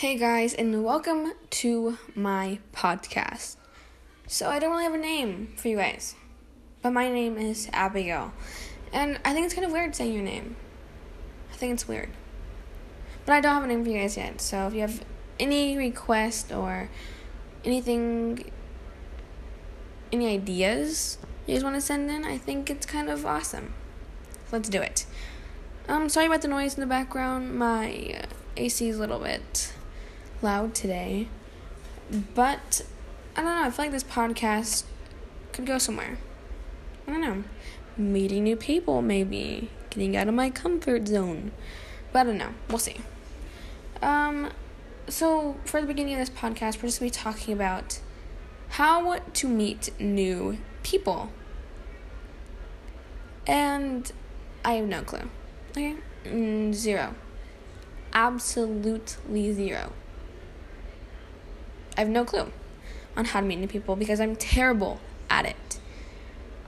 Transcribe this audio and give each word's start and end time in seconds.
Hey 0.00 0.18
guys, 0.18 0.52
and 0.52 0.84
welcome 0.84 1.32
to 1.48 1.96
my 2.14 2.58
podcast. 2.74 3.56
So, 4.26 4.50
I 4.50 4.58
don't 4.58 4.72
really 4.72 4.84
have 4.84 4.92
a 4.92 4.98
name 4.98 5.54
for 5.56 5.68
you 5.68 5.78
guys, 5.78 6.14
but 6.82 6.90
my 6.90 7.08
name 7.08 7.38
is 7.38 7.70
Abigail. 7.72 8.34
And 8.92 9.18
I 9.24 9.32
think 9.32 9.46
it's 9.46 9.54
kind 9.54 9.64
of 9.64 9.72
weird 9.72 9.96
saying 9.96 10.12
your 10.12 10.22
name. 10.22 10.56
I 11.50 11.56
think 11.56 11.72
it's 11.72 11.88
weird. 11.88 12.10
But 13.24 13.36
I 13.36 13.40
don't 13.40 13.54
have 13.54 13.64
a 13.64 13.66
name 13.66 13.84
for 13.84 13.88
you 13.88 13.98
guys 13.98 14.18
yet, 14.18 14.42
so 14.42 14.66
if 14.66 14.74
you 14.74 14.82
have 14.82 15.02
any 15.40 15.78
request 15.78 16.52
or 16.52 16.90
anything, 17.64 18.52
any 20.12 20.26
ideas 20.26 21.16
you 21.46 21.54
guys 21.54 21.64
want 21.64 21.74
to 21.74 21.80
send 21.80 22.10
in, 22.10 22.26
I 22.26 22.36
think 22.36 22.68
it's 22.68 22.84
kind 22.84 23.08
of 23.08 23.24
awesome. 23.24 23.72
Let's 24.52 24.68
do 24.68 24.82
it. 24.82 25.06
Um, 25.88 26.10
sorry 26.10 26.26
about 26.26 26.42
the 26.42 26.48
noise 26.48 26.74
in 26.74 26.82
the 26.82 26.86
background. 26.86 27.58
My 27.58 28.14
uh, 28.20 28.26
AC 28.58 28.90
is 28.90 28.98
a 28.98 29.00
little 29.00 29.20
bit 29.20 29.72
loud 30.42 30.74
today. 30.74 31.28
But 32.34 32.82
I 33.36 33.42
don't 33.42 33.56
know, 33.56 33.66
I 33.66 33.70
feel 33.70 33.86
like 33.86 33.92
this 33.92 34.04
podcast 34.04 34.84
could 35.52 35.66
go 35.66 35.78
somewhere. 35.78 36.18
I 37.06 37.12
don't 37.12 37.20
know. 37.20 37.44
Meeting 37.96 38.44
new 38.44 38.56
people, 38.56 39.02
maybe. 39.02 39.70
Getting 39.90 40.16
out 40.16 40.28
of 40.28 40.34
my 40.34 40.50
comfort 40.50 41.08
zone. 41.08 41.52
But 42.12 42.20
I 42.20 42.24
don't 42.24 42.38
know. 42.38 42.54
We'll 42.68 42.78
see. 42.78 42.96
Um, 44.02 44.50
so, 45.08 45.56
for 45.64 45.80
the 45.80 45.86
beginning 45.86 46.14
of 46.14 46.20
this 46.20 46.30
podcast, 46.30 46.76
we're 46.76 46.88
just 46.88 47.00
going 47.00 47.10
to 47.10 47.18
be 47.18 47.22
talking 47.22 47.54
about 47.54 48.00
how 48.70 49.18
to 49.18 49.48
meet 49.48 49.90
new 50.00 50.58
people. 50.82 51.30
And 53.46 54.10
I 54.64 54.72
have 54.74 54.86
no 54.86 55.02
clue. 55.02 55.30
Okay? 55.70 55.96
Mm, 56.24 56.74
zero. 56.74 57.14
Absolutely 58.12 59.52
zero. 59.52 59.92
I 61.96 62.00
have 62.00 62.08
no 62.08 62.24
clue 62.24 62.52
on 63.16 63.24
how 63.24 63.40
to 63.40 63.46
meet 63.46 63.58
new 63.58 63.66
people 63.66 63.96
because 63.96 64.20
I'm 64.20 64.36
terrible 64.36 65.00
at 65.30 65.46
it. 65.46 65.78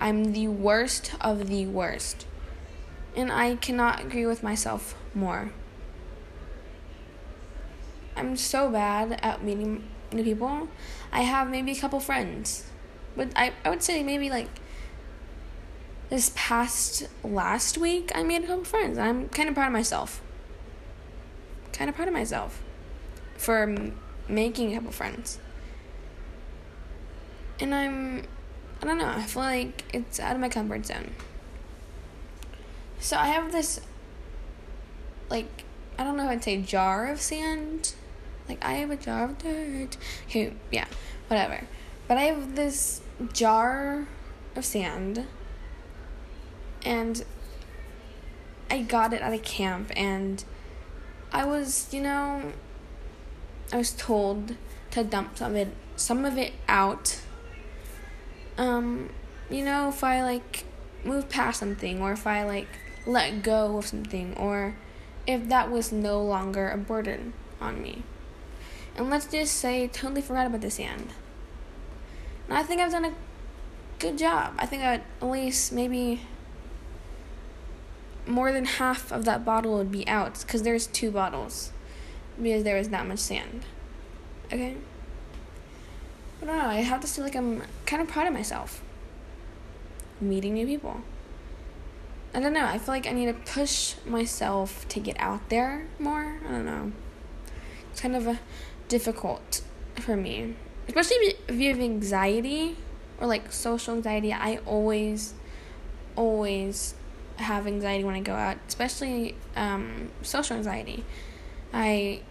I'm 0.00 0.32
the 0.32 0.48
worst 0.48 1.12
of 1.20 1.48
the 1.48 1.66
worst. 1.66 2.26
And 3.14 3.30
I 3.30 3.56
cannot 3.56 4.00
agree 4.00 4.26
with 4.26 4.42
myself 4.42 4.96
more. 5.14 5.52
I'm 8.16 8.36
so 8.36 8.70
bad 8.70 9.18
at 9.22 9.44
meeting 9.44 9.84
new 10.12 10.24
people. 10.24 10.68
I 11.12 11.22
have 11.22 11.48
maybe 11.50 11.72
a 11.72 11.76
couple 11.76 12.00
friends. 12.00 12.64
But 13.16 13.32
I, 13.36 13.52
I 13.64 13.70
would 13.70 13.82
say 13.82 14.02
maybe 14.02 14.30
like 14.30 14.48
this 16.08 16.32
past 16.34 17.08
last 17.22 17.76
week 17.76 18.10
I 18.14 18.22
made 18.22 18.44
a 18.44 18.46
couple 18.46 18.64
friends. 18.64 18.98
I'm 18.98 19.28
kind 19.28 19.48
of 19.48 19.54
proud 19.54 19.66
of 19.66 19.72
myself. 19.72 20.22
Kind 21.72 21.90
of 21.90 21.96
proud 21.96 22.08
of 22.08 22.14
myself 22.14 22.62
for 23.36 23.92
making 24.28 24.72
a 24.72 24.76
couple 24.76 24.92
friends. 24.92 25.38
And 27.60 27.74
I'm, 27.74 28.24
I 28.82 28.86
don't 28.86 28.98
know, 28.98 29.08
I 29.08 29.22
feel 29.22 29.42
like 29.42 29.84
it's 29.92 30.20
out 30.20 30.34
of 30.34 30.40
my 30.40 30.48
comfort 30.48 30.86
zone. 30.86 31.12
So 33.00 33.16
I 33.16 33.26
have 33.26 33.52
this, 33.52 33.80
like, 35.30 35.64
I 35.98 36.04
don't 36.04 36.16
know 36.16 36.24
if 36.24 36.30
I'd 36.30 36.44
say 36.44 36.60
jar 36.60 37.06
of 37.06 37.20
sand. 37.20 37.94
Like, 38.48 38.64
I 38.64 38.74
have 38.74 38.90
a 38.90 38.96
jar 38.96 39.24
of 39.24 39.38
dirt. 39.38 39.96
Who, 40.32 40.52
yeah, 40.70 40.86
whatever. 41.28 41.64
But 42.06 42.18
I 42.18 42.22
have 42.22 42.56
this 42.56 43.00
jar 43.32 44.06
of 44.54 44.64
sand. 44.64 45.26
And 46.84 47.24
I 48.70 48.82
got 48.82 49.12
it 49.12 49.20
at 49.20 49.32
a 49.32 49.38
camp. 49.38 49.92
And 49.96 50.44
I 51.32 51.44
was, 51.44 51.92
you 51.92 52.00
know, 52.00 52.52
I 53.72 53.76
was 53.76 53.92
told 53.92 54.56
to 54.92 55.04
dump 55.04 55.36
some 55.36 55.52
of 55.52 55.56
it 55.56 55.68
some 55.96 56.24
of 56.24 56.38
it 56.38 56.52
out. 56.68 57.20
Um, 58.56 59.10
you 59.50 59.64
know, 59.64 59.88
if 59.88 60.02
I 60.02 60.22
like 60.22 60.64
move 61.04 61.28
past 61.28 61.60
something 61.60 62.00
or 62.00 62.12
if 62.12 62.26
I 62.26 62.44
like 62.44 62.68
let 63.06 63.42
go 63.42 63.76
of 63.78 63.86
something 63.86 64.34
or 64.36 64.76
if 65.26 65.48
that 65.48 65.70
was 65.70 65.92
no 65.92 66.22
longer 66.22 66.70
a 66.70 66.78
burden 66.78 67.34
on 67.60 67.82
me. 67.82 68.02
And 68.96 69.10
let's 69.10 69.26
just 69.26 69.54
say 69.54 69.86
totally 69.88 70.22
forgot 70.22 70.46
about 70.46 70.60
the 70.60 70.70
sand. 70.70 71.12
And 72.48 72.56
I 72.56 72.62
think 72.62 72.80
I've 72.80 72.90
done 72.90 73.04
a 73.04 73.14
good 73.98 74.18
job. 74.18 74.54
I 74.58 74.66
think 74.66 74.82
at 74.82 75.04
least 75.20 75.72
maybe 75.72 76.22
more 78.26 78.52
than 78.52 78.64
half 78.64 79.12
of 79.12 79.24
that 79.24 79.44
bottle 79.44 79.76
would 79.76 79.92
be 79.92 80.06
out 80.08 80.40
because 80.40 80.62
there's 80.62 80.86
two 80.86 81.10
bottles 81.10 81.72
because 82.42 82.64
there 82.64 82.76
was 82.76 82.88
that 82.90 83.06
much 83.06 83.18
sand. 83.18 83.64
Okay? 84.46 84.76
But 86.40 86.48
I 86.48 86.52
don't 86.52 86.62
know, 86.62 86.70
I 86.70 86.76
have 86.76 87.00
to 87.00 87.06
feel 87.06 87.24
like 87.24 87.36
I'm 87.36 87.62
kind 87.86 88.00
of 88.00 88.08
proud 88.08 88.26
of 88.26 88.32
myself. 88.32 88.82
Meeting 90.20 90.54
new 90.54 90.66
people. 90.66 91.02
I 92.34 92.40
don't 92.40 92.52
know, 92.52 92.64
I 92.64 92.78
feel 92.78 92.94
like 92.94 93.06
I 93.06 93.12
need 93.12 93.26
to 93.26 93.52
push 93.52 93.94
myself 94.06 94.86
to 94.88 95.00
get 95.00 95.16
out 95.18 95.48
there 95.48 95.86
more. 95.98 96.38
I 96.46 96.50
don't 96.50 96.66
know. 96.66 96.92
It's 97.90 98.00
kind 98.00 98.14
of 98.14 98.38
difficult 98.88 99.62
for 99.96 100.16
me. 100.16 100.54
Especially 100.86 101.34
if 101.48 101.58
you 101.58 101.70
have 101.70 101.80
anxiety 101.80 102.76
or 103.20 103.26
like 103.26 103.52
social 103.52 103.94
anxiety. 103.94 104.32
I 104.32 104.58
always, 104.66 105.34
always 106.16 106.94
have 107.36 107.66
anxiety 107.66 108.04
when 108.04 108.14
I 108.14 108.20
go 108.20 108.34
out, 108.34 108.58
especially 108.68 109.34
um, 109.56 110.10
social 110.22 110.56
anxiety. 110.56 111.04
I 111.72 112.22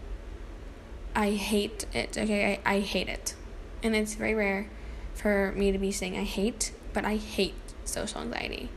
I 1.18 1.32
hate 1.32 1.88
it. 1.96 2.16
Okay, 2.16 2.62
I, 2.64 2.76
I 2.76 2.80
hate 2.80 3.10
it. 3.10 3.34
And 3.82 3.96
it's 3.96 4.14
very 4.14 4.36
rare 4.36 4.70
for 5.16 5.52
me 5.54 5.72
to 5.72 5.80
be 5.80 5.92
saying 5.92 6.16
I 6.16 6.24
hate, 6.24 6.72
but 6.94 7.06
I 7.06 7.16
hate 7.16 7.56
social 7.86 8.22
anxiety. 8.22 8.70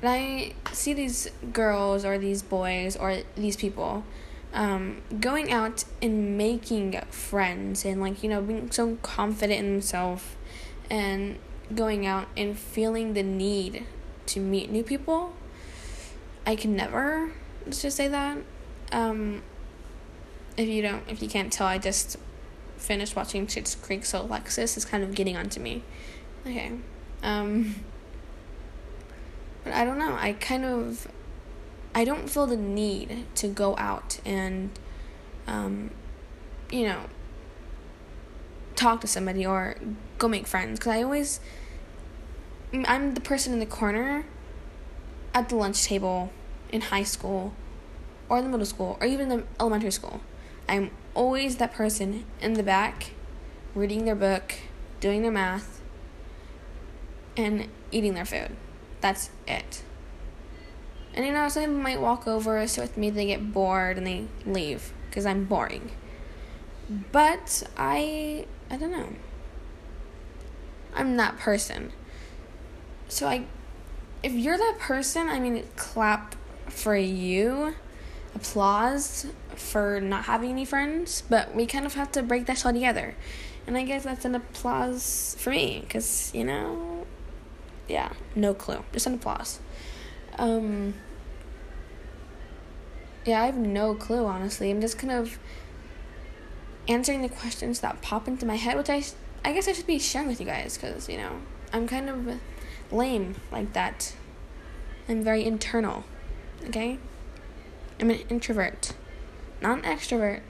And 0.00 0.08
I 0.08 0.52
see 0.72 0.92
these 0.92 1.28
girls 1.52 2.04
or 2.04 2.16
these 2.16 2.42
boys 2.42 2.96
or 2.96 3.22
these 3.34 3.56
people 3.56 4.04
um, 4.52 5.02
going 5.18 5.50
out 5.50 5.84
and 6.00 6.38
making 6.38 7.00
friends 7.10 7.84
and 7.84 8.00
like 8.00 8.22
you 8.22 8.28
know 8.28 8.40
being 8.40 8.70
so 8.70 8.96
confident 9.02 9.60
in 9.60 9.72
themselves 9.72 10.22
and 10.90 11.38
going 11.74 12.06
out 12.06 12.28
and 12.36 12.56
feeling 12.56 13.14
the 13.14 13.22
need 13.24 13.84
to 14.26 14.38
meet 14.38 14.70
new 14.70 14.84
people. 14.84 15.32
I 16.46 16.54
can 16.54 16.76
never. 16.76 17.32
Let's 17.64 17.82
just 17.82 17.96
say 17.96 18.06
that. 18.06 18.38
Um, 18.92 19.42
if 20.56 20.68
you 20.68 20.82
don't 20.82 21.02
if 21.08 21.22
you 21.22 21.28
can't 21.28 21.52
tell, 21.52 21.66
I 21.66 21.78
just 21.78 22.16
finished 22.76 23.16
watching 23.16 23.46
Schitt's 23.46 23.74
Creek, 23.74 24.04
so 24.04 24.22
Alexis 24.22 24.76
is 24.76 24.84
kind 24.84 25.02
of 25.02 25.14
getting 25.14 25.36
onto 25.36 25.60
me. 25.60 25.82
Okay. 26.46 26.72
Um 27.22 27.76
but 29.64 29.72
I 29.72 29.84
don't 29.84 29.98
know. 29.98 30.14
I 30.14 30.34
kind 30.34 30.64
of 30.64 31.08
I 31.94 32.04
don't 32.04 32.28
feel 32.28 32.46
the 32.46 32.56
need 32.56 33.26
to 33.36 33.48
go 33.48 33.76
out 33.76 34.20
and 34.24 34.70
um 35.46 35.90
you 36.70 36.86
know 36.86 37.00
talk 38.74 39.00
to 39.02 39.06
somebody 39.06 39.44
or 39.44 39.76
go 40.18 40.28
make 40.28 40.46
friends 40.46 40.80
cuz 40.80 40.92
I 40.92 41.02
always 41.02 41.40
I'm 42.72 43.14
the 43.14 43.20
person 43.20 43.52
in 43.52 43.58
the 43.58 43.66
corner 43.66 44.24
at 45.34 45.48
the 45.48 45.56
lunch 45.56 45.84
table 45.84 46.32
in 46.70 46.80
high 46.80 47.02
school 47.02 47.52
or 48.28 48.40
the 48.40 48.48
middle 48.48 48.66
school 48.66 48.96
or 49.00 49.06
even 49.06 49.28
the 49.28 49.44
elementary 49.60 49.92
school 49.92 50.20
I'm 50.72 50.90
always 51.12 51.56
that 51.56 51.74
person 51.74 52.24
in 52.40 52.54
the 52.54 52.62
back, 52.62 53.10
reading 53.74 54.06
their 54.06 54.14
book, 54.14 54.54
doing 55.00 55.20
their 55.20 55.30
math, 55.30 55.82
and 57.36 57.68
eating 57.90 58.14
their 58.14 58.24
food. 58.24 58.56
That's 59.02 59.28
it. 59.46 59.82
And 61.12 61.26
you 61.26 61.32
know, 61.34 61.46
some 61.50 61.82
might 61.82 62.00
walk 62.00 62.26
over, 62.26 62.66
sit 62.66 62.80
with 62.80 62.96
me, 62.96 63.10
they 63.10 63.26
get 63.26 63.52
bored, 63.52 63.98
and 63.98 64.06
they 64.06 64.28
leave 64.46 64.94
because 65.10 65.26
I'm 65.26 65.44
boring. 65.44 65.90
But 66.88 67.64
I, 67.76 68.46
I 68.70 68.76
don't 68.78 68.92
know. 68.92 69.10
I'm 70.94 71.18
that 71.18 71.36
person. 71.38 71.92
So 73.08 73.28
I, 73.28 73.44
if 74.22 74.32
you're 74.32 74.56
that 74.56 74.78
person, 74.78 75.28
I 75.28 75.38
mean, 75.38 75.64
clap 75.76 76.34
for 76.70 76.96
you 76.96 77.74
applause 78.34 79.26
for 79.58 80.00
not 80.00 80.24
having 80.24 80.50
any 80.50 80.64
friends, 80.64 81.22
but 81.28 81.54
we 81.54 81.66
kind 81.66 81.86
of 81.86 81.94
have 81.94 82.12
to 82.12 82.22
break 82.22 82.46
that 82.46 82.58
shell 82.58 82.72
together. 82.72 83.14
And 83.66 83.76
I 83.76 83.84
guess 83.84 84.04
that's 84.04 84.24
an 84.24 84.34
applause 84.34 85.36
for 85.38 85.50
me, 85.50 85.80
because, 85.80 86.32
you 86.34 86.44
know, 86.44 87.06
yeah, 87.88 88.12
no 88.34 88.54
clue. 88.54 88.84
Just 88.92 89.06
an 89.06 89.14
applause. 89.14 89.60
Um, 90.38 90.94
yeah, 93.24 93.42
I 93.42 93.46
have 93.46 93.56
no 93.56 93.94
clue, 93.94 94.26
honestly. 94.26 94.70
I'm 94.70 94.80
just 94.80 94.98
kind 94.98 95.12
of 95.12 95.38
answering 96.88 97.22
the 97.22 97.28
questions 97.28 97.80
that 97.80 98.02
pop 98.02 98.26
into 98.26 98.44
my 98.44 98.56
head, 98.56 98.76
which 98.76 98.90
I, 98.90 99.04
I 99.44 99.52
guess 99.52 99.68
I 99.68 99.72
should 99.72 99.86
be 99.86 99.98
sharing 99.98 100.28
with 100.28 100.40
you 100.40 100.46
guys, 100.46 100.76
because, 100.76 101.08
you 101.08 101.18
know, 101.18 101.40
I'm 101.72 101.86
kind 101.86 102.10
of 102.10 102.40
lame 102.90 103.36
like 103.52 103.72
that. 103.74 104.14
I'm 105.08 105.22
very 105.22 105.44
internal, 105.44 106.04
okay? 106.66 106.98
I'm 108.00 108.10
an 108.10 108.18
introvert, 108.28 108.94
not 109.62 109.78
an 109.78 109.84
extrovert. 109.84 110.40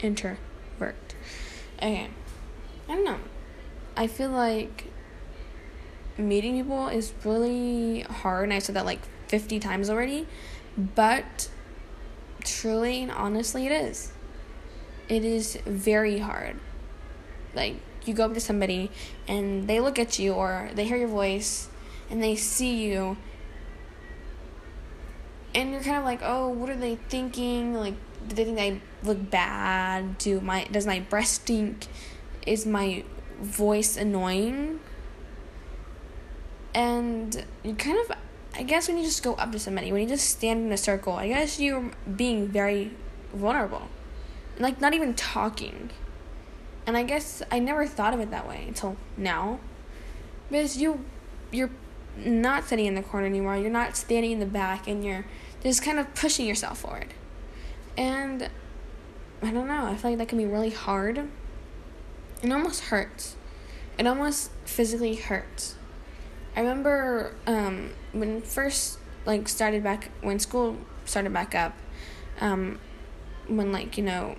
introvert. 0.00 1.14
Okay. 1.78 2.08
I 2.88 2.94
don't 2.94 3.04
know. 3.04 3.18
I 3.96 4.06
feel 4.06 4.30
like 4.30 4.84
meeting 6.16 6.56
people 6.56 6.88
is 6.88 7.12
really 7.24 8.02
hard, 8.02 8.44
and 8.44 8.52
I 8.52 8.58
said 8.58 8.76
that 8.76 8.86
like 8.86 9.00
50 9.28 9.58
times 9.58 9.90
already, 9.90 10.26
but 10.76 11.48
truly 12.44 13.02
and 13.02 13.12
honestly, 13.12 13.66
it 13.66 13.72
is. 13.72 14.12
It 15.08 15.24
is 15.24 15.56
very 15.64 16.18
hard. 16.18 16.56
Like, 17.54 17.76
you 18.04 18.14
go 18.14 18.26
up 18.26 18.34
to 18.34 18.40
somebody 18.40 18.90
and 19.26 19.68
they 19.68 19.80
look 19.80 19.98
at 19.98 20.18
you 20.18 20.32
or 20.32 20.70
they 20.74 20.84
hear 20.84 20.96
your 20.96 21.08
voice 21.08 21.68
and 22.10 22.22
they 22.22 22.36
see 22.36 22.84
you 22.84 23.16
and 25.54 25.72
you're 25.72 25.82
kind 25.82 25.96
of 25.96 26.04
like, 26.04 26.20
oh, 26.22 26.48
what 26.48 26.70
are 26.70 26.76
they 26.76 26.96
thinking? 26.96 27.74
Like, 27.74 27.94
they 28.28 28.44
think 28.44 28.58
I 28.58 28.80
look 29.06 29.30
bad? 29.30 30.18
Do 30.18 30.40
my 30.40 30.64
does 30.70 30.86
my 30.86 31.00
breath 31.00 31.26
stink? 31.26 31.86
Is 32.46 32.66
my 32.66 33.04
voice 33.40 33.96
annoying? 33.96 34.80
And 36.74 37.44
you 37.64 37.74
kind 37.74 37.98
of, 37.98 38.16
I 38.54 38.62
guess, 38.62 38.88
when 38.88 38.98
you 38.98 39.04
just 39.04 39.22
go 39.22 39.34
up 39.34 39.52
to 39.52 39.58
somebody, 39.58 39.90
when 39.90 40.02
you 40.02 40.08
just 40.08 40.28
stand 40.28 40.66
in 40.66 40.72
a 40.72 40.76
circle, 40.76 41.14
I 41.14 41.28
guess 41.28 41.58
you're 41.58 41.90
being 42.16 42.46
very 42.48 42.92
vulnerable, 43.32 43.88
like 44.58 44.80
not 44.80 44.94
even 44.94 45.14
talking. 45.14 45.90
And 46.86 46.96
I 46.96 47.02
guess 47.02 47.42
I 47.50 47.58
never 47.58 47.86
thought 47.86 48.14
of 48.14 48.20
it 48.20 48.30
that 48.30 48.48
way 48.48 48.64
until 48.68 48.96
now, 49.16 49.60
because 50.48 50.76
you, 50.76 51.04
you're 51.50 51.70
not 52.16 52.64
sitting 52.64 52.86
in 52.86 52.94
the 52.94 53.02
corner 53.02 53.26
anymore. 53.26 53.56
You're 53.56 53.70
not 53.70 53.96
standing 53.96 54.32
in 54.32 54.40
the 54.40 54.46
back, 54.46 54.86
and 54.86 55.04
you're 55.04 55.26
just 55.62 55.82
kind 55.82 55.98
of 55.98 56.14
pushing 56.14 56.46
yourself 56.46 56.78
forward. 56.78 57.12
And 57.98 58.48
I 59.42 59.50
don't 59.50 59.66
know. 59.66 59.84
I 59.84 59.96
feel 59.96 60.12
like 60.12 60.18
that 60.18 60.28
can 60.28 60.38
be 60.38 60.46
really 60.46 60.70
hard. 60.70 61.28
It 62.42 62.52
almost 62.52 62.84
hurts. 62.84 63.34
It 63.98 64.06
almost 64.06 64.52
physically 64.64 65.16
hurts. 65.16 65.74
I 66.54 66.60
remember 66.60 67.34
um, 67.48 67.90
when 68.12 68.40
first 68.40 68.98
like 69.26 69.48
started 69.48 69.82
back 69.82 70.10
when 70.22 70.38
school 70.38 70.76
started 71.04 71.32
back 71.32 71.56
up, 71.56 71.76
um, 72.40 72.78
when 73.48 73.72
like 73.72 73.98
you 73.98 74.04
know, 74.04 74.36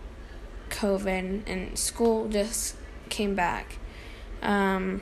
COVID 0.69 1.43
and 1.45 1.77
school 1.77 2.29
just 2.29 2.77
came 3.09 3.35
back. 3.35 3.77
Um, 4.41 5.01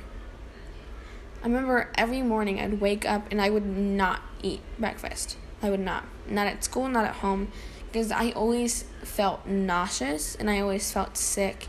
I 1.43 1.45
remember 1.45 1.91
every 1.95 2.23
morning 2.23 2.59
I'd 2.59 2.81
wake 2.81 3.07
up 3.07 3.27
and 3.29 3.39
I 3.39 3.51
would 3.51 3.67
not 3.67 4.21
eat 4.41 4.61
breakfast. 4.79 5.37
I 5.61 5.69
would 5.69 5.79
not. 5.79 6.05
Not 6.27 6.47
at 6.47 6.63
school, 6.63 6.87
not 6.87 7.05
at 7.05 7.15
home. 7.17 7.51
Because 7.97 8.11
I 8.11 8.29
always 8.33 8.83
felt 9.01 9.47
nauseous 9.47 10.35
and 10.35 10.51
I 10.51 10.59
always 10.59 10.91
felt 10.91 11.17
sick. 11.17 11.67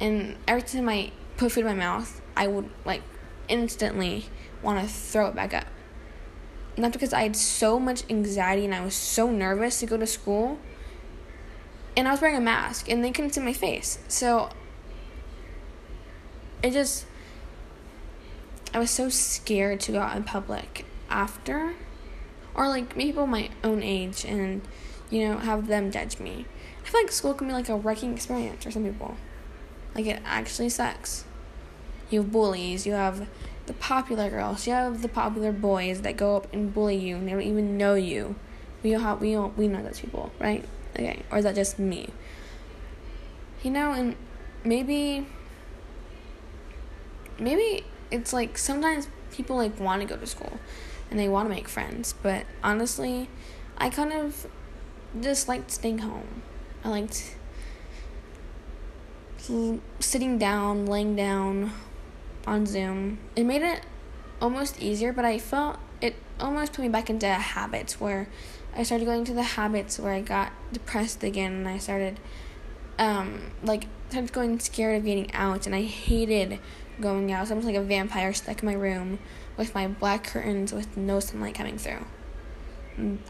And 0.00 0.36
every 0.46 0.60
time 0.60 0.86
I 0.86 1.12
put 1.38 1.52
food 1.52 1.60
in 1.60 1.66
my 1.66 1.72
mouth, 1.72 2.20
I 2.36 2.46
would 2.46 2.68
like 2.84 3.00
instantly 3.48 4.26
want 4.60 4.86
to 4.86 4.86
throw 4.86 5.28
it 5.28 5.34
back 5.34 5.54
up. 5.54 5.64
Not 6.76 6.92
because 6.92 7.14
I 7.14 7.22
had 7.22 7.36
so 7.36 7.80
much 7.80 8.04
anxiety 8.10 8.66
and 8.66 8.74
I 8.74 8.84
was 8.84 8.94
so 8.94 9.30
nervous 9.30 9.80
to 9.80 9.86
go 9.86 9.96
to 9.96 10.06
school. 10.06 10.58
And 11.96 12.06
I 12.06 12.10
was 12.10 12.20
wearing 12.20 12.36
a 12.36 12.42
mask 12.42 12.90
and 12.90 13.02
they 13.02 13.10
couldn't 13.10 13.30
see 13.30 13.40
my 13.40 13.54
face. 13.54 13.98
So 14.08 14.50
it 16.62 16.72
just 16.72 17.06
I 18.74 18.78
was 18.78 18.90
so 18.90 19.08
scared 19.08 19.80
to 19.80 19.92
go 19.92 20.00
out 20.00 20.14
in 20.18 20.24
public 20.24 20.84
after, 21.08 21.72
or 22.54 22.68
like 22.68 22.94
people 22.94 23.26
my 23.26 23.48
own 23.64 23.82
age, 23.82 24.26
and 24.26 24.60
you 25.12 25.28
know 25.28 25.38
have 25.38 25.68
them 25.68 25.90
judge 25.90 26.18
me. 26.18 26.46
I 26.82 26.88
feel 26.88 27.02
like 27.02 27.12
school 27.12 27.34
can 27.34 27.46
be 27.46 27.52
like 27.52 27.68
a 27.68 27.76
wrecking 27.76 28.14
experience 28.14 28.64
for 28.64 28.70
some 28.70 28.84
people. 28.84 29.16
Like 29.94 30.06
it 30.06 30.22
actually 30.24 30.70
sucks. 30.70 31.24
You 32.10 32.22
have 32.22 32.32
bullies. 32.32 32.86
You 32.86 32.94
have 32.94 33.28
the 33.66 33.74
popular 33.74 34.30
girls. 34.30 34.66
You 34.66 34.72
have 34.72 35.02
the 35.02 35.08
popular 35.08 35.52
boys 35.52 36.00
that 36.00 36.16
go 36.16 36.36
up 36.36 36.52
and 36.52 36.72
bully 36.72 36.96
you, 36.96 37.16
and 37.16 37.28
they 37.28 37.32
don't 37.32 37.42
even 37.42 37.76
know 37.76 37.94
you. 37.94 38.36
We 38.82 38.94
all 38.94 39.16
we 39.18 39.34
all, 39.34 39.52
we 39.56 39.68
know 39.68 39.82
those 39.82 40.00
people, 40.00 40.32
right? 40.40 40.64
Okay, 40.96 41.22
or 41.30 41.38
is 41.38 41.44
that 41.44 41.54
just 41.54 41.78
me? 41.78 42.08
You 43.62 43.70
know, 43.70 43.92
and 43.92 44.16
maybe 44.64 45.26
maybe 47.38 47.84
it's 48.10 48.32
like 48.32 48.56
sometimes 48.56 49.08
people 49.30 49.56
like 49.56 49.78
want 49.78 50.00
to 50.00 50.08
go 50.08 50.16
to 50.16 50.26
school 50.26 50.58
and 51.10 51.18
they 51.18 51.28
want 51.28 51.48
to 51.48 51.54
make 51.54 51.68
friends, 51.68 52.14
but 52.22 52.46
honestly, 52.64 53.28
I 53.76 53.90
kind 53.90 54.12
of 54.12 54.46
just 55.20 55.48
liked 55.48 55.70
staying 55.70 55.98
home. 55.98 56.42
I 56.84 56.88
liked 56.88 57.36
sitting 59.98 60.38
down, 60.38 60.86
laying 60.86 61.16
down 61.16 61.72
on 62.46 62.66
Zoom. 62.66 63.18
It 63.34 63.44
made 63.44 63.62
it 63.62 63.82
almost 64.40 64.80
easier, 64.80 65.12
but 65.12 65.24
I 65.24 65.38
felt 65.38 65.78
it 66.00 66.16
almost 66.40 66.72
put 66.72 66.82
me 66.82 66.88
back 66.88 67.10
into 67.10 67.28
habits 67.28 68.00
where 68.00 68.28
I 68.74 68.82
started 68.82 69.04
going 69.04 69.24
to 69.24 69.34
the 69.34 69.42
habits 69.42 69.98
where 69.98 70.12
I 70.12 70.20
got 70.20 70.52
depressed 70.72 71.22
again 71.22 71.52
and 71.52 71.68
I 71.68 71.78
started 71.78 72.18
um 72.98 73.52
like 73.62 73.86
started 74.10 74.32
going 74.32 74.58
scared 74.60 74.98
of 74.98 75.04
getting 75.04 75.32
out 75.32 75.66
and 75.66 75.74
I 75.74 75.82
hated 75.82 76.58
going 77.00 77.32
out. 77.32 77.48
So 77.48 77.54
I 77.54 77.56
was 77.56 77.66
like 77.66 77.74
a 77.74 77.82
vampire 77.82 78.32
stuck 78.32 78.62
in 78.62 78.66
my 78.66 78.74
room 78.74 79.18
with 79.56 79.74
my 79.74 79.88
black 79.88 80.24
curtains 80.24 80.72
with 80.72 80.96
no 80.96 81.20
sunlight 81.20 81.54
coming 81.54 81.78
through. 81.78 82.04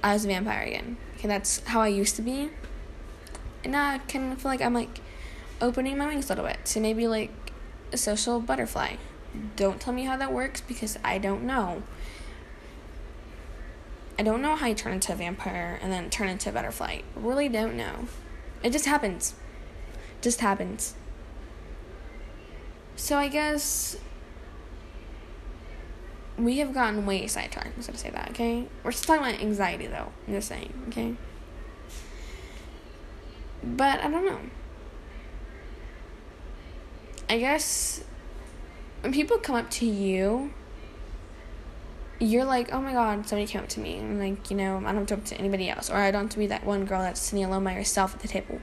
I 0.02 0.12
was 0.12 0.24
a 0.24 0.28
vampire 0.28 0.62
again. 0.62 0.96
Okay, 1.16 1.28
that's 1.28 1.64
how 1.66 1.80
I 1.80 1.88
used 1.88 2.16
to 2.16 2.22
be. 2.22 2.50
And 3.62 3.72
now 3.72 3.90
I 3.90 3.98
kind 3.98 4.32
of 4.32 4.40
feel 4.40 4.50
like 4.50 4.60
I'm 4.60 4.74
like 4.74 5.00
opening 5.60 5.96
my 5.96 6.06
wings 6.06 6.26
a 6.26 6.28
little 6.30 6.44
bit 6.44 6.64
to 6.66 6.80
maybe 6.80 7.06
like 7.06 7.30
a 7.92 7.96
social 7.96 8.40
butterfly. 8.40 8.96
Don't 9.56 9.80
tell 9.80 9.92
me 9.92 10.04
how 10.04 10.16
that 10.16 10.32
works 10.32 10.60
because 10.60 10.98
I 11.04 11.18
don't 11.18 11.44
know. 11.44 11.82
I 14.18 14.22
don't 14.22 14.42
know 14.42 14.56
how 14.56 14.66
you 14.66 14.74
turn 14.74 14.92
into 14.92 15.12
a 15.12 15.16
vampire 15.16 15.78
and 15.80 15.92
then 15.92 16.10
turn 16.10 16.28
into 16.28 16.50
a 16.50 16.52
butterfly. 16.52 17.00
Really 17.14 17.48
don't 17.48 17.76
know. 17.76 18.08
It 18.62 18.70
just 18.70 18.86
happens. 18.86 19.34
Just 20.20 20.40
happens. 20.40 20.94
So 22.96 23.16
I 23.16 23.28
guess 23.28 23.96
we 26.38 26.58
have 26.58 26.72
gotten 26.72 27.06
way 27.06 27.26
sidetracked. 27.26 27.68
I'm 27.68 27.74
just 27.76 27.88
gonna 27.88 27.98
say 27.98 28.10
that, 28.10 28.30
okay? 28.30 28.66
We're 28.82 28.92
still 28.92 29.16
talking 29.16 29.32
about 29.32 29.42
anxiety 29.42 29.86
though. 29.86 30.12
I'm 30.26 30.34
just 30.34 30.48
saying, 30.48 30.72
okay? 30.88 31.14
But 33.62 34.00
I 34.00 34.10
don't 34.10 34.24
know. 34.24 34.40
I 37.28 37.38
guess 37.38 38.04
when 39.02 39.12
people 39.12 39.38
come 39.38 39.56
up 39.56 39.70
to 39.70 39.86
you, 39.86 40.52
you're 42.18 42.44
like, 42.44 42.72
oh 42.72 42.80
my 42.80 42.92
god, 42.92 43.26
somebody 43.26 43.46
came 43.46 43.62
up 43.62 43.68
to 43.70 43.80
me. 43.80 43.98
And 43.98 44.18
like, 44.18 44.50
you 44.50 44.56
know, 44.56 44.78
I 44.78 44.92
don't 44.92 44.96
have 44.96 45.06
to 45.06 45.16
talk 45.16 45.24
to 45.26 45.36
anybody 45.36 45.68
else. 45.68 45.90
Or 45.90 45.96
I 45.96 46.10
don't 46.10 46.22
have 46.22 46.30
to 46.30 46.38
be 46.38 46.46
that 46.48 46.64
one 46.64 46.84
girl 46.84 47.00
that's 47.00 47.20
sitting 47.20 47.44
alone 47.44 47.64
by 47.64 47.72
herself 47.72 48.14
at 48.14 48.20
the 48.20 48.28
table. 48.28 48.60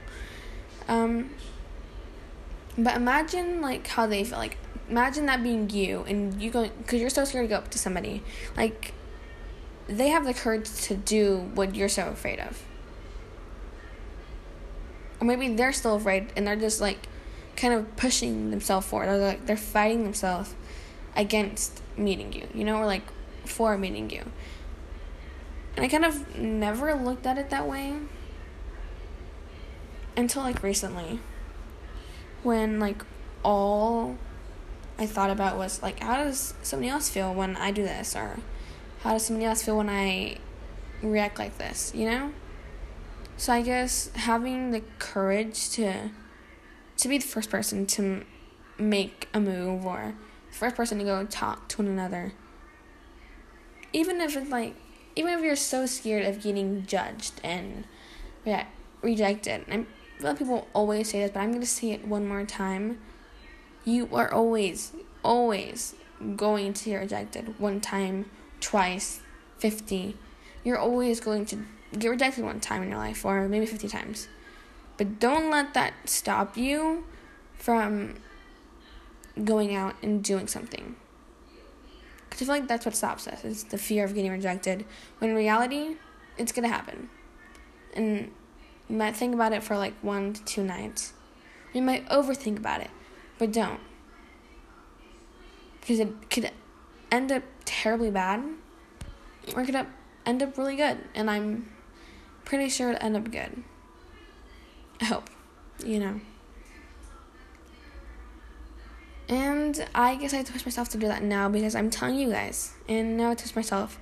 Um, 0.88 1.30
but 2.76 2.96
imagine 2.96 3.60
like 3.60 3.86
how 3.86 4.06
they 4.06 4.24
feel. 4.24 4.38
Like 4.38 4.56
imagine 4.90 5.26
that 5.26 5.42
being 5.42 5.70
you 5.70 6.04
and 6.06 6.40
you 6.42 6.50
going 6.50 6.70
because 6.78 7.00
you're 7.00 7.10
so 7.10 7.24
scared 7.24 7.44
to 7.44 7.48
go 7.48 7.56
up 7.56 7.70
to 7.70 7.78
somebody. 7.78 8.22
Like 8.56 8.92
they 9.86 10.08
have 10.08 10.24
the 10.24 10.34
courage 10.34 10.70
to 10.82 10.96
do 10.96 11.50
what 11.54 11.74
you're 11.74 11.88
so 11.88 12.08
afraid 12.08 12.40
of. 12.40 12.62
Or 15.20 15.26
maybe 15.26 15.54
they're 15.54 15.72
still 15.72 15.96
afraid 15.96 16.32
and 16.36 16.46
they're 16.46 16.56
just 16.56 16.80
like 16.80 17.06
kind 17.56 17.74
of 17.74 17.96
pushing 17.96 18.50
themselves 18.50 18.86
forward. 18.86 19.08
Or 19.08 19.16
like 19.16 19.46
they're 19.46 19.56
fighting 19.56 20.04
themselves 20.04 20.54
against 21.16 21.82
meeting 21.96 22.32
you, 22.32 22.48
you 22.54 22.64
know, 22.64 22.76
or 22.76 22.86
like 22.86 23.02
for 23.44 23.78
meeting 23.78 24.10
you. 24.10 24.24
And 25.76 25.84
I 25.84 25.88
kind 25.88 26.04
of 26.04 26.36
never 26.36 26.94
looked 26.94 27.26
at 27.26 27.38
it 27.38 27.50
that 27.50 27.66
way 27.66 27.96
until 30.16 30.42
like 30.42 30.62
recently 30.62 31.20
when 32.42 32.80
like 32.80 33.04
all 33.42 34.18
I 35.00 35.06
thought 35.06 35.30
about 35.30 35.56
was 35.56 35.82
like 35.82 36.00
how 36.00 36.22
does 36.22 36.54
somebody 36.62 36.90
else 36.90 37.08
feel 37.08 37.32
when 37.32 37.56
I 37.56 37.70
do 37.70 37.82
this 37.82 38.14
or 38.14 38.36
how 39.02 39.12
does 39.12 39.24
somebody 39.24 39.46
else 39.46 39.62
feel 39.62 39.78
when 39.78 39.88
I 39.88 40.36
react 41.02 41.38
like 41.38 41.56
this, 41.56 41.92
you 41.94 42.08
know? 42.08 42.32
So 43.38 43.54
I 43.54 43.62
guess 43.62 44.10
having 44.14 44.70
the 44.70 44.82
courage 44.98 45.70
to 45.70 46.10
to 46.98 47.08
be 47.08 47.16
the 47.16 47.26
first 47.26 47.48
person 47.48 47.86
to 47.86 48.24
make 48.78 49.26
a 49.32 49.40
move 49.40 49.86
or 49.86 50.14
the 50.50 50.56
first 50.56 50.76
person 50.76 50.98
to 50.98 51.04
go 51.04 51.24
talk 51.24 51.68
to 51.68 51.78
one 51.78 51.86
another. 51.86 52.34
Even 53.94 54.20
if 54.20 54.36
it's 54.36 54.50
like 54.50 54.76
even 55.16 55.32
if 55.32 55.42
you're 55.42 55.56
so 55.56 55.86
scared 55.86 56.26
of 56.26 56.42
getting 56.42 56.84
judged 56.84 57.40
and 57.42 57.84
yeah, 58.44 58.66
rejected. 59.02 59.64
And 59.68 59.86
a 60.18 60.24
lot 60.24 60.32
of 60.32 60.38
people 60.38 60.68
always 60.74 61.10
say 61.10 61.20
this, 61.20 61.30
but 61.30 61.40
I'm 61.40 61.50
going 61.50 61.60
to 61.60 61.66
say 61.66 61.92
it 61.92 62.06
one 62.06 62.26
more 62.26 62.44
time. 62.44 62.98
You 63.84 64.08
are 64.12 64.32
always, 64.32 64.92
always 65.22 65.94
going 66.36 66.74
to 66.74 66.84
get 66.90 66.96
rejected 66.96 67.58
one 67.58 67.80
time, 67.80 68.30
twice, 68.60 69.20
50. 69.58 70.16
You're 70.64 70.78
always 70.78 71.20
going 71.20 71.46
to 71.46 71.64
get 71.98 72.08
rejected 72.08 72.44
one 72.44 72.60
time 72.60 72.82
in 72.82 72.90
your 72.90 72.98
life, 72.98 73.24
or 73.24 73.48
maybe 73.48 73.66
50 73.66 73.88
times. 73.88 74.28
But 74.96 75.18
don't 75.18 75.50
let 75.50 75.72
that 75.74 75.94
stop 76.04 76.56
you 76.56 77.04
from 77.54 78.16
going 79.44 79.74
out 79.74 79.94
and 80.02 80.22
doing 80.22 80.46
something. 80.46 80.96
Because 82.28 82.42
I 82.42 82.44
feel 82.44 82.54
like 82.60 82.68
that's 82.68 82.84
what 82.84 82.94
stops 82.94 83.26
us. 83.26 83.44
is 83.44 83.64
the 83.64 83.78
fear 83.78 84.04
of 84.04 84.14
getting 84.14 84.30
rejected. 84.30 84.84
When 85.18 85.30
in 85.30 85.36
reality, 85.36 85.96
it's 86.36 86.52
going 86.52 86.68
to 86.68 86.74
happen. 86.74 87.08
And 87.94 88.30
you 88.88 88.96
might 88.96 89.16
think 89.16 89.34
about 89.34 89.52
it 89.52 89.62
for 89.62 89.76
like 89.76 89.94
one 90.02 90.32
to 90.34 90.44
two 90.44 90.62
nights. 90.62 91.12
You 91.72 91.82
might 91.82 92.08
overthink 92.08 92.58
about 92.58 92.80
it, 92.80 92.90
but 93.40 93.50
don't. 93.50 93.80
Because 95.80 95.98
it 95.98 96.30
could 96.30 96.52
end 97.10 97.32
up 97.32 97.42
terribly 97.64 98.10
bad, 98.10 98.44
or 99.56 99.62
it 99.62 99.66
could 99.66 99.86
end 100.26 100.42
up 100.42 100.56
really 100.56 100.76
good. 100.76 100.98
And 101.14 101.28
I'm 101.28 101.72
pretty 102.44 102.68
sure 102.68 102.90
it'll 102.90 103.04
end 103.04 103.16
up 103.16 103.32
good. 103.32 103.64
I 105.00 105.06
hope, 105.06 105.30
you 105.84 105.98
know. 105.98 106.20
And 109.28 109.86
I 109.94 110.16
guess 110.16 110.34
I 110.34 110.38
have 110.38 110.46
to 110.46 110.52
push 110.52 110.66
myself 110.66 110.90
to 110.90 110.98
do 110.98 111.06
that 111.06 111.22
now 111.22 111.48
because 111.48 111.74
I'm 111.74 111.88
telling 111.88 112.16
you 112.16 112.30
guys. 112.30 112.74
And 112.88 113.16
now 113.16 113.30
I 113.30 113.34
push 113.36 113.56
myself. 113.56 113.98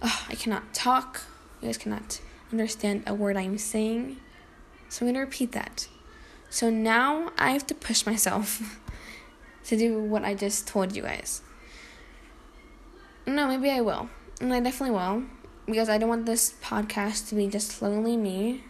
Oh, 0.00 0.26
I 0.28 0.36
cannot 0.36 0.72
talk. 0.72 1.22
You 1.60 1.68
guys 1.68 1.78
cannot 1.78 2.20
understand 2.52 3.02
a 3.06 3.14
word 3.14 3.36
I'm 3.36 3.58
saying. 3.58 4.18
So 4.88 5.04
I'm 5.04 5.12
going 5.12 5.14
to 5.14 5.20
repeat 5.20 5.52
that. 5.52 5.88
So 6.50 6.70
now 6.70 7.32
I 7.38 7.50
have 7.50 7.66
to 7.66 7.74
push 7.74 8.06
myself 8.06 8.80
to 9.64 9.76
do 9.76 9.98
what 10.02 10.24
I 10.24 10.34
just 10.34 10.66
told 10.66 10.94
you 10.94 11.02
guys. 11.02 11.42
No, 13.26 13.48
maybe 13.48 13.70
I 13.70 13.80
will. 13.80 14.08
And 14.40 14.52
I 14.52 14.60
definitely 14.60 14.94
will. 14.94 15.24
Because 15.66 15.88
I 15.88 15.98
don't 15.98 16.08
want 16.08 16.26
this 16.26 16.54
podcast 16.62 17.28
to 17.28 17.34
be 17.34 17.48
just 17.48 17.72
slowly 17.72 18.16
me 18.16 18.64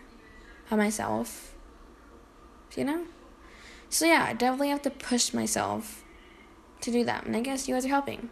by 0.71 0.76
myself. 0.76 1.54
You 2.75 2.85
know? 2.85 3.04
So 3.90 4.06
yeah, 4.06 4.26
I 4.28 4.33
definitely 4.33 4.71
have 4.71 4.83
to 4.83 4.90
push 4.90 5.35
myself 5.35 6.02
to 6.80 6.90
do 6.90 7.04
that. 7.04 7.26
And 7.26 7.37
I 7.37 7.40
guess 7.40 7.68
you 7.68 7.75
guys 7.75 7.85
are 7.85 7.88
helping. 7.88 8.30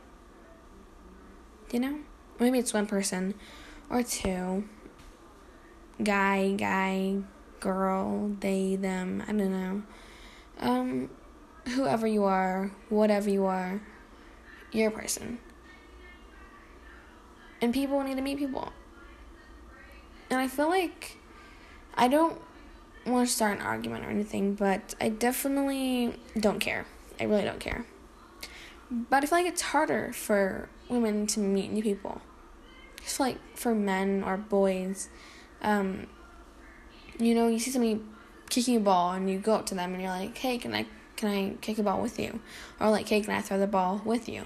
You 1.73 1.81
know? 1.81 1.99
Maybe 2.41 2.59
it's 2.59 2.73
one 2.73 2.87
person 2.87 3.35
or 3.91 4.03
two. 4.03 4.65
Guy, 6.03 6.53
guy, 6.57 7.23
girl, 7.65 8.31
they, 8.41 8.77
them, 8.77 9.23
I 9.27 9.33
don't 9.33 9.51
know. 9.51 9.83
Um, 10.61 11.11
whoever 11.71 12.07
you 12.07 12.25
are, 12.25 12.71
whatever 12.91 13.31
you 13.31 13.47
are, 13.47 13.81
you're 14.71 14.89
a 14.89 14.93
person. 14.93 15.39
And 17.63 17.73
people 17.73 18.03
need 18.03 18.17
to 18.17 18.23
meet 18.23 18.39
people. 18.39 18.71
And 20.29 20.39
I 20.39 20.47
feel 20.47 20.69
like 20.69 21.17
I 21.95 22.07
don't 22.07 22.39
want 23.07 23.27
to 23.29 23.35
start 23.35 23.59
an 23.59 23.65
argument 23.65 24.05
or 24.05 24.11
anything, 24.11 24.55
but 24.55 24.95
I 25.01 25.09
definitely 25.09 26.15
don't 26.39 26.59
care. 26.59 26.85
I 27.19 27.25
really 27.25 27.45
don't 27.45 27.61
care. 27.61 27.87
But 28.91 29.25
I 29.25 29.27
feel 29.27 29.39
like 29.39 29.47
it's 29.47 29.63
harder 29.63 30.13
for 30.13 30.69
women 30.91 31.27
to 31.29 31.41
meet 31.41 31.73
new 31.73 31.83
people. 31.83 32.21
I 32.99 33.05
feel 33.05 33.27
like 33.27 33.57
for 33.57 33.75
men 33.75 34.23
or 34.23 34.37
boys, 34.37 35.09
um, 35.63 36.09
you 37.19 37.35
know, 37.35 37.49
you 37.49 37.59
see 37.59 37.71
somebody 37.71 38.01
kicking 38.51 38.77
a 38.77 38.81
ball 38.81 39.13
and 39.13 39.31
you 39.31 39.39
go 39.39 39.55
up 39.55 39.67
to 39.67 39.75
them 39.75 39.93
and 39.93 40.03
you're 40.03 40.11
like, 40.11 40.37
hey, 40.37 40.59
can 40.59 40.75
I 40.75 40.87
can 41.17 41.29
I 41.29 41.55
kick 41.61 41.79
a 41.79 41.83
ball 41.83 42.01
with 42.01 42.19
you? 42.19 42.41
Or 42.81 42.91
like, 42.91 43.09
hey, 43.09 43.21
can 43.21 43.33
I 43.33 43.41
throw 43.41 43.59
the 43.59 43.67
ball 43.67 44.03
with 44.05 44.29
you? 44.29 44.45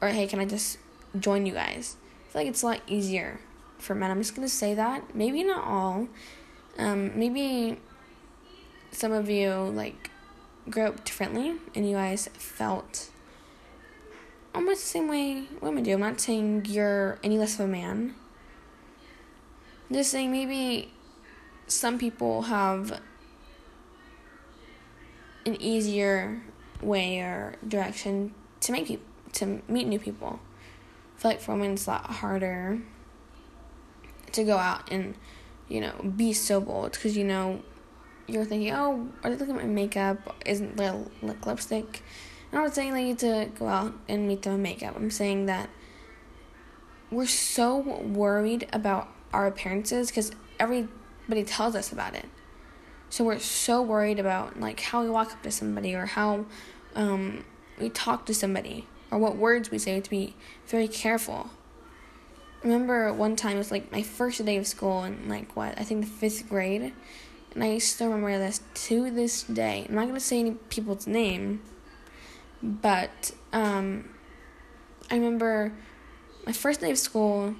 Or 0.00 0.08
hey, 0.08 0.26
can 0.26 0.40
I 0.40 0.46
just 0.46 0.78
join 1.18 1.46
you 1.46 1.52
guys? 1.52 1.96
I 2.28 2.32
feel 2.32 2.42
like 2.42 2.48
it's 2.48 2.62
a 2.62 2.66
lot 2.66 2.80
easier 2.86 3.40
for 3.78 3.94
men. 3.94 4.10
I'm 4.10 4.18
just 4.18 4.34
gonna 4.34 4.48
say 4.48 4.74
that. 4.74 5.14
Maybe 5.14 5.42
not 5.44 5.64
all. 5.64 6.08
Um, 6.78 7.18
maybe 7.18 7.78
some 8.92 9.12
of 9.12 9.28
you 9.28 9.52
like 9.52 10.10
grew 10.68 10.84
up 10.84 11.04
differently 11.04 11.54
and 11.74 11.88
you 11.88 11.96
guys 11.96 12.28
felt 12.34 13.10
almost 14.54 14.82
the 14.82 14.88
same 14.88 15.08
way 15.08 15.44
women 15.60 15.84
do. 15.84 15.92
I'm 15.92 16.00
not 16.00 16.20
saying 16.20 16.66
you're 16.66 17.18
any 17.22 17.38
less 17.38 17.54
of 17.54 17.60
a 17.60 17.68
man. 17.68 18.14
I'm 19.88 19.96
just 19.96 20.10
saying 20.10 20.30
maybe 20.30 20.92
some 21.70 21.98
people 21.98 22.42
have 22.42 23.00
an 25.46 25.60
easier 25.60 26.42
way 26.82 27.20
or 27.20 27.54
direction 27.66 28.34
to 28.60 28.72
make 28.72 28.86
people 28.86 29.06
to 29.32 29.62
meet 29.68 29.86
new 29.86 29.98
people. 29.98 30.40
I 31.16 31.20
feel 31.20 31.30
like 31.30 31.40
for 31.40 31.52
women 31.52 31.72
it's 31.72 31.86
a 31.86 31.90
lot 31.90 32.06
harder 32.06 32.80
to 34.32 34.44
go 34.44 34.56
out 34.56 34.90
and 34.90 35.14
you 35.68 35.80
know 35.80 35.92
be 36.16 36.32
so 36.32 36.60
bold 36.60 36.92
because 36.92 37.16
you 37.16 37.24
know 37.24 37.62
you're 38.26 38.44
thinking, 38.44 38.72
oh, 38.72 39.08
are 39.22 39.30
they 39.30 39.36
looking 39.36 39.56
at 39.56 39.62
my 39.62 39.68
makeup? 39.68 40.36
Isn't 40.44 40.76
there 40.76 40.96
like 41.22 41.46
lipstick? 41.46 42.02
I'm 42.52 42.62
not 42.62 42.74
saying 42.74 42.92
that 42.94 43.00
you 43.00 43.06
need 43.08 43.18
to 43.20 43.48
go 43.56 43.68
out 43.68 43.94
and 44.08 44.26
meet 44.26 44.42
them 44.42 44.54
in 44.54 44.62
makeup. 44.62 44.96
I'm 44.96 45.10
saying 45.10 45.46
that 45.46 45.70
we're 47.10 47.26
so 47.26 47.76
worried 47.78 48.68
about 48.72 49.08
our 49.32 49.46
appearances 49.46 50.08
because 50.08 50.32
everybody 51.30 51.48
tells 51.48 51.76
us 51.76 51.92
about 51.92 52.16
it. 52.16 52.26
So 53.08 53.22
we're 53.22 53.38
so 53.38 53.82
worried 53.82 54.18
about 54.18 54.58
like 54.58 54.80
how 54.80 55.04
we 55.04 55.08
walk 55.08 55.30
up 55.30 55.42
to 55.44 55.52
somebody 55.52 55.94
or 55.94 56.06
how 56.06 56.46
um, 56.96 57.44
we 57.80 57.88
talk 57.88 58.26
to 58.26 58.34
somebody 58.34 58.88
or 59.12 59.18
what 59.18 59.36
words 59.36 59.70
we 59.70 59.78
say. 59.78 60.00
To 60.00 60.10
be 60.10 60.34
very 60.66 60.88
careful. 60.88 61.50
remember 62.64 63.12
one 63.12 63.36
time 63.36 63.54
it 63.54 63.58
was 63.58 63.70
like 63.70 63.92
my 63.92 64.02
first 64.02 64.44
day 64.44 64.56
of 64.56 64.66
school 64.66 65.04
in 65.04 65.28
like 65.28 65.54
what 65.54 65.78
I 65.78 65.84
think 65.84 66.00
the 66.00 66.10
fifth 66.10 66.48
grade, 66.48 66.92
and 67.54 67.62
I 67.62 67.78
still 67.78 68.08
remember 68.08 68.36
this 68.36 68.60
to 68.86 69.08
this 69.12 69.44
day. 69.44 69.86
I'm 69.88 69.94
not 69.94 70.08
gonna 70.08 70.18
say 70.18 70.40
any 70.40 70.54
people's 70.68 71.06
name, 71.06 71.62
but 72.60 73.30
um, 73.52 74.10
I 75.08 75.14
remember 75.14 75.74
my 76.44 76.52
first 76.52 76.80
day 76.80 76.90
of 76.90 76.98
school. 76.98 77.54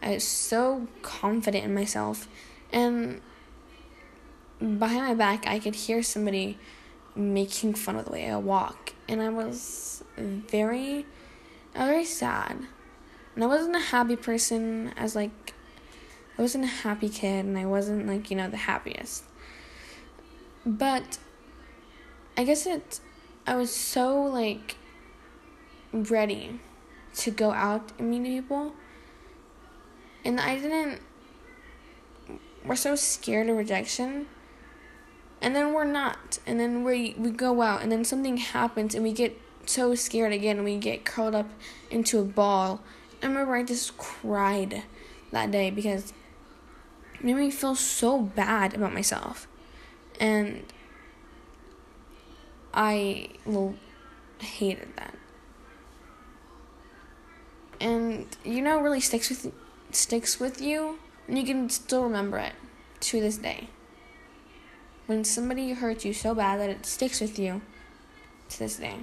I 0.00 0.10
was 0.10 0.24
so 0.24 0.86
confident 1.02 1.64
in 1.64 1.74
myself, 1.74 2.28
and 2.72 3.20
behind 4.58 5.06
my 5.06 5.14
back, 5.14 5.46
I 5.46 5.58
could 5.58 5.74
hear 5.74 6.02
somebody 6.02 6.58
making 7.14 7.74
fun 7.74 7.96
of 7.96 8.04
the 8.04 8.12
way 8.12 8.30
I 8.30 8.36
walk, 8.36 8.92
and 9.08 9.22
I 9.22 9.28
was 9.28 10.04
very, 10.16 11.06
I 11.74 11.80
was 11.80 11.88
very 11.88 12.04
sad, 12.04 12.66
and 13.34 13.44
I 13.44 13.46
wasn't 13.46 13.76
a 13.76 13.80
happy 13.80 14.16
person. 14.16 14.92
As 14.96 15.14
like, 15.14 15.54
I 16.38 16.42
wasn't 16.42 16.64
a 16.64 16.68
happy 16.68 17.08
kid, 17.08 17.44
and 17.44 17.56
I 17.56 17.66
wasn't 17.66 18.06
like 18.06 18.30
you 18.30 18.36
know 18.36 18.48
the 18.48 18.56
happiest. 18.56 19.24
But 20.64 21.18
I 22.36 22.44
guess 22.44 22.66
it, 22.66 23.00
I 23.46 23.54
was 23.56 23.74
so 23.74 24.22
like 24.22 24.76
ready 25.92 26.60
to 27.16 27.30
go 27.30 27.52
out 27.52 27.92
and 27.98 28.10
meet 28.10 28.24
people, 28.24 28.74
and 30.24 30.40
I 30.40 30.58
didn't. 30.58 31.00
We're 32.66 32.76
so 32.76 32.96
scared 32.96 33.48
of 33.48 33.56
rejection. 33.56 34.26
And 35.40 35.54
then 35.54 35.72
we're 35.72 35.84
not. 35.84 36.38
And 36.46 36.58
then 36.58 36.82
we 36.82 37.14
we 37.16 37.30
go 37.30 37.62
out 37.62 37.82
and 37.82 37.92
then 37.92 38.04
something 38.04 38.38
happens 38.38 38.94
and 38.94 39.04
we 39.04 39.12
get 39.12 39.40
so 39.66 39.94
scared 39.94 40.32
again 40.32 40.56
and 40.56 40.64
we 40.64 40.76
get 40.78 41.04
curled 41.04 41.34
up 41.34 41.48
into 41.90 42.18
a 42.18 42.24
ball. 42.24 42.80
I 43.22 43.26
remember 43.26 43.56
i 43.56 43.62
just 43.62 43.96
cried 43.96 44.82
that 45.32 45.50
day 45.50 45.70
because 45.70 46.12
it 47.14 47.24
made 47.24 47.36
me 47.36 47.50
feel 47.50 47.74
so 47.74 48.20
bad 48.20 48.74
about 48.74 48.92
myself. 48.92 49.46
And 50.18 50.64
i 52.74 53.28
well, 53.44 53.74
hated 54.40 54.88
that. 54.96 55.14
And 57.80 58.26
you 58.44 58.62
know 58.62 58.80
really 58.80 59.00
sticks 59.00 59.28
with 59.28 59.52
sticks 59.92 60.40
with 60.40 60.60
you 60.60 60.98
and 61.28 61.38
you 61.38 61.44
can 61.44 61.68
still 61.68 62.04
remember 62.04 62.38
it 62.38 62.52
to 63.00 63.20
this 63.20 63.36
day 63.36 63.68
when 65.06 65.24
somebody 65.24 65.72
hurts 65.72 66.04
you 66.04 66.12
so 66.12 66.34
bad 66.34 66.58
that 66.60 66.70
it 66.70 66.84
sticks 66.84 67.20
with 67.20 67.38
you 67.38 67.62
to 68.48 68.58
this 68.58 68.76
day. 68.76 68.96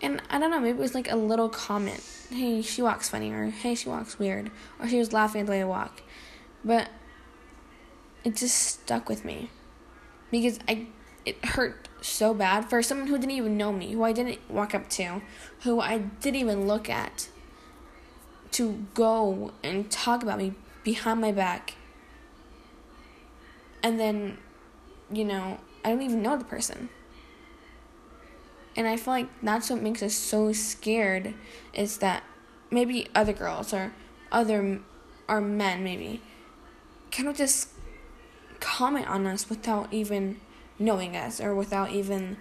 And 0.00 0.20
I 0.30 0.38
don't 0.38 0.50
know, 0.50 0.58
maybe 0.58 0.78
it 0.78 0.80
was 0.80 0.94
like 0.94 1.10
a 1.10 1.16
little 1.16 1.48
comment. 1.48 2.02
Hey, 2.28 2.60
she 2.60 2.82
walks 2.82 3.08
funny, 3.08 3.30
or 3.30 3.46
hey, 3.50 3.76
she 3.76 3.88
walks 3.88 4.18
weird, 4.18 4.50
or 4.80 4.88
she 4.88 4.98
was 4.98 5.12
laughing 5.12 5.42
at 5.42 5.46
the 5.46 5.52
way 5.52 5.60
I 5.60 5.64
walk. 5.64 6.02
But 6.64 6.88
it 8.24 8.34
just 8.34 8.56
stuck 8.56 9.08
with 9.08 9.24
me 9.24 9.50
because 10.30 10.58
I 10.68 10.86
it 11.24 11.44
hurt 11.44 11.88
so 12.00 12.34
bad 12.34 12.68
for 12.68 12.82
someone 12.82 13.06
who 13.06 13.16
didn't 13.16 13.32
even 13.32 13.56
know 13.56 13.72
me, 13.72 13.92
who 13.92 14.02
I 14.02 14.12
didn't 14.12 14.38
walk 14.50 14.74
up 14.74 14.90
to, 14.90 15.22
who 15.60 15.80
I 15.80 15.98
didn't 15.98 16.40
even 16.40 16.66
look 16.66 16.90
at, 16.90 17.28
to 18.52 18.86
go 18.94 19.52
and 19.62 19.88
talk 19.88 20.24
about 20.24 20.38
me 20.38 20.54
behind 20.84 21.20
my 21.20 21.32
back. 21.32 21.74
And 23.82 23.98
then 23.98 24.38
you 25.12 25.24
know, 25.24 25.58
I 25.84 25.90
don't 25.90 26.02
even 26.02 26.22
know 26.22 26.36
the 26.36 26.44
person. 26.44 26.88
And 28.74 28.88
I 28.88 28.96
feel 28.96 29.12
like 29.12 29.28
that's 29.42 29.68
what 29.68 29.82
makes 29.82 30.02
us 30.02 30.14
so 30.14 30.52
scared 30.52 31.34
is 31.74 31.98
that 31.98 32.22
maybe 32.70 33.08
other 33.14 33.34
girls 33.34 33.74
or 33.74 33.92
other 34.30 34.80
or 35.28 35.40
men 35.40 35.84
maybe 35.84 36.22
kind 37.10 37.28
of 37.28 37.36
just 37.36 37.68
comment 38.60 39.06
on 39.08 39.26
us 39.26 39.50
without 39.50 39.92
even 39.92 40.40
knowing 40.78 41.14
us 41.14 41.40
or 41.40 41.54
without 41.54 41.90
even 41.90 42.38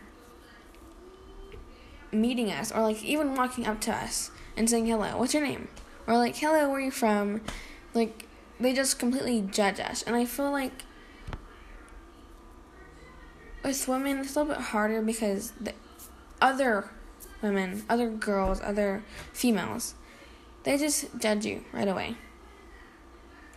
meeting 2.12 2.50
us 2.50 2.72
or 2.72 2.82
like 2.82 3.04
even 3.04 3.36
walking 3.36 3.68
up 3.68 3.82
to 3.82 3.92
us 3.94 4.32
and 4.56 4.70
saying 4.70 4.86
hello 4.86 5.18
what's 5.18 5.34
your 5.34 5.44
name 5.44 5.68
or 6.08 6.18
like 6.18 6.36
hello 6.38 6.70
where 6.70 6.78
are 6.78 6.82
you 6.82 6.92
from 6.92 7.42
like 7.94 8.26
they 8.62 8.74
just 8.74 9.00
completely 9.00 9.42
judge 9.42 9.80
us. 9.80 10.04
And 10.04 10.16
i 10.16 10.26
feel 10.26 10.52
like 10.52 10.84
with 13.64 13.88
women 13.88 14.20
it's 14.20 14.36
a 14.36 14.40
little 14.40 14.56
bit 14.56 14.64
harder 14.64 15.02
because 15.02 15.52
the 15.60 15.74
other 16.42 16.90
women 17.42 17.84
other 17.90 18.10
girls 18.10 18.60
other 18.62 19.04
females 19.34 19.94
they 20.64 20.78
just 20.78 21.18
judge 21.20 21.46
you 21.46 21.64
right 21.74 21.88
away. 21.88 22.18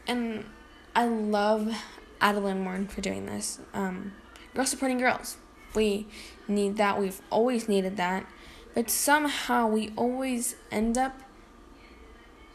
And 0.06 0.46
i 0.94 1.06
love 1.06 1.74
adeline 2.20 2.60
moore 2.62 2.86
for 2.88 3.00
doing 3.00 3.26
this. 3.26 3.60
Um, 3.74 4.12
girls 4.54 4.70
supporting 4.70 4.98
girls. 4.98 5.36
We 5.74 6.06
need 6.48 6.76
that. 6.76 6.98
We've 6.98 7.20
always 7.30 7.68
needed 7.68 7.96
that. 7.98 8.26
But 8.74 8.90
somehow 8.90 9.68
we 9.68 9.92
always 9.96 10.56
end 10.70 10.96
up 10.96 11.20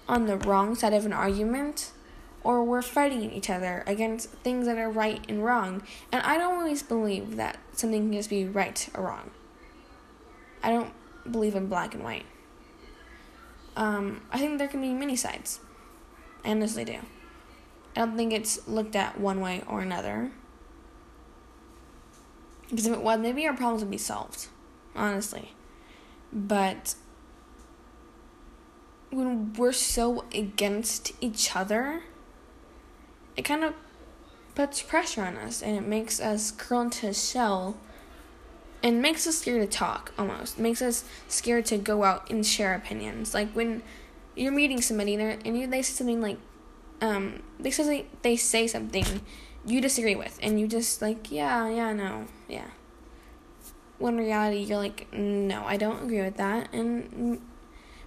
on 0.07 0.25
the 0.25 0.37
wrong 0.37 0.75
side 0.75 0.93
of 0.93 1.05
an 1.05 1.13
argument 1.13 1.91
or 2.43 2.63
we're 2.63 2.81
fighting 2.81 3.31
each 3.31 3.49
other 3.49 3.83
against 3.85 4.29
things 4.29 4.65
that 4.65 4.77
are 4.77 4.89
right 4.89 5.23
and 5.27 5.43
wrong. 5.43 5.83
And 6.11 6.21
I 6.23 6.37
don't 6.37 6.55
always 6.55 6.83
believe 6.83 7.35
that 7.35 7.57
something 7.73 8.03
can 8.03 8.13
just 8.13 8.29
be 8.29 8.45
right 8.45 8.87
or 8.93 9.03
wrong. 9.05 9.31
I 10.63 10.71
don't 10.71 10.93
believe 11.29 11.55
in 11.55 11.67
black 11.67 11.93
and 11.93 12.03
white. 12.03 12.25
Um, 13.75 14.21
I 14.31 14.39
think 14.39 14.57
there 14.57 14.67
can 14.67 14.81
be 14.81 14.93
many 14.93 15.15
sides. 15.15 15.59
I 16.43 16.51
honestly 16.51 16.85
do. 16.85 16.99
I 17.95 17.99
don't 17.99 18.15
think 18.15 18.33
it's 18.33 18.67
looked 18.67 18.95
at 18.95 19.19
one 19.19 19.41
way 19.41 19.63
or 19.67 19.81
another. 19.81 20.31
Because 22.69 22.87
if 22.87 22.93
it 22.93 23.01
was, 23.01 23.19
maybe 23.19 23.47
our 23.47 23.55
problems 23.55 23.81
would 23.81 23.91
be 23.91 23.97
solved. 23.97 24.47
Honestly. 24.95 25.53
But 26.31 26.95
when 29.09 29.53
we're 29.53 29.71
so 29.71 30.25
against 30.33 31.13
each 31.19 31.55
other, 31.55 32.03
it 33.39 33.45
kind 33.45 33.63
of 33.63 33.73
puts 34.53 34.81
pressure 34.81 35.23
on 35.23 35.37
us 35.37 35.63
and 35.63 35.77
it 35.77 35.87
makes 35.87 36.19
us 36.19 36.51
curl 36.51 36.81
into 36.81 37.07
a 37.07 37.13
shell 37.13 37.77
and 38.83 39.01
makes 39.01 39.25
us 39.25 39.37
scared 39.37 39.61
to 39.61 39.77
talk 39.77 40.11
almost. 40.17 40.59
It 40.59 40.61
makes 40.61 40.81
us 40.81 41.05
scared 41.29 41.65
to 41.67 41.77
go 41.77 42.03
out 42.03 42.29
and 42.29 42.45
share 42.45 42.75
opinions. 42.75 43.33
Like 43.33 43.49
when 43.53 43.81
you're 44.35 44.51
meeting 44.51 44.81
somebody 44.81 45.15
and, 45.15 45.41
and 45.47 45.57
you, 45.57 45.67
they 45.67 45.81
say 45.81 45.93
something 45.93 46.21
like, 46.21 46.37
um, 47.01 47.41
they 47.57 47.71
say 47.71 48.05
they 48.23 48.35
say 48.35 48.67
something 48.67 49.21
you 49.65 49.79
disagree 49.79 50.15
with, 50.15 50.37
and 50.43 50.59
you 50.59 50.67
just 50.67 51.01
like, 51.01 51.31
yeah, 51.31 51.69
yeah, 51.69 51.93
no, 51.93 52.25
yeah 52.49 52.65
when 53.99 54.17
in 54.17 54.19
reality 54.25 54.59
you're 54.59 54.77
like, 54.77 55.11
no, 55.13 55.63
I 55.65 55.77
don't 55.77 56.03
agree 56.03 56.21
with 56.21 56.37
that, 56.37 56.73
and 56.73 57.41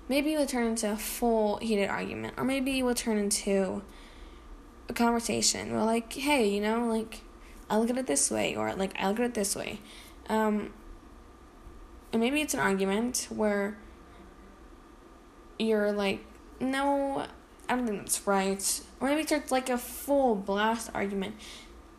maybe 0.09 0.35
it 0.35 0.39
will 0.39 0.47
turn 0.47 0.67
into 0.69 0.91
a 0.91 0.97
full 0.97 1.59
heated 1.59 1.89
argument, 1.89 2.35
or 2.37 2.45
maybe 2.45 2.79
it 2.79 2.83
will 2.83 2.95
turn 2.95 3.19
into 3.19 3.83
a 4.89 4.93
conversation 4.93 5.73
where 5.73 5.85
like, 5.85 6.13
hey, 6.13 6.49
you 6.49 6.61
know, 6.61 6.87
like 6.87 7.21
I 7.71 7.79
look 7.79 7.91
at 7.91 7.99
it 7.99 8.07
this 8.07 8.31
way, 8.31 8.55
or 8.55 8.75
like 8.75 8.93
I 8.99 9.09
look 9.09 9.21
at 9.21 9.27
it 9.27 9.35
this 9.35 9.57
way, 9.57 9.81
um, 10.29 10.73
and 12.13 12.21
maybe 12.21 12.41
it's 12.41 12.55
an 12.55 12.61
argument 12.61 13.29
where 13.31 13.79
you're 15.59 15.93
like, 15.93 16.25
no, 16.61 17.27
I 17.69 17.77
don't 17.77 17.87
think 17.87 18.01
that's 18.01 18.27
right, 18.27 18.81
or 19.01 19.09
maybe 19.09 19.23
it's 19.23 19.53
like 19.53 19.71
a 19.71 19.79
full 19.79 20.35
blast 20.35 20.91
argument, 20.95 21.37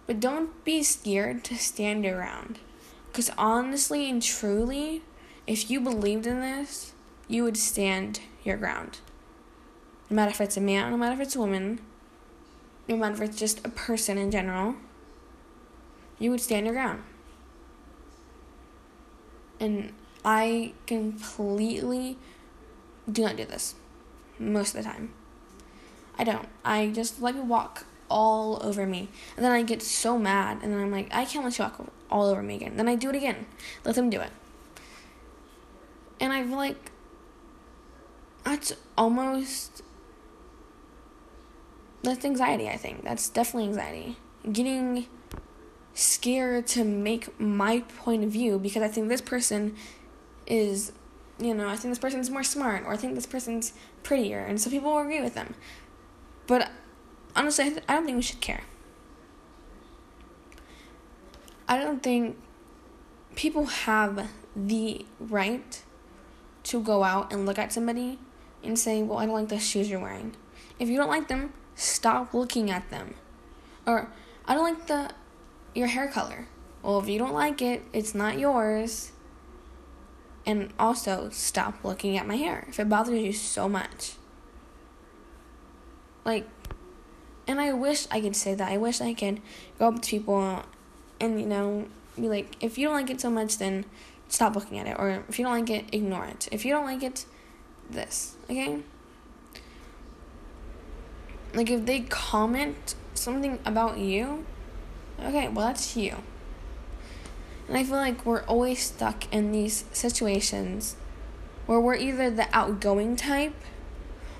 but 0.05 0.19
don't 0.19 0.63
be 0.63 0.83
scared 0.83 1.43
to 1.45 1.55
stand 1.55 2.05
around. 2.05 2.59
Because 3.07 3.31
honestly 3.37 4.09
and 4.09 4.21
truly, 4.21 5.03
if 5.45 5.69
you 5.69 5.79
believed 5.79 6.25
in 6.25 6.39
this, 6.39 6.93
you 7.27 7.43
would 7.43 7.57
stand 7.57 8.19
your 8.43 8.57
ground. 8.57 8.99
No 10.09 10.15
matter 10.15 10.31
if 10.31 10.41
it's 10.41 10.57
a 10.57 10.61
man, 10.61 10.91
no 10.91 10.97
matter 10.97 11.13
if 11.13 11.19
it's 11.19 11.35
a 11.35 11.39
woman, 11.39 11.79
no 12.87 12.97
matter 12.97 13.15
if 13.15 13.29
it's 13.29 13.39
just 13.39 13.65
a 13.65 13.69
person 13.69 14.17
in 14.17 14.31
general, 14.31 14.75
you 16.19 16.31
would 16.31 16.41
stand 16.41 16.65
your 16.65 16.75
ground. 16.75 17.03
And 19.59 19.93
I 20.25 20.73
completely 20.87 22.17
do 23.11 23.23
not 23.23 23.37
do 23.37 23.45
this 23.45 23.75
most 24.39 24.75
of 24.75 24.83
the 24.83 24.89
time. 24.89 25.13
I 26.17 26.23
don't. 26.23 26.47
I 26.63 26.89
just 26.89 27.21
let 27.21 27.35
me 27.35 27.41
walk 27.41 27.85
all 28.09 28.59
over 28.63 28.85
me. 28.85 29.09
And 29.35 29.43
then 29.43 29.51
I 29.51 29.63
get 29.63 29.81
so 29.81 30.17
mad, 30.17 30.59
and 30.61 30.71
then 30.71 30.79
I'm 30.79 30.91
like, 30.91 31.07
I 31.13 31.25
can't 31.25 31.43
let 31.43 31.57
you 31.57 31.63
walk 31.63 31.91
all 32.11 32.29
over 32.29 32.43
me 32.43 32.55
again. 32.55 32.77
Then 32.77 32.87
I 32.87 32.95
do 32.95 33.09
it 33.09 33.15
again. 33.15 33.45
Let 33.83 33.95
them 33.95 34.09
do 34.09 34.21
it. 34.21 34.31
And 36.19 36.31
I 36.31 36.43
feel 36.43 36.55
like 36.55 36.91
that's 38.43 38.73
almost 38.97 39.81
that's 42.03 42.25
anxiety, 42.25 42.69
I 42.69 42.77
think. 42.77 43.03
That's 43.03 43.29
definitely 43.29 43.69
anxiety. 43.69 44.17
Getting 44.51 45.07
scared 45.93 46.67
to 46.67 46.83
make 46.83 47.39
my 47.39 47.79
point 47.97 48.23
of 48.23 48.29
view 48.29 48.59
because 48.59 48.83
I 48.83 48.87
think 48.87 49.09
this 49.09 49.21
person 49.21 49.75
is, 50.45 50.91
you 51.39 51.53
know, 51.53 51.67
I 51.67 51.75
think 51.75 51.91
this 51.91 51.99
person's 51.99 52.29
more 52.29 52.43
smart 52.43 52.83
or 52.85 52.93
I 52.93 52.97
think 52.97 53.15
this 53.15 53.25
person's 53.25 53.73
prettier 54.01 54.39
and 54.39 54.59
so 54.59 54.69
people 54.69 54.91
will 54.91 54.99
agree 54.99 55.21
with 55.21 55.35
them. 55.35 55.55
But 56.45 56.69
honestly, 57.35 57.65
I 57.87 57.93
don't 57.93 58.05
think 58.05 58.17
we 58.17 58.21
should 58.21 58.41
care. 58.41 58.63
I 61.67 61.77
don't 61.77 62.03
think 62.03 62.37
people 63.35 63.65
have 63.65 64.29
the 64.55 65.05
right 65.19 65.81
to 66.63 66.81
go 66.81 67.03
out 67.03 67.31
and 67.31 67.45
look 67.45 67.57
at 67.57 67.71
somebody 67.71 68.19
and 68.63 68.77
say, 68.77 69.01
Well, 69.03 69.19
I 69.19 69.25
don't 69.25 69.35
like 69.35 69.49
the 69.49 69.59
shoes 69.59 69.89
you're 69.89 69.99
wearing. 69.99 70.35
If 70.79 70.89
you 70.89 70.97
don't 70.97 71.09
like 71.09 71.27
them, 71.27 71.53
stop 71.75 72.33
looking 72.33 72.69
at 72.69 72.89
them. 72.89 73.15
Or, 73.85 74.09
I 74.45 74.55
don't 74.55 74.63
like 74.63 74.87
the 74.87 75.11
your 75.73 75.87
hair 75.87 76.07
color. 76.07 76.47
Well, 76.81 76.99
if 76.99 77.07
you 77.07 77.17
don't 77.17 77.33
like 77.33 77.61
it, 77.61 77.83
it's 77.93 78.13
not 78.13 78.37
yours. 78.37 79.11
And 80.45 80.73
also, 80.77 81.29
stop 81.31 81.83
looking 81.83 82.17
at 82.17 82.27
my 82.27 82.35
hair 82.35 82.65
if 82.67 82.79
it 82.79 82.89
bothers 82.89 83.21
you 83.21 83.31
so 83.31 83.69
much. 83.69 84.13
Like, 86.25 86.47
and 87.47 87.59
I 87.59 87.73
wish 87.73 88.07
I 88.11 88.19
could 88.21 88.35
say 88.35 88.53
that. 88.53 88.71
I 88.71 88.77
wish 88.77 89.01
I 89.01 89.13
could 89.13 89.41
go 89.79 89.87
up 89.87 90.01
to 90.01 90.09
people 90.09 90.63
and, 91.19 91.39
you 91.39 91.45
know, 91.45 91.87
be 92.15 92.27
like, 92.27 92.55
if 92.61 92.77
you 92.77 92.87
don't 92.87 92.95
like 92.95 93.09
it 93.09 93.21
so 93.21 93.29
much, 93.29 93.57
then 93.57 93.85
stop 94.27 94.55
looking 94.55 94.77
at 94.77 94.87
it. 94.87 94.97
Or 94.99 95.23
if 95.29 95.39
you 95.39 95.45
don't 95.45 95.53
like 95.53 95.69
it, 95.69 95.85
ignore 95.93 96.25
it. 96.25 96.49
If 96.51 96.65
you 96.65 96.73
don't 96.73 96.85
like 96.85 97.03
it, 97.03 97.25
this, 97.89 98.35
okay? 98.49 98.79
Like, 101.53 101.69
if 101.69 101.85
they 101.85 102.01
comment 102.01 102.95
something 103.13 103.59
about 103.65 103.97
you, 103.97 104.45
okay, 105.19 105.47
well, 105.47 105.67
that's 105.67 105.95
you. 105.95 106.17
And 107.67 107.77
I 107.77 107.83
feel 107.83 107.95
like 107.95 108.25
we're 108.25 108.43
always 108.43 108.81
stuck 108.81 109.31
in 109.33 109.51
these 109.51 109.85
situations 109.93 110.95
where 111.65 111.79
we're 111.79 111.95
either 111.95 112.29
the 112.29 112.47
outgoing 112.51 113.15
type 113.15 113.55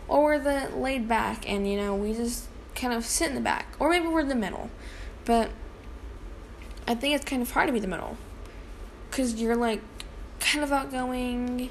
or 0.08 0.24
we're 0.24 0.40
the 0.40 0.70
laid 0.76 1.08
back 1.08 1.50
and, 1.50 1.70
you 1.70 1.78
know, 1.78 1.96
we 1.96 2.14
just 2.14 2.48
kind 2.76 2.94
of 2.94 3.06
sit 3.06 3.30
in 3.30 3.36
the 3.36 3.42
back, 3.42 3.68
or 3.80 3.90
maybe 3.90 4.08
we're 4.08 4.22
in 4.22 4.28
the 4.28 4.36
middle. 4.36 4.70
But 5.26 5.52
I 6.88 6.96
think 6.96 7.16
it's 7.16 7.26
kind 7.26 7.42
of 7.42 7.52
hard 7.52 7.68
to 7.68 7.74
be 7.74 7.80
the 7.80 7.88
middle 7.88 8.18
because 9.10 9.36
you're 9.42 9.56
like 9.56 9.82
kind 10.40 10.64
of 10.64 10.72
outgoing 10.72 11.70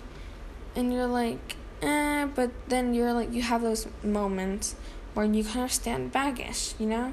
and 0.75 0.93
you're 0.93 1.07
like, 1.07 1.57
eh, 1.83 2.27
but 2.35 2.51
then 2.69 2.95
you're 2.95 3.13
like, 3.13 3.33
you 3.33 3.43
have 3.43 3.63
those 3.63 3.87
moments 4.03 4.75
where 5.15 5.27
you 5.27 5.45
kind 5.45 5.65
of 5.65 5.73
stand 5.73 6.13
baggish, 6.13 6.75
you 6.79 6.87
know? 6.87 7.13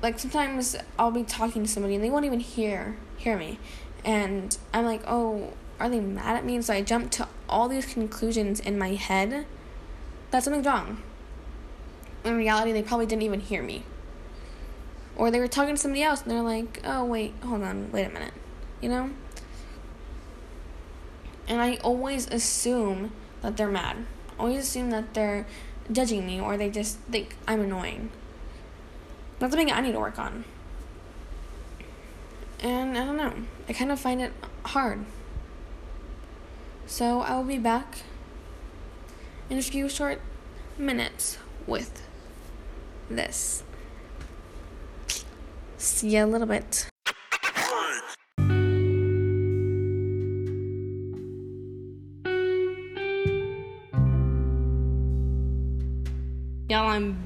Like 0.00 0.18
sometimes 0.18 0.76
I'll 0.98 1.10
be 1.10 1.24
talking 1.24 1.62
to 1.62 1.68
somebody 1.68 1.94
and 1.94 2.02
they 2.02 2.10
won't 2.10 2.24
even 2.24 2.40
hear 2.40 2.96
hear 3.16 3.36
me, 3.38 3.58
and 4.04 4.56
I'm 4.74 4.84
like, 4.84 5.02
oh, 5.06 5.52
are 5.78 5.88
they 5.88 6.00
mad 6.00 6.36
at 6.36 6.44
me? 6.44 6.56
And 6.56 6.64
so 6.64 6.74
I 6.74 6.82
jump 6.82 7.12
to 7.12 7.28
all 7.48 7.68
these 7.68 7.86
conclusions 7.86 8.58
in 8.58 8.76
my 8.78 8.94
head 8.94 9.46
that 10.32 10.42
something's 10.42 10.66
wrong 10.66 11.02
in 12.24 12.36
reality, 12.36 12.72
they 12.72 12.82
probably 12.82 13.06
didn't 13.06 13.22
even 13.22 13.40
hear 13.40 13.62
me. 13.62 13.84
Or 15.16 15.30
they 15.30 15.40
were 15.40 15.48
talking 15.48 15.74
to 15.74 15.80
somebody 15.80 16.02
else 16.02 16.22
and 16.22 16.30
they're 16.30 16.42
like, 16.42 16.80
oh, 16.84 17.04
wait, 17.04 17.34
hold 17.42 17.62
on, 17.62 17.90
wait 17.92 18.06
a 18.06 18.10
minute. 18.10 18.32
You 18.80 18.88
know? 18.88 19.10
And 21.48 21.60
I 21.60 21.76
always 21.76 22.28
assume 22.28 23.12
that 23.42 23.56
they're 23.56 23.68
mad. 23.70 24.06
Always 24.38 24.58
assume 24.58 24.90
that 24.90 25.14
they're 25.14 25.46
judging 25.90 26.26
me 26.26 26.40
or 26.40 26.56
they 26.56 26.70
just 26.70 26.98
think 27.10 27.36
I'm 27.46 27.60
annoying. 27.60 28.10
That's 29.38 29.52
something 29.52 29.72
I 29.72 29.80
need 29.80 29.92
to 29.92 29.98
work 29.98 30.18
on. 30.18 30.44
And 32.60 32.96
I 32.96 33.04
don't 33.04 33.16
know. 33.16 33.34
I 33.68 33.72
kind 33.72 33.90
of 33.90 33.98
find 33.98 34.20
it 34.20 34.32
hard. 34.66 35.04
So 36.86 37.20
I 37.20 37.36
will 37.36 37.44
be 37.44 37.58
back 37.58 37.98
in 39.50 39.58
a 39.58 39.62
few 39.62 39.88
short 39.88 40.20
minutes 40.78 41.38
with 41.66 42.02
this. 43.08 43.64
See 45.78 46.16
you 46.16 46.24
a 46.24 46.26
little 46.26 46.46
bit. 46.46 46.91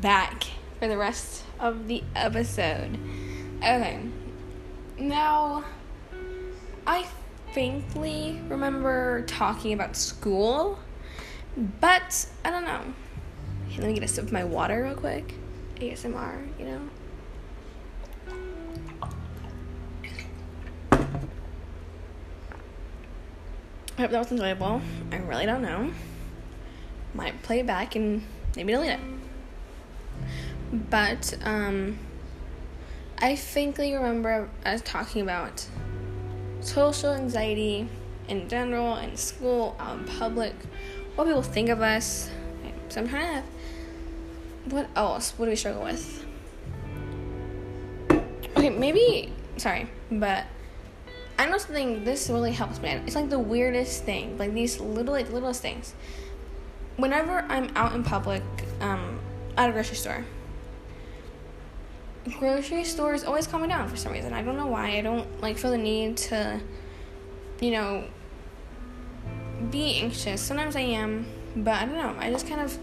Back 0.06 0.46
for 0.78 0.86
the 0.86 0.96
rest 0.96 1.42
of 1.58 1.88
the 1.88 2.00
episode. 2.14 2.96
Okay. 3.56 3.98
Now, 4.96 5.64
I 6.86 7.04
faintly 7.52 8.40
remember 8.48 9.22
talking 9.22 9.72
about 9.72 9.96
school, 9.96 10.78
but 11.80 12.24
I 12.44 12.50
don't 12.50 12.64
know. 12.64 12.82
Hey, 13.68 13.80
let 13.80 13.88
me 13.88 13.94
get 13.94 14.04
a 14.04 14.06
sip 14.06 14.26
of 14.26 14.32
my 14.32 14.44
water 14.44 14.84
real 14.84 14.94
quick. 14.94 15.34
ASMR, 15.80 16.56
you 16.56 16.66
know? 16.66 16.80
I 23.98 24.02
hope 24.02 24.12
that 24.12 24.18
was 24.20 24.30
enjoyable. 24.30 24.80
I 25.10 25.16
really 25.16 25.46
don't 25.46 25.62
know. 25.62 25.90
Might 27.12 27.42
play 27.42 27.58
it 27.58 27.66
back 27.66 27.96
and 27.96 28.22
maybe 28.54 28.72
delete 28.72 28.92
it. 28.92 29.15
But 30.72 31.36
um, 31.44 31.98
I 33.18 33.36
faintly 33.36 33.94
remember 33.94 34.48
us 34.64 34.82
talking 34.82 35.22
about 35.22 35.66
social 36.60 37.12
anxiety 37.12 37.88
in 38.28 38.48
general, 38.48 38.96
in 38.96 39.16
school, 39.16 39.76
out 39.78 39.98
in 39.98 40.04
public, 40.04 40.54
what 41.14 41.26
people 41.26 41.42
think 41.42 41.68
of 41.68 41.80
us. 41.80 42.30
So 42.88 43.00
I'm. 43.00 43.44
What 44.66 44.88
else? 44.96 45.32
What 45.36 45.46
do 45.46 45.50
we 45.50 45.56
struggle 45.56 45.84
with? 45.84 46.24
Okay, 48.56 48.70
maybe. 48.70 49.32
Sorry, 49.56 49.88
but 50.10 50.44
I 51.38 51.46
know 51.46 51.58
something. 51.58 52.04
This 52.04 52.28
really 52.28 52.52
helps 52.52 52.80
me. 52.80 52.90
It's 53.06 53.14
like 53.14 53.30
the 53.30 53.38
weirdest 53.38 54.04
thing. 54.04 54.36
Like 54.38 54.52
these 54.54 54.80
little, 54.80 55.14
like 55.14 55.30
littlest 55.30 55.62
things. 55.62 55.94
Whenever 56.96 57.44
I'm 57.48 57.70
out 57.76 57.94
in 57.94 58.02
public, 58.02 58.42
um, 58.80 59.20
at 59.56 59.68
a 59.68 59.72
grocery 59.72 59.96
store, 59.96 60.24
grocery 62.38 62.84
stores 62.84 63.24
always 63.24 63.46
calm 63.46 63.62
me 63.62 63.68
down 63.68 63.88
for 63.88 63.96
some 63.96 64.12
reason. 64.12 64.32
I 64.32 64.42
don't 64.42 64.56
know 64.56 64.66
why. 64.66 64.96
I 64.96 65.00
don't 65.00 65.40
like 65.40 65.58
feel 65.58 65.70
the 65.70 65.78
need 65.78 66.16
to, 66.18 66.60
you 67.60 67.70
know, 67.70 68.04
be 69.70 70.00
anxious. 70.00 70.40
Sometimes 70.40 70.76
I 70.76 70.80
am, 70.80 71.26
but 71.56 71.74
I 71.74 71.86
don't 71.86 71.94
know. 71.94 72.16
I 72.18 72.30
just 72.30 72.48
kind 72.48 72.60
of 72.60 72.76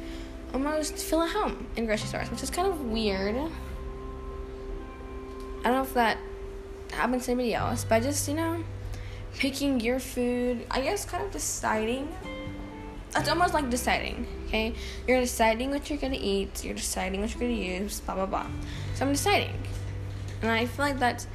almost 0.54 0.98
feel 0.98 1.22
at 1.22 1.32
home 1.32 1.68
in 1.76 1.86
grocery 1.86 2.08
stores, 2.08 2.30
which 2.32 2.44
is 2.44 2.50
kind 2.50 2.68
of 2.68 2.82
weird. 2.82 3.36
I 5.66 5.70
don't 5.70 5.74
know 5.74 5.84
if 5.84 5.94
that 5.94 6.18
happens 6.92 7.26
to 7.26 7.32
anybody 7.32 7.54
else, 7.54 7.86
but 7.86 8.04
just, 8.04 8.28
you 8.28 8.36
know, 8.36 8.64
picking 9.36 9.80
your 9.80 10.00
food, 10.00 10.66
I 10.70 10.82
guess 10.82 11.06
kind 11.06 11.24
of 11.24 11.32
deciding. 11.32 12.08
It's 13.16 13.30
almost 13.30 13.54
like 13.54 13.70
deciding, 13.70 14.26
okay? 14.48 14.74
You're 15.08 15.20
deciding 15.20 15.70
what 15.70 15.90
you're 15.90 16.00
gonna 16.00 16.18
eat, 16.20 16.66
you're 16.66 16.74
deciding 16.74 17.22
what 17.22 17.32
you're 17.32 17.42
gonna 17.42 17.54
use, 17.54 18.00
blah, 18.02 18.16
blah, 18.16 18.26
blah. 18.26 18.48
So 18.94 19.06
I'm 19.06 19.12
deciding. 19.12 19.56
And 20.42 20.52
I 20.52 20.66
feel 20.66 20.86
like 20.86 21.00
that's 21.00 21.28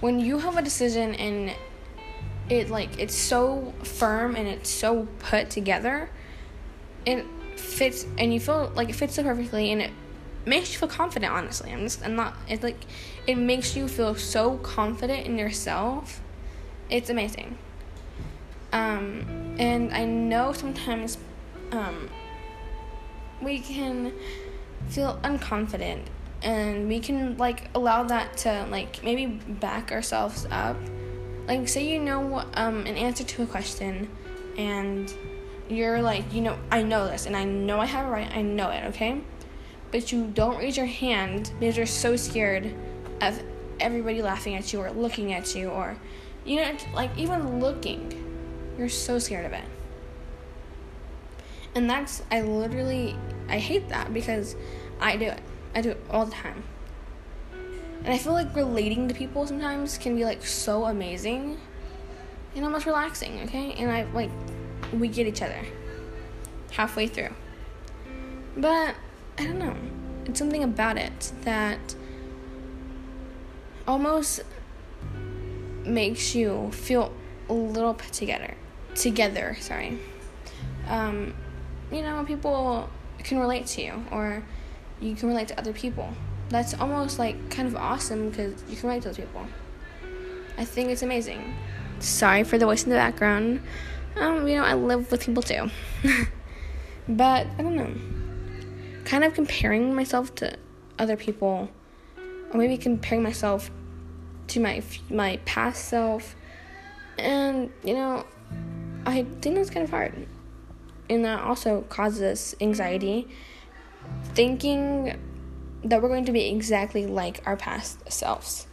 when 0.00 0.18
you 0.18 0.38
have 0.38 0.56
a 0.56 0.62
decision 0.62 1.14
and 1.14 1.54
it 2.48 2.70
like 2.70 2.98
it's 2.98 3.14
so 3.14 3.72
firm 3.82 4.36
and 4.36 4.46
it's 4.46 4.70
so 4.70 5.06
put 5.18 5.50
together, 5.50 6.10
it 7.04 7.24
fits 7.56 8.06
and 8.18 8.32
you 8.32 8.40
feel 8.40 8.72
like 8.74 8.88
it 8.88 8.94
fits 8.94 9.14
so 9.14 9.22
perfectly 9.22 9.72
and 9.72 9.82
it 9.82 9.90
makes 10.44 10.72
you 10.72 10.78
feel 10.78 10.88
confident 10.88 11.32
honestly. 11.32 11.72
I'm 11.72 11.80
just 11.80 12.04
I'm 12.04 12.14
not 12.14 12.34
it's 12.48 12.62
like 12.62 12.78
it 13.26 13.36
makes 13.36 13.76
you 13.76 13.88
feel 13.88 14.14
so 14.14 14.58
confident 14.58 15.26
in 15.26 15.38
yourself. 15.38 16.20
It's 16.88 17.10
amazing. 17.10 17.58
Um 18.72 19.56
and 19.58 19.92
I 19.92 20.04
know 20.04 20.52
sometimes 20.52 21.18
um 21.72 22.08
we 23.42 23.58
can 23.58 24.12
feel 24.88 25.18
unconfident 25.22 26.02
and 26.42 26.88
we 26.88 27.00
can 27.00 27.36
like 27.36 27.70
allow 27.74 28.04
that 28.04 28.36
to 28.38 28.66
like 28.70 29.02
maybe 29.02 29.26
back 29.26 29.92
ourselves 29.92 30.46
up. 30.50 30.76
Like 31.48 31.68
say 31.68 31.86
you 31.86 32.00
know 32.00 32.44
um, 32.54 32.80
an 32.86 32.96
answer 32.96 33.24
to 33.24 33.42
a 33.42 33.46
question 33.46 34.08
and 34.58 35.12
you're 35.68 36.00
like 36.00 36.32
you 36.32 36.40
know 36.40 36.56
i 36.70 36.82
know 36.82 37.06
this 37.06 37.26
and 37.26 37.36
i 37.36 37.44
know 37.44 37.80
i 37.80 37.84
have 37.84 38.06
it 38.06 38.10
right 38.10 38.30
i 38.34 38.42
know 38.42 38.70
it 38.70 38.84
okay? 38.86 39.20
But 39.92 40.12
you 40.12 40.26
don't 40.26 40.58
raise 40.58 40.76
your 40.76 40.86
hand 40.86 41.52
because 41.58 41.76
you're 41.76 41.86
so 41.86 42.16
scared 42.16 42.74
of 43.20 43.40
everybody 43.80 44.22
laughing 44.22 44.54
at 44.54 44.72
you 44.72 44.80
or 44.80 44.90
looking 44.90 45.32
at 45.32 45.54
you 45.54 45.68
or 45.68 45.96
you 46.44 46.56
know 46.56 46.76
like 46.94 47.16
even 47.16 47.60
looking 47.60 48.22
you're 48.78 48.88
so 48.90 49.18
scared 49.18 49.46
of 49.46 49.52
it. 49.52 49.64
And 51.74 51.88
that's 51.88 52.22
i 52.30 52.40
literally 52.40 53.16
i 53.48 53.58
hate 53.58 53.88
that 53.88 54.12
because 54.12 54.56
i 55.00 55.16
do 55.16 55.26
it 55.26 55.40
I 55.76 55.82
do 55.82 55.90
it 55.90 56.02
all 56.10 56.24
the 56.24 56.32
time. 56.32 56.64
And 58.02 58.08
I 58.08 58.16
feel 58.16 58.32
like 58.32 58.56
relating 58.56 59.08
to 59.08 59.14
people 59.14 59.46
sometimes 59.46 59.98
can 59.98 60.16
be 60.16 60.24
like 60.24 60.44
so 60.44 60.86
amazing 60.86 61.58
and 62.54 62.64
almost 62.64 62.86
relaxing, 62.86 63.42
okay? 63.42 63.74
And 63.74 63.90
I 63.90 64.04
like 64.14 64.30
we 64.94 65.08
get 65.08 65.26
each 65.26 65.42
other 65.42 65.60
halfway 66.70 67.06
through. 67.06 67.34
But 68.56 68.94
I 69.38 69.44
don't 69.44 69.58
know. 69.58 69.76
It's 70.24 70.38
something 70.38 70.62
about 70.62 70.96
it 70.96 71.32
that 71.42 71.94
almost 73.86 74.40
makes 75.84 76.34
you 76.34 76.70
feel 76.72 77.12
a 77.50 77.52
little 77.52 77.92
put 77.92 78.14
together. 78.14 78.54
Together, 78.94 79.58
sorry. 79.60 79.98
Um, 80.88 81.34
you 81.92 82.00
know, 82.00 82.24
people 82.24 82.88
can 83.18 83.38
relate 83.38 83.66
to 83.66 83.82
you 83.82 84.04
or 84.10 84.42
you 85.00 85.14
can 85.14 85.28
relate 85.28 85.48
to 85.48 85.58
other 85.58 85.72
people. 85.72 86.08
That's 86.48 86.74
almost 86.74 87.18
like 87.18 87.50
kind 87.50 87.68
of 87.68 87.76
awesome 87.76 88.30
because 88.30 88.62
you 88.68 88.76
can 88.76 88.88
relate 88.88 89.02
to 89.02 89.08
those 89.08 89.16
people. 89.16 89.46
I 90.58 90.64
think 90.64 90.90
it's 90.90 91.02
amazing. 91.02 91.54
Sorry 91.98 92.44
for 92.44 92.58
the 92.58 92.66
voice 92.66 92.84
in 92.84 92.90
the 92.90 92.96
background. 92.96 93.62
Um, 94.16 94.48
you 94.48 94.56
know, 94.56 94.64
I 94.64 94.74
live 94.74 95.10
with 95.10 95.20
people 95.20 95.42
too. 95.42 95.70
but 97.08 97.46
I 97.58 97.62
don't 97.62 97.76
know. 97.76 97.92
Kind 99.04 99.24
of 99.24 99.34
comparing 99.34 99.94
myself 99.94 100.34
to 100.36 100.56
other 100.98 101.16
people, 101.16 101.68
or 102.50 102.58
maybe 102.58 102.78
comparing 102.78 103.22
myself 103.22 103.70
to 104.48 104.60
my 104.60 104.82
my 105.10 105.38
past 105.44 105.86
self, 105.86 106.34
and 107.18 107.70
you 107.84 107.94
know, 107.94 108.24
I 109.04 109.24
think 109.40 109.56
that's 109.56 109.70
kind 109.70 109.84
of 109.84 109.90
hard, 109.90 110.26
and 111.10 111.24
that 111.24 111.40
also 111.40 111.82
causes 111.82 112.56
anxiety 112.60 113.28
thinking 114.34 115.18
that 115.84 116.02
we're 116.02 116.08
going 116.08 116.24
to 116.24 116.32
be 116.32 116.48
exactly 116.48 117.06
like 117.06 117.42
our 117.46 117.56
past 117.56 118.10
selves. 118.10 118.66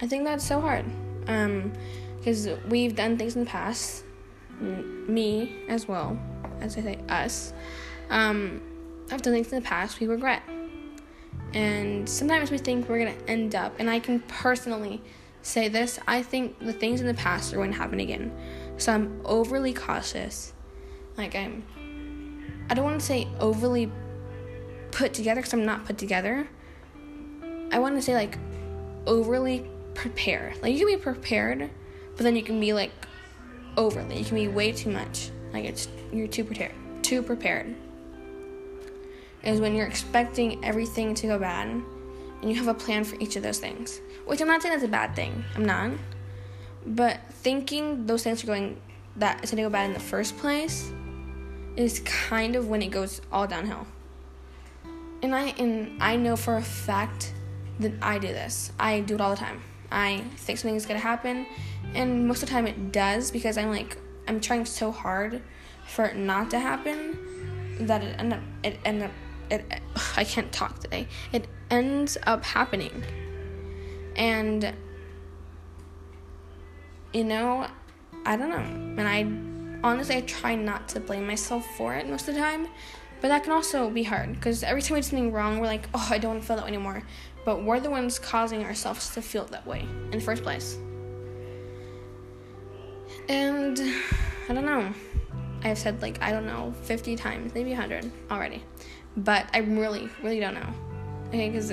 I 0.00 0.06
think 0.06 0.24
that's 0.24 0.46
so 0.46 0.60
hard. 0.60 0.84
Um, 1.26 1.72
because 2.18 2.48
we've 2.68 2.94
done 2.94 3.18
things 3.18 3.34
in 3.34 3.44
the 3.44 3.50
past, 3.50 4.04
me 4.60 5.64
as 5.68 5.88
well, 5.88 6.16
as 6.60 6.78
I 6.78 6.82
say 6.82 6.98
us. 7.08 7.52
Um, 8.10 8.62
I've 9.10 9.22
done 9.22 9.32
things 9.34 9.52
in 9.52 9.60
the 9.60 9.66
past 9.66 9.98
we 9.98 10.06
regret. 10.06 10.42
And 11.52 12.08
sometimes 12.08 12.50
we 12.50 12.58
think 12.58 12.88
we're 12.88 13.00
gonna 13.00 13.18
end 13.26 13.56
up, 13.56 13.74
and 13.80 13.90
I 13.90 13.98
can 13.98 14.20
personally 14.20 15.02
say 15.42 15.68
this 15.68 15.98
I 16.06 16.22
think 16.22 16.58
the 16.60 16.72
things 16.72 17.00
in 17.00 17.06
the 17.06 17.14
past 17.14 17.52
are 17.52 17.56
going 17.56 17.72
to 17.72 17.76
happen 17.76 18.00
again. 18.00 18.32
So 18.78 18.92
I'm 18.92 19.20
overly 19.24 19.72
cautious. 19.72 20.54
Like, 21.16 21.34
I'm, 21.34 21.64
I 22.70 22.74
don't 22.74 22.84
want 22.84 23.00
to 23.00 23.06
say 23.06 23.28
overly 23.38 23.90
put 24.92 25.14
together 25.14 25.40
because 25.40 25.52
I'm 25.52 25.64
not 25.64 25.84
put 25.84 25.98
together. 25.98 26.46
I 27.72 27.78
want 27.78 27.96
to 27.96 28.02
say 28.02 28.14
like 28.14 28.38
overly 29.06 29.66
prepared. 29.94 30.62
Like 30.62 30.72
you 30.72 30.86
can 30.86 30.96
be 30.96 31.02
prepared, 31.02 31.70
but 32.16 32.22
then 32.22 32.36
you 32.36 32.42
can 32.42 32.60
be 32.60 32.72
like 32.72 32.92
overly. 33.76 34.18
You 34.18 34.24
can 34.24 34.36
be 34.36 34.48
way 34.48 34.70
too 34.70 34.90
much. 34.90 35.30
Like 35.52 35.64
it's 35.64 35.88
you're 36.12 36.28
too 36.28 36.44
prepared. 36.44 36.74
Too 37.02 37.22
prepared. 37.22 37.74
Is 39.42 39.60
when 39.60 39.74
you're 39.74 39.86
expecting 39.86 40.64
everything 40.64 41.14
to 41.14 41.26
go 41.26 41.38
bad 41.38 41.66
and 41.66 42.50
you 42.50 42.54
have 42.54 42.68
a 42.68 42.74
plan 42.74 43.02
for 43.02 43.16
each 43.16 43.34
of 43.34 43.42
those 43.42 43.58
things. 43.58 44.00
Which 44.24 44.40
I'm 44.40 44.46
not 44.46 44.62
saying 44.62 44.74
that's 44.74 44.84
a 44.84 44.88
bad 44.88 45.16
thing. 45.16 45.44
I'm 45.56 45.64
not. 45.64 45.90
But 46.86 47.20
thinking 47.30 48.06
those 48.06 48.22
things 48.22 48.44
are 48.44 48.46
going 48.46 48.80
that 49.16 49.40
it's 49.42 49.50
gonna 49.50 49.62
go 49.62 49.70
bad 49.70 49.86
in 49.86 49.94
the 49.94 50.00
first 50.00 50.36
place 50.36 50.92
is 51.76 52.00
kind 52.00 52.54
of 52.54 52.68
when 52.68 52.82
it 52.82 52.90
goes 52.90 53.20
all 53.32 53.46
downhill 53.46 53.86
and 55.22 55.34
I 55.34 55.54
and 55.58 56.02
I 56.02 56.16
know 56.16 56.36
for 56.36 56.56
a 56.56 56.62
fact 56.62 57.32
that 57.80 57.92
I 58.02 58.18
do 58.18 58.28
this. 58.28 58.72
I 58.78 59.00
do 59.00 59.14
it 59.14 59.20
all 59.20 59.30
the 59.30 59.36
time. 59.36 59.62
I 59.90 60.24
think 60.36 60.58
something 60.58 60.76
is 60.76 60.86
gonna 60.86 61.00
happen, 61.00 61.46
and 61.94 62.26
most 62.26 62.42
of 62.42 62.48
the 62.48 62.54
time 62.54 62.66
it 62.66 62.92
does 62.92 63.30
because 63.30 63.56
I'm 63.56 63.70
like 63.70 63.96
I'm 64.28 64.40
trying 64.40 64.64
so 64.66 64.90
hard 64.90 65.42
for 65.86 66.04
it 66.04 66.16
not 66.16 66.50
to 66.50 66.58
happen 66.58 67.18
that 67.86 68.02
it 68.02 68.18
end 68.18 68.32
up 68.32 68.40
it 68.62 68.78
end 68.84 69.02
up 69.02 69.10
it 69.50 69.64
I 70.16 70.24
can't 70.24 70.52
talk 70.52 70.80
today. 70.80 71.08
It 71.32 71.46
ends 71.70 72.18
up 72.24 72.44
happening, 72.44 73.02
And, 74.14 74.74
you 77.12 77.24
know, 77.24 77.66
I 78.26 78.36
don't 78.36 78.50
know. 78.50 78.56
And 79.02 79.02
I 79.02 79.86
honestly, 79.86 80.16
I 80.16 80.20
try 80.22 80.54
not 80.54 80.88
to 80.90 81.00
blame 81.00 81.26
myself 81.26 81.66
for 81.76 81.94
it 81.94 82.08
most 82.08 82.28
of 82.28 82.34
the 82.34 82.40
time. 82.40 82.68
But 83.22 83.28
that 83.28 83.44
can 83.44 83.52
also 83.52 83.88
be 83.88 84.02
hard 84.02 84.32
because 84.34 84.64
every 84.64 84.82
time 84.82 84.96
we 84.96 85.00
do 85.00 85.04
something 85.04 85.32
wrong, 85.32 85.60
we're 85.60 85.66
like, 85.66 85.88
oh, 85.94 86.08
I 86.10 86.18
don't 86.18 86.32
want 86.32 86.42
to 86.42 86.46
feel 86.46 86.56
that 86.56 86.64
way 86.64 86.68
anymore. 86.70 87.02
But 87.44 87.62
we're 87.62 87.78
the 87.78 87.88
ones 87.88 88.18
causing 88.18 88.64
ourselves 88.64 89.14
to 89.14 89.22
feel 89.22 89.44
that 89.46 89.64
way 89.64 89.80
in 89.80 90.10
the 90.10 90.20
first 90.20 90.42
place. 90.42 90.76
And 93.28 93.80
I 94.48 94.52
don't 94.52 94.66
know. 94.66 94.92
I've 95.62 95.78
said 95.78 96.02
like, 96.02 96.20
I 96.20 96.32
don't 96.32 96.46
know, 96.46 96.74
50 96.82 97.14
times, 97.14 97.54
maybe 97.54 97.70
100 97.70 98.10
already. 98.28 98.64
But 99.16 99.46
I 99.54 99.58
really, 99.58 100.08
really 100.22 100.40
don't 100.40 100.54
know. 100.54 100.74
Okay, 101.28 101.48
because 101.48 101.72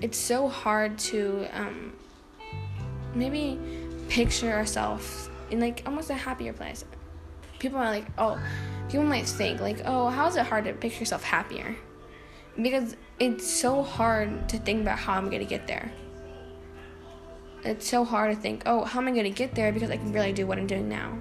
it's 0.00 0.16
so 0.16 0.48
hard 0.48 0.98
to 0.98 1.46
um, 1.52 1.92
maybe 3.14 3.58
picture 4.08 4.50
ourselves 4.50 5.28
in 5.50 5.60
like 5.60 5.82
almost 5.84 6.08
a 6.08 6.14
happier 6.14 6.54
place. 6.54 6.86
People 7.62 7.78
are 7.78 7.90
like, 7.90 8.06
oh, 8.18 8.42
people 8.88 9.04
might 9.04 9.24
think 9.24 9.60
like, 9.60 9.82
oh, 9.84 10.08
how 10.08 10.26
is 10.26 10.34
it 10.34 10.44
hard 10.44 10.64
to 10.64 10.72
picture 10.72 10.98
yourself 10.98 11.22
happier? 11.22 11.76
Because 12.60 12.96
it's 13.20 13.48
so 13.48 13.84
hard 13.84 14.48
to 14.48 14.58
think 14.58 14.82
about 14.82 14.98
how 14.98 15.12
I'm 15.12 15.30
gonna 15.30 15.44
get 15.44 15.68
there. 15.68 15.92
It's 17.62 17.88
so 17.88 18.04
hard 18.04 18.34
to 18.34 18.42
think, 18.42 18.64
oh, 18.66 18.82
how 18.82 18.98
am 18.98 19.06
I 19.06 19.12
gonna 19.12 19.30
get 19.30 19.54
there 19.54 19.70
because 19.70 19.92
I 19.92 19.96
can 19.96 20.12
really 20.12 20.32
do 20.32 20.44
what 20.44 20.58
I'm 20.58 20.66
doing 20.66 20.88
now. 20.88 21.16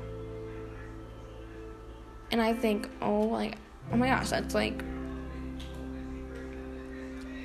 And 2.31 2.41
I 2.41 2.53
think, 2.53 2.89
oh, 3.03 3.19
like, 3.19 3.59
oh 3.93 3.97
my 3.97 4.07
gosh, 4.07 4.31
that's 4.31 4.55
like, 4.55 4.83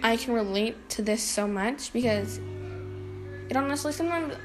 I 0.03 0.17
can 0.17 0.33
relate 0.33 0.89
to 0.91 1.03
this 1.03 1.23
so 1.23 1.47
much 1.47 1.93
because 1.93 2.41
it 3.51 3.59
honestly 3.59 3.93
sometimes 3.93 4.37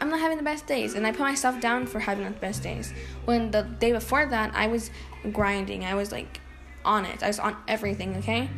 I'm 0.00 0.10
not 0.10 0.20
having 0.20 0.38
the 0.38 0.44
best 0.44 0.66
days, 0.66 0.94
and 0.94 1.06
I 1.06 1.10
put 1.10 1.20
myself 1.20 1.60
down 1.60 1.86
for 1.86 1.98
having 1.98 2.24
the 2.24 2.30
best 2.30 2.62
days. 2.62 2.92
When 3.24 3.50
the 3.50 3.62
day 3.62 3.92
before 3.92 4.26
that, 4.26 4.54
I 4.54 4.68
was 4.68 4.90
grinding, 5.32 5.84
I 5.84 5.94
was 5.94 6.12
like 6.12 6.40
on 6.84 7.04
it, 7.04 7.22
I 7.22 7.26
was 7.26 7.38
on 7.38 7.56
everything, 7.66 8.16
okay? 8.18 8.48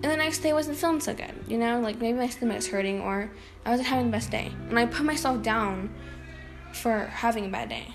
And 0.00 0.04
the 0.04 0.16
next 0.16 0.38
day 0.38 0.52
wasn't 0.52 0.78
feeling 0.78 1.00
so 1.00 1.12
good, 1.12 1.34
you 1.48 1.58
know? 1.58 1.80
Like 1.80 2.00
maybe 2.00 2.18
my 2.18 2.28
stomach 2.28 2.56
was 2.56 2.68
hurting, 2.68 3.00
or 3.00 3.30
I 3.66 3.70
wasn't 3.70 3.88
having 3.88 4.06
the 4.06 4.12
best 4.12 4.30
day. 4.30 4.50
And 4.68 4.78
I 4.78 4.86
put 4.86 5.04
myself 5.04 5.42
down 5.42 5.92
for 6.72 7.06
having 7.06 7.46
a 7.46 7.48
bad 7.48 7.68
day. 7.68 7.94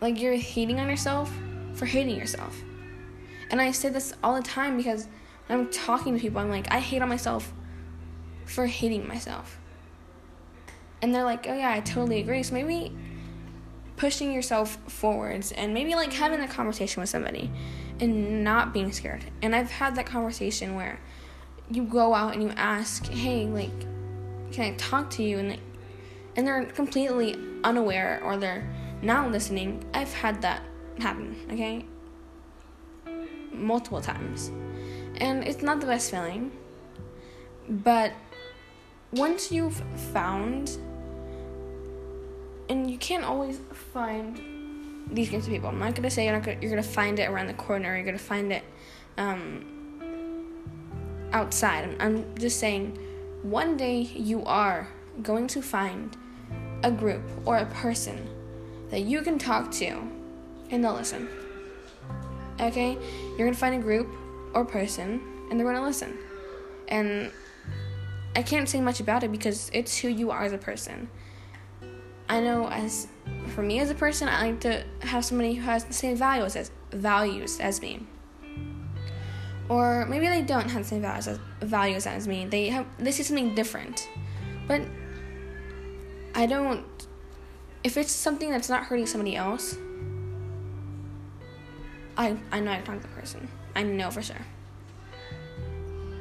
Like 0.00 0.20
you're 0.20 0.34
hating 0.34 0.80
on 0.80 0.88
yourself 0.88 1.32
for 1.74 1.86
hating 1.86 2.16
yourself. 2.16 2.60
And 3.50 3.60
I 3.60 3.70
say 3.70 3.88
this 3.88 4.12
all 4.22 4.34
the 4.34 4.42
time 4.42 4.76
because 4.76 5.08
I'm 5.48 5.70
talking 5.70 6.14
to 6.14 6.20
people, 6.20 6.40
I'm 6.40 6.50
like, 6.50 6.72
I 6.72 6.80
hate 6.80 7.02
on 7.02 7.08
myself 7.08 7.52
for 8.44 8.66
hating 8.66 9.06
myself 9.06 9.59
and 11.02 11.14
they're 11.14 11.24
like, 11.24 11.46
oh 11.48 11.54
yeah, 11.54 11.72
I 11.72 11.80
totally 11.80 12.20
agree. 12.20 12.42
So 12.42 12.54
maybe 12.54 12.92
pushing 13.96 14.32
yourself 14.32 14.78
forwards 14.88 15.52
and 15.52 15.74
maybe 15.74 15.94
like 15.94 16.12
having 16.12 16.40
a 16.40 16.48
conversation 16.48 17.00
with 17.00 17.10
somebody 17.10 17.50
and 18.00 18.42
not 18.42 18.72
being 18.72 18.92
scared. 18.92 19.24
And 19.42 19.54
I've 19.54 19.70
had 19.70 19.94
that 19.96 20.06
conversation 20.06 20.74
where 20.74 20.98
you 21.70 21.84
go 21.84 22.14
out 22.14 22.32
and 22.32 22.42
you 22.42 22.50
ask, 22.56 23.06
hey, 23.06 23.46
like, 23.46 23.78
can 24.52 24.72
I 24.72 24.76
talk 24.76 25.10
to 25.10 25.22
you? 25.22 25.38
And 25.38 25.50
like, 25.50 25.60
and 26.36 26.46
they're 26.46 26.64
completely 26.64 27.36
unaware 27.62 28.20
or 28.24 28.36
they're 28.36 28.68
not 29.02 29.30
listening. 29.30 29.84
I've 29.92 30.12
had 30.12 30.40
that 30.42 30.62
happen, 30.98 31.36
okay? 31.52 31.84
Multiple 33.52 34.00
times. 34.00 34.50
And 35.16 35.46
it's 35.46 35.62
not 35.62 35.80
the 35.80 35.86
best 35.86 36.10
feeling. 36.10 36.52
But 37.68 38.12
once 39.12 39.52
you've 39.52 39.82
found 40.12 40.78
and 42.70 42.88
you 42.88 42.96
can't 42.98 43.24
always 43.24 43.60
find 43.92 44.40
these 45.10 45.28
kinds 45.28 45.46
of 45.46 45.52
people. 45.52 45.68
I'm 45.68 45.80
not 45.80 45.96
gonna 45.96 46.08
say 46.08 46.24
you're 46.24 46.34
not 46.34 46.44
gonna, 46.44 46.58
you're 46.60 46.70
gonna 46.70 46.82
find 46.84 47.18
it 47.18 47.28
around 47.28 47.48
the 47.48 47.54
corner. 47.54 47.96
You're 47.96 48.04
gonna 48.04 48.16
find 48.16 48.52
it 48.52 48.62
um, 49.18 49.64
outside. 51.32 51.84
I'm, 51.84 51.96
I'm 52.00 52.38
just 52.38 52.60
saying, 52.60 52.96
one 53.42 53.76
day 53.76 54.02
you 54.14 54.44
are 54.44 54.88
going 55.20 55.48
to 55.48 55.60
find 55.60 56.16
a 56.84 56.92
group 56.92 57.22
or 57.44 57.56
a 57.56 57.66
person 57.66 58.28
that 58.90 59.00
you 59.00 59.20
can 59.22 59.36
talk 59.36 59.72
to, 59.72 60.00
and 60.70 60.84
they'll 60.84 60.94
listen. 60.94 61.28
Okay, 62.60 62.96
you're 63.36 63.48
gonna 63.48 63.56
find 63.56 63.74
a 63.74 63.78
group 63.78 64.08
or 64.54 64.64
person, 64.64 65.20
and 65.50 65.58
they're 65.58 65.66
gonna 65.66 65.84
listen. 65.84 66.16
And 66.86 67.32
I 68.36 68.42
can't 68.42 68.68
say 68.68 68.80
much 68.80 69.00
about 69.00 69.24
it 69.24 69.32
because 69.32 69.70
it's 69.72 69.98
who 69.98 70.06
you 70.06 70.30
are 70.30 70.44
as 70.44 70.52
a 70.52 70.58
person. 70.58 71.08
I 72.30 72.38
know 72.38 72.68
as 72.68 73.08
for 73.48 73.62
me 73.62 73.80
as 73.80 73.90
a 73.90 73.94
person, 73.94 74.28
I 74.28 74.46
like 74.46 74.60
to 74.60 74.84
have 75.00 75.24
somebody 75.24 75.54
who 75.54 75.62
has 75.62 75.84
the 75.84 75.92
same 75.92 76.16
values 76.16 76.54
as 76.54 76.70
values 76.92 77.58
as 77.58 77.82
me. 77.82 78.06
Or 79.68 80.06
maybe 80.06 80.28
they 80.28 80.42
don't 80.42 80.68
have 80.70 80.84
the 80.84 80.88
same 80.88 81.02
values 81.02 81.26
as, 81.26 81.40
values 81.60 82.06
as 82.06 82.28
me. 82.28 82.46
They 82.46 82.68
have 82.68 82.86
they 83.00 83.10
see 83.10 83.24
something 83.24 83.56
different. 83.56 84.08
But 84.68 84.82
I 86.36 86.46
don't 86.46 86.84
if 87.82 87.96
it's 87.96 88.12
something 88.12 88.48
that's 88.48 88.68
not 88.68 88.84
hurting 88.84 89.06
somebody 89.06 89.34
else, 89.34 89.76
I 92.16 92.36
I 92.52 92.60
know 92.60 92.70
I 92.70 92.76
can 92.76 92.84
talk 92.84 93.00
to 93.02 93.08
the 93.08 93.14
person. 93.20 93.48
I 93.74 93.82
know 93.82 94.08
for 94.12 94.22
sure. 94.22 94.46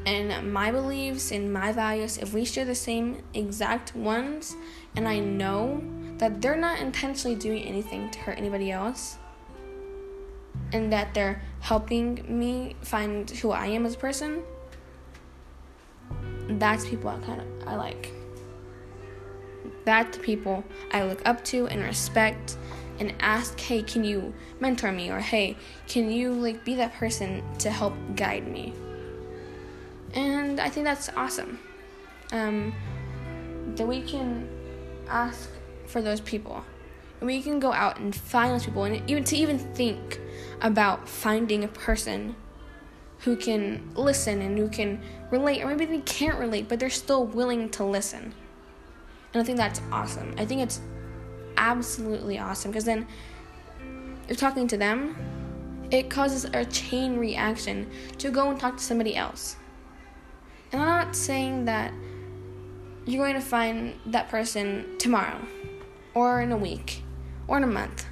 And 0.07 0.51
my 0.51 0.71
beliefs 0.71 1.31
and 1.31 1.53
my 1.53 1.71
values, 1.71 2.17
if 2.17 2.33
we 2.33 2.45
share 2.45 2.65
the 2.65 2.73
same 2.73 3.21
exact 3.35 3.95
ones, 3.95 4.55
and 4.95 5.07
I 5.07 5.19
know 5.19 5.83
that 6.19 6.41
they're 6.41 6.57
not 6.57 6.79
intentionally 6.79 7.35
doing 7.35 7.63
anything 7.63 8.09
to 8.11 8.19
hurt 8.19 8.37
anybody 8.37 8.71
else 8.71 9.17
and 10.71 10.93
that 10.93 11.13
they're 11.13 11.41
helping 11.61 12.23
me 12.27 12.75
find 12.81 13.29
who 13.29 13.51
I 13.51 13.67
am 13.67 13.85
as 13.85 13.95
a 13.95 13.97
person, 13.97 14.43
that's 16.49 16.87
people 16.87 17.09
I 17.09 17.17
kind 17.19 17.41
of 17.41 17.67
I 17.67 17.75
like. 17.75 18.11
That's 19.85 20.17
the 20.17 20.23
people 20.23 20.63
I 20.91 21.03
look 21.03 21.21
up 21.25 21.43
to 21.45 21.67
and 21.67 21.81
respect 21.81 22.57
and 22.99 23.15
ask, 23.19 23.59
"Hey, 23.59 23.81
can 23.81 24.03
you 24.03 24.33
mentor 24.59 24.91
me?" 24.91 25.09
or 25.09 25.19
"Hey, 25.19 25.57
can 25.87 26.11
you 26.11 26.33
like 26.33 26.65
be 26.65 26.75
that 26.75 26.93
person 26.93 27.43
to 27.59 27.69
help 27.71 27.93
guide 28.15 28.47
me?" 28.47 28.73
And 30.13 30.59
I 30.59 30.69
think 30.69 30.85
that's 30.85 31.09
awesome. 31.15 31.59
Um, 32.31 32.73
that 33.75 33.87
we 33.87 34.01
can 34.01 34.47
ask 35.07 35.49
for 35.89 36.01
those 36.01 36.21
people. 36.21 36.63
And 37.19 37.27
we 37.27 37.41
can 37.41 37.59
go 37.59 37.73
out 37.73 37.99
and 37.99 38.15
find 38.15 38.53
those 38.53 38.65
people 38.65 38.83
and 38.83 39.09
even 39.09 39.23
to 39.25 39.35
even 39.35 39.57
think 39.57 40.19
about 40.61 41.09
finding 41.09 41.63
a 41.63 41.67
person 41.67 42.35
who 43.19 43.35
can 43.35 43.91
listen 43.95 44.41
and 44.41 44.57
who 44.57 44.69
can 44.69 45.01
relate 45.29 45.61
or 45.61 45.67
maybe 45.67 45.85
they 45.85 45.99
can't 45.99 46.39
relate 46.39 46.69
but 46.69 46.79
they're 46.79 46.89
still 46.89 47.25
willing 47.25 47.69
to 47.71 47.83
listen. 47.83 48.33
And 49.33 49.41
I 49.41 49.45
think 49.45 49.57
that's 49.57 49.81
awesome. 49.91 50.33
I 50.37 50.45
think 50.45 50.61
it's 50.61 50.79
absolutely 51.57 52.39
awesome 52.39 52.71
because 52.71 52.85
then 52.85 53.05
you're 54.27 54.37
talking 54.37 54.67
to 54.67 54.77
them, 54.77 55.15
it 55.91 56.09
causes 56.09 56.45
a 56.53 56.63
chain 56.65 57.17
reaction 57.17 57.89
to 58.19 58.31
go 58.31 58.49
and 58.49 58.59
talk 58.59 58.77
to 58.77 58.83
somebody 58.83 59.15
else. 59.15 59.57
And 60.71 60.81
I'm 60.81 60.87
not 60.87 61.15
saying 61.15 61.65
that 61.65 61.91
you're 63.05 63.23
going 63.23 63.33
to 63.33 63.45
find 63.45 63.95
that 64.05 64.29
person 64.29 64.97
tomorrow 64.99 65.39
or 66.13 66.41
in 66.41 66.51
a 66.51 66.57
week 66.57 67.03
or 67.47 67.57
in 67.57 67.63
a 67.63 67.67
month. 67.67 68.05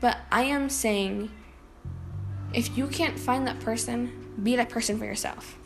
But 0.00 0.18
I 0.30 0.42
am 0.42 0.68
saying 0.70 1.30
if 2.54 2.76
you 2.76 2.86
can't 2.86 3.18
find 3.18 3.46
that 3.46 3.60
person, 3.60 4.34
be 4.42 4.56
that 4.56 4.70
person 4.70 4.98
for 4.98 5.04
yourself. 5.04 5.58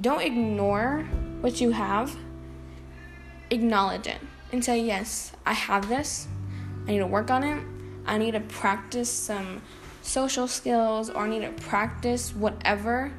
Don't 0.00 0.22
ignore 0.22 1.06
what 1.40 1.60
you 1.60 1.70
have, 1.70 2.16
acknowledge 3.50 4.06
it 4.06 4.20
and 4.52 4.64
say, 4.64 4.80
Yes, 4.80 5.32
I 5.44 5.52
have 5.52 5.88
this. 5.88 6.26
I 6.86 6.92
need 6.92 6.98
to 6.98 7.06
work 7.06 7.30
on 7.30 7.44
it. 7.44 7.62
I 8.06 8.18
need 8.18 8.32
to 8.32 8.40
practice 8.40 9.10
some 9.10 9.62
social 10.02 10.46
skills, 10.46 11.10
or 11.10 11.24
I 11.24 11.28
need 11.28 11.42
to 11.42 11.52
practice 11.64 12.34
whatever, 12.34 13.12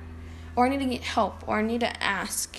or 0.55 0.65
I 0.65 0.69
need 0.69 0.79
to 0.79 0.85
get 0.85 1.03
help, 1.03 1.47
or 1.47 1.59
I 1.59 1.61
need 1.61 1.81
to 1.81 2.03
ask. 2.03 2.57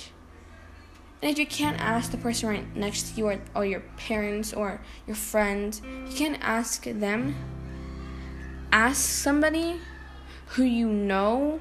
And 1.21 1.31
if 1.31 1.39
you 1.39 1.47
can't 1.47 1.81
ask 1.81 2.13
the 2.13 2.17
person 2.17 2.49
right 2.49 2.77
next 2.77 3.11
to 3.11 3.19
you 3.19 3.27
or, 3.27 3.41
or 3.55 3.67
your 3.67 3.81
parents 3.97 4.53
or 4.53 4.81
your 5.07 5.17
friends, 5.17 5.83
you 6.09 6.15
can't 6.15 6.39
ask 6.41 6.85
them. 6.85 7.35
Ask 8.71 9.01
somebody 9.01 9.81
who 10.47 10.63
you 10.63 10.89
know 10.89 11.61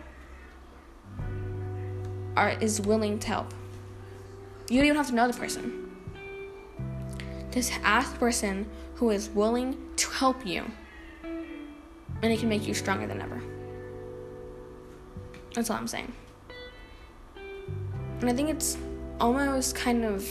are 2.36 2.52
is 2.52 2.80
willing 2.80 3.17
to 3.20 3.28
help. 3.28 3.54
You 4.70 4.78
don't 4.78 4.86
even 4.86 4.98
have 4.98 5.08
to 5.08 5.15
know 5.15 5.28
the 5.28 5.38
person. 5.38 5.91
Just 7.52 7.74
ask 7.84 8.13
the 8.13 8.20
person 8.20 8.70
who 8.96 9.10
is 9.10 9.30
willing 9.30 9.78
to 9.96 10.10
help 10.12 10.46
you. 10.46 10.65
And 11.24 12.32
it 12.32 12.39
can 12.39 12.50
make 12.50 12.67
you 12.67 12.74
stronger 12.74 13.08
than 13.08 13.22
ever. 13.22 13.41
That's 15.56 15.72
all 15.72 15.78
I'm 15.78 15.88
saying. 15.88 16.13
And 18.20 18.30
I 18.30 18.34
think 18.34 18.50
it's 18.50 18.78
almost 19.19 19.75
kind 19.75 20.06
of 20.06 20.25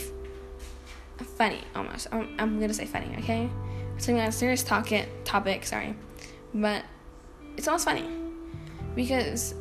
funny, 1.37 1.61
almost. 1.75 2.07
I'm, 2.11 2.35
I'm 2.39 2.59
gonna 2.59 2.73
say 2.73 2.85
funny, 2.85 3.15
okay? 3.19 3.49
Something 3.97 4.17
like 4.17 4.29
a 4.29 4.31
serious 4.31 4.63
topic, 4.63 5.09
topic, 5.23 5.65
sorry. 5.65 5.95
But 6.53 6.83
it's 7.55 7.67
almost 7.67 7.85
funny 7.85 8.07
because 8.95 9.55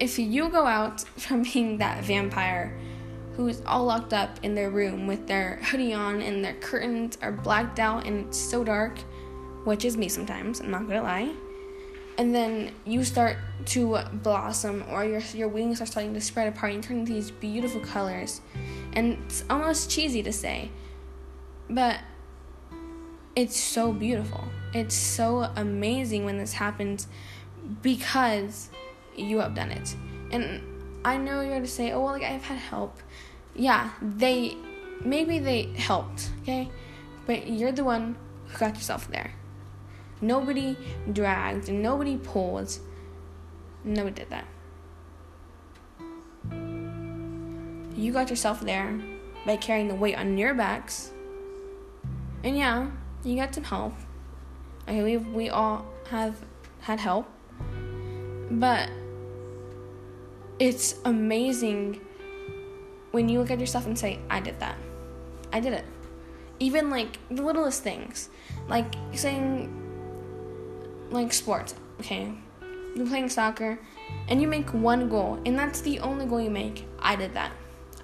if 0.00 0.18
you 0.18 0.48
go 0.48 0.66
out 0.66 1.00
from 1.18 1.42
being 1.42 1.78
that 1.78 2.04
vampire 2.04 2.76
who's 3.36 3.62
all 3.66 3.84
locked 3.84 4.12
up 4.12 4.38
in 4.42 4.54
their 4.54 4.70
room 4.70 5.06
with 5.06 5.28
their 5.28 5.60
hoodie 5.62 5.94
on 5.94 6.20
and 6.20 6.44
their 6.44 6.54
curtains 6.54 7.16
are 7.22 7.30
blacked 7.30 7.78
out 7.78 8.04
and 8.04 8.26
it's 8.26 8.38
so 8.38 8.64
dark, 8.64 8.98
which 9.64 9.84
is 9.84 9.96
me 9.96 10.08
sometimes, 10.08 10.60
I'm 10.60 10.70
not 10.72 10.88
gonna 10.88 11.02
lie. 11.02 11.32
And 12.18 12.34
then 12.34 12.72
you 12.84 13.04
start 13.04 13.38
to 13.66 13.98
blossom 14.12 14.84
or 14.90 15.04
your 15.04 15.20
your 15.32 15.48
wings 15.48 15.80
are 15.80 15.86
starting 15.86 16.14
to 16.14 16.20
spread 16.20 16.48
apart 16.48 16.74
and 16.74 16.82
turn 16.82 16.98
into 16.98 17.12
these 17.12 17.30
beautiful 17.30 17.80
colors. 17.80 18.40
And 18.92 19.18
it's 19.26 19.44
almost 19.48 19.90
cheesy 19.90 20.22
to 20.24 20.32
say, 20.32 20.70
but 21.70 22.00
it's 23.36 23.56
so 23.56 23.92
beautiful. 23.92 24.44
It's 24.74 24.96
so 24.96 25.50
amazing 25.54 26.24
when 26.24 26.38
this 26.38 26.52
happens 26.52 27.06
because 27.82 28.70
you 29.16 29.38
have 29.38 29.54
done 29.54 29.70
it. 29.70 29.94
And 30.32 30.60
I 31.04 31.16
know 31.16 31.40
you're 31.40 31.50
going 31.50 31.62
to 31.62 31.68
say, 31.68 31.92
oh, 31.92 32.00
well, 32.00 32.12
like 32.12 32.22
I've 32.22 32.42
had 32.42 32.58
help. 32.58 32.98
Yeah, 33.54 33.90
they, 34.02 34.56
maybe 35.04 35.38
they 35.38 35.72
helped, 35.76 36.30
okay? 36.42 36.68
But 37.26 37.48
you're 37.48 37.72
the 37.72 37.84
one 37.84 38.16
who 38.46 38.58
got 38.58 38.74
yourself 38.74 39.08
there. 39.08 39.32
Nobody 40.20 40.76
dragged, 41.12 41.68
and 41.68 41.82
nobody 41.82 42.16
pulled. 42.16 42.78
Nobody 43.84 44.14
did 44.14 44.30
that. 44.30 44.46
You 47.96 48.12
got 48.12 48.30
yourself 48.30 48.60
there 48.60 49.00
by 49.44 49.56
carrying 49.56 49.88
the 49.88 49.94
weight 49.94 50.16
on 50.16 50.38
your 50.38 50.54
backs. 50.54 51.12
And 52.44 52.56
yeah, 52.56 52.90
you 53.24 53.36
got 53.36 53.54
some 53.54 53.64
help. 53.64 53.94
Okay, 54.88 55.02
we 55.02 55.16
we 55.16 55.50
all 55.50 55.86
have 56.10 56.36
had 56.80 57.00
help. 57.00 57.28
But 58.50 58.88
it's 60.58 60.96
amazing 61.04 62.00
when 63.10 63.28
you 63.28 63.38
look 63.40 63.50
at 63.50 63.60
yourself 63.60 63.86
and 63.86 63.98
say, 63.98 64.18
I 64.30 64.40
did 64.40 64.58
that. 64.60 64.76
I 65.52 65.60
did 65.60 65.72
it. 65.72 65.84
Even 66.58 66.90
like 66.90 67.18
the 67.30 67.42
littlest 67.42 67.82
things. 67.82 68.28
Like 68.68 68.94
saying, 69.12 69.77
like 71.10 71.32
sports, 71.32 71.74
okay? 72.00 72.32
You're 72.94 73.06
playing 73.06 73.28
soccer 73.28 73.78
and 74.28 74.40
you 74.40 74.48
make 74.48 74.72
one 74.72 75.08
goal, 75.08 75.40
and 75.44 75.58
that's 75.58 75.80
the 75.80 76.00
only 76.00 76.26
goal 76.26 76.40
you 76.40 76.50
make. 76.50 76.86
I 76.98 77.16
did 77.16 77.34
that. 77.34 77.52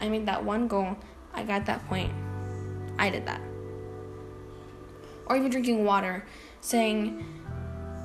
I 0.00 0.08
made 0.08 0.26
that 0.26 0.44
one 0.44 0.68
goal. 0.68 0.96
I 1.32 1.44
got 1.44 1.66
that 1.66 1.86
point. 1.88 2.12
I 2.98 3.10
did 3.10 3.26
that. 3.26 3.40
Or 5.26 5.36
even 5.36 5.50
drinking 5.50 5.84
water, 5.84 6.24
saying, 6.60 7.24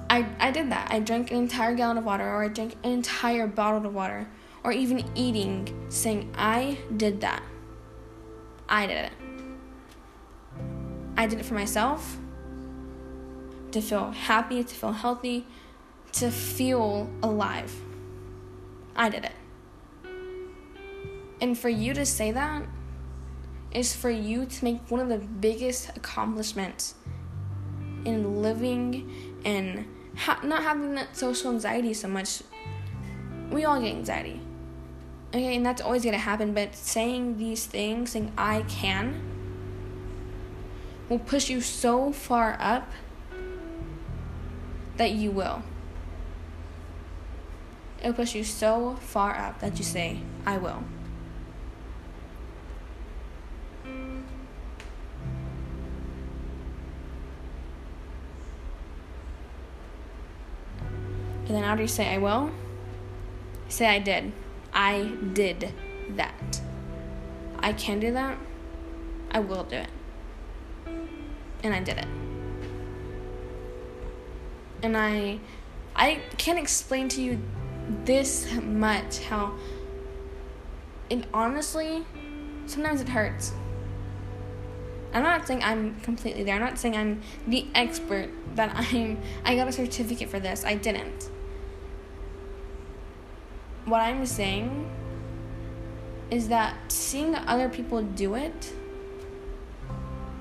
I, 0.10 0.26
I 0.40 0.52
did 0.52 0.72
that. 0.72 0.92
I 0.92 1.00
drank 1.00 1.32
an 1.32 1.38
entire 1.38 1.74
gallon 1.74 1.98
of 1.98 2.06
water, 2.06 2.28
or 2.28 2.44
I 2.44 2.48
drank 2.48 2.76
an 2.84 2.92
entire 2.92 3.48
bottle 3.48 3.86
of 3.86 3.94
water 3.94 4.28
or 4.64 4.72
even 4.72 5.04
eating, 5.16 5.68
saying, 5.90 6.34
I 6.38 6.78
did 6.98 7.22
that. 7.22 7.42
I 8.68 8.88
did 8.88 9.06
it. 9.06 9.12
I 11.18 11.28
did 11.28 11.40
it 11.40 11.46
for 11.46 11.54
myself 11.54 12.19
to 13.74 13.82
feel 13.82 14.12
happy, 14.12 14.64
to 14.64 14.76
feel 14.76 14.92
healthy, 14.92 15.46
to 16.14 16.32
feel 16.32 17.10
alive. 17.22 17.74
I 18.96 19.10
did 19.10 19.26
it. 19.26 19.32
And 21.42 21.58
for 21.58 21.70
you 21.70 21.94
to 21.94 22.06
say 22.06 22.32
that 22.32 22.64
is 23.72 23.96
for 23.96 24.10
you 24.10 24.46
to 24.46 24.64
make 24.64 24.90
one 24.90 25.00
of 25.00 25.10
the 25.10 25.20
biggest 25.20 25.90
accomplishments 25.96 26.96
in 28.06 28.42
living 28.42 29.40
and 29.46 29.86
ha- 30.18 30.40
not 30.44 30.64
having 30.64 30.96
that 30.96 31.16
social 31.16 31.52
anxiety 31.52 31.94
so 31.94 32.08
much. 32.08 32.44
We 33.52 33.66
all 33.66 33.80
get 33.80 33.96
anxiety. 33.96 34.42
Okay, 35.30 35.56
and 35.56 35.66
that's 35.66 35.82
always 35.82 36.04
gonna 36.04 36.18
happen, 36.18 36.54
but 36.54 36.76
saying 36.76 37.38
these 37.38 37.66
things, 37.66 38.12
saying 38.12 38.32
I 38.38 38.64
can, 38.64 39.22
will 41.08 41.20
push 41.20 41.50
you 41.50 41.62
so 41.62 42.12
far 42.12 42.58
up 42.60 42.92
that 45.00 45.12
you 45.14 45.32
will. 45.32 45.64
It'll 48.02 48.12
push 48.12 48.36
you 48.36 48.44
so 48.44 48.98
far 49.00 49.34
up 49.34 49.62
that 49.62 49.78
you 49.78 49.84
say, 49.86 50.20
I 50.46 50.58
will. 50.58 50.84
And 53.86 54.26
then 61.48 61.64
after 61.64 61.84
you 61.84 61.88
say, 61.88 62.14
I 62.14 62.18
will, 62.18 62.52
say, 63.70 63.88
I 63.88 64.00
did. 64.00 64.34
I 64.74 65.14
did 65.32 65.74
that. 66.18 66.62
I 67.58 67.72
can 67.72 68.02
do 68.02 68.12
that. 68.12 68.38
I 69.32 69.40
will 69.40 69.64
do 69.64 69.78
it. 69.78 69.90
And 71.64 71.74
I 71.74 71.80
did 71.80 72.00
it. 72.00 72.29
And 74.82 74.96
I 74.98 75.40
I 75.96 76.22
can't 76.38 76.60
explain 76.60 77.10
to 77.10 77.22
you 77.22 77.42
this 78.06 78.52
much 78.62 79.20
how 79.24 79.54
it 81.10 81.26
honestly 81.34 82.06
sometimes 82.66 83.02
it 83.02 83.10
hurts. 83.10 83.54
I'm 85.12 85.24
not 85.24 85.48
saying 85.48 85.64
I'm 85.64 86.00
completely 86.02 86.44
there. 86.44 86.56
I'm 86.56 86.62
not 86.62 86.78
saying 86.78 86.96
I'm 86.96 87.22
the 87.48 87.66
expert 87.74 88.30
that 88.56 88.72
I'm 88.76 89.20
I 89.44 89.56
got 89.56 89.68
a 89.68 89.72
certificate 89.72 90.30
for 90.30 90.40
this. 90.40 90.64
I 90.64 90.76
didn't 90.76 91.30
what 93.90 94.02
I'm 94.02 94.26
saying 94.26 94.90
is 96.30 96.48
that 96.50 96.76
seeing 96.92 97.34
other 97.36 97.70
people 97.70 98.04
do 98.04 98.36
it 98.36 98.72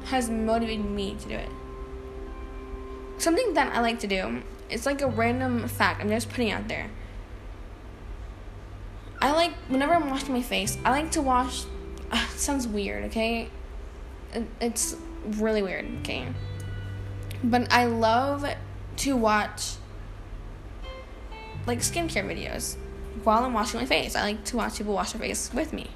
has 0.04 0.28
motivated 0.28 0.84
me 0.84 1.16
to 1.18 1.28
do 1.28 1.34
it. 1.34 1.48
Something 3.18 3.54
that 3.54 3.74
I 3.74 3.80
like 3.80 3.98
to 4.00 4.06
do, 4.06 4.42
it's 4.70 4.86
like 4.86 5.02
a 5.02 5.08
random 5.08 5.66
fact 5.68 6.00
I'm 6.00 6.08
just 6.08 6.28
putting 6.30 6.50
out 6.50 6.68
there. 6.68 6.88
I 9.20 9.32
like, 9.32 9.52
whenever 9.68 9.94
I'm 9.94 10.08
washing 10.08 10.32
my 10.32 10.42
face, 10.42 10.78
I 10.84 10.90
like 10.90 11.10
to 11.12 11.22
wash, 11.22 11.64
uh, 12.12 12.26
sounds 12.28 12.66
weird, 12.66 13.04
okay? 13.06 13.50
It, 14.32 14.46
it's 14.60 14.96
really 15.24 15.62
weird, 15.62 15.86
okay? 16.00 16.28
But 17.42 17.72
I 17.72 17.86
love 17.86 18.44
to 18.98 19.16
watch 19.16 19.74
like 21.66 21.80
skincare 21.80 22.24
videos 22.24 22.76
while 23.24 23.44
I'm 23.44 23.52
washing 23.52 23.80
my 23.80 23.86
face. 23.86 24.16
I 24.16 24.22
like 24.22 24.44
to 24.44 24.56
watch 24.56 24.78
people 24.78 24.94
wash 24.94 25.12
their 25.12 25.20
face 25.20 25.52
with 25.52 25.72
me. 25.72 25.90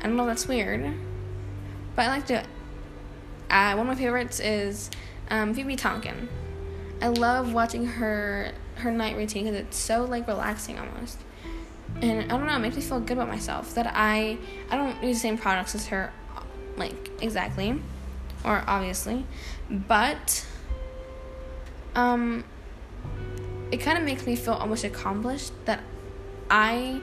I 0.00 0.04
don't 0.04 0.16
know 0.16 0.24
if 0.24 0.28
that's 0.28 0.48
weird, 0.48 0.94
but 1.96 2.06
I 2.06 2.08
like 2.08 2.26
to. 2.26 2.44
Uh, 3.50 3.74
one 3.74 3.80
of 3.80 3.86
my 3.86 3.94
favorites 3.94 4.40
is 4.40 4.90
um, 5.30 5.54
Phoebe 5.54 5.76
Tonkin. 5.76 6.28
I 7.02 7.08
love 7.08 7.52
watching 7.52 7.84
her 7.84 8.52
her 8.76 8.90
night 8.92 9.16
routine 9.16 9.44
because 9.44 9.60
it's 9.60 9.76
so 9.76 10.04
like 10.04 10.26
relaxing 10.28 10.78
almost. 10.78 11.18
And 12.00 12.32
I 12.32 12.36
don't 12.36 12.46
know, 12.46 12.56
it 12.56 12.60
makes 12.60 12.76
me 12.76 12.82
feel 12.82 13.00
good 13.00 13.18
about 13.18 13.28
myself 13.28 13.74
that 13.74 13.92
I 13.94 14.38
I 14.70 14.76
don't 14.76 15.02
use 15.02 15.16
the 15.16 15.20
same 15.20 15.36
products 15.36 15.74
as 15.74 15.88
her, 15.88 16.12
like 16.76 17.10
exactly, 17.20 17.80
or 18.44 18.62
obviously, 18.68 19.26
but 19.68 20.46
um, 21.96 22.44
it 23.72 23.78
kind 23.78 23.98
of 23.98 24.04
makes 24.04 24.24
me 24.24 24.36
feel 24.36 24.54
almost 24.54 24.84
accomplished 24.84 25.52
that 25.64 25.80
I 26.50 27.00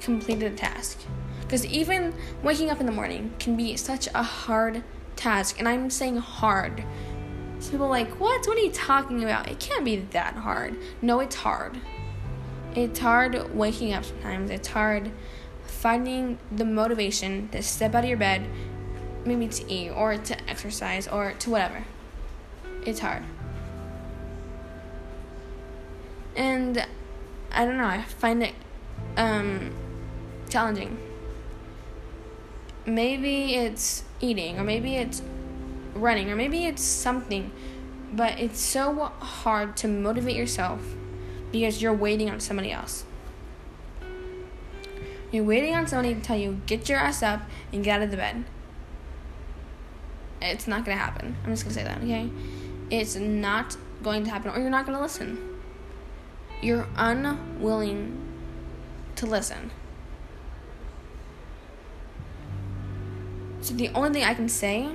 completed 0.00 0.52
a 0.52 0.56
task. 0.56 1.00
Because 1.40 1.64
even 1.64 2.12
waking 2.42 2.70
up 2.70 2.80
in 2.80 2.86
the 2.86 2.92
morning 2.92 3.32
can 3.38 3.56
be 3.56 3.76
such 3.76 4.08
a 4.12 4.22
hard 4.24 4.82
task, 5.14 5.60
and 5.60 5.68
I'm 5.68 5.88
saying 5.88 6.16
hard. 6.16 6.84
So 7.60 7.70
people 7.70 7.88
like, 7.88 8.20
what? 8.20 8.46
What 8.46 8.58
are 8.58 8.60
you 8.60 8.70
talking 8.70 9.22
about? 9.22 9.48
It 9.48 9.58
can't 9.58 9.84
be 9.84 9.96
that 9.96 10.34
hard. 10.34 10.76
No, 11.02 11.20
it's 11.20 11.36
hard. 11.36 11.78
It's 12.74 12.98
hard 12.98 13.54
waking 13.54 13.92
up 13.92 14.04
sometimes. 14.04 14.50
It's 14.50 14.68
hard 14.68 15.10
finding 15.64 16.38
the 16.50 16.64
motivation 16.64 17.48
to 17.48 17.62
step 17.62 17.94
out 17.94 18.04
of 18.04 18.08
your 18.08 18.18
bed, 18.18 18.46
maybe 19.24 19.48
to 19.48 19.70
eat 19.70 19.90
or 19.90 20.16
to 20.16 20.50
exercise 20.50 21.08
or 21.08 21.32
to 21.32 21.50
whatever. 21.50 21.84
It's 22.84 23.00
hard. 23.00 23.22
And 26.36 26.86
I 27.52 27.64
don't 27.64 27.78
know, 27.78 27.86
I 27.86 28.02
find 28.02 28.42
it 28.42 28.54
um, 29.16 29.74
challenging. 30.50 30.98
Maybe 32.84 33.54
it's 33.54 34.04
eating, 34.20 34.58
or 34.58 34.64
maybe 34.64 34.96
it's 34.96 35.22
running, 35.96 36.30
or 36.30 36.36
maybe 36.36 36.66
it's 36.66 36.82
something, 36.82 37.50
but 38.12 38.38
it's 38.38 38.60
so 38.60 39.12
hard 39.20 39.76
to 39.78 39.88
motivate 39.88 40.36
yourself 40.36 40.80
because 41.52 41.82
you're 41.82 41.94
waiting 41.94 42.30
on 42.30 42.40
somebody 42.40 42.72
else. 42.72 43.04
You're 45.32 45.44
waiting 45.44 45.74
on 45.74 45.86
somebody 45.86 46.14
to 46.14 46.20
tell 46.20 46.36
you, 46.36 46.60
get 46.66 46.88
your 46.88 46.98
ass 46.98 47.22
up 47.22 47.42
and 47.72 47.82
get 47.82 47.96
out 47.96 48.02
of 48.02 48.10
the 48.10 48.16
bed. 48.16 48.44
It's 50.40 50.66
not 50.66 50.84
gonna 50.84 50.98
happen. 50.98 51.36
I'm 51.44 51.50
just 51.50 51.64
gonna 51.64 51.74
say 51.74 51.82
that, 51.82 51.98
okay? 51.98 52.30
It's 52.90 53.16
not 53.16 53.76
going 54.02 54.24
to 54.24 54.30
happen, 54.30 54.50
or 54.52 54.60
you're 54.60 54.70
not 54.70 54.86
gonna 54.86 55.00
listen. 55.00 55.58
You're 56.62 56.86
unwilling 56.96 58.16
to 59.16 59.26
listen. 59.26 59.70
So 63.60 63.74
the 63.74 63.88
only 63.88 64.10
thing 64.12 64.22
I 64.22 64.34
can 64.34 64.48
say 64.48 64.90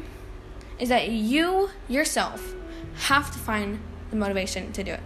is 0.82 0.89
that 0.89 1.09
you 1.09 1.69
yourself 1.88 2.55
have 3.03 3.32
to 3.32 3.38
find 3.38 3.79
the 4.09 4.15
motivation 4.15 4.73
to 4.73 4.84
do 4.84 4.93
it. 4.93 4.99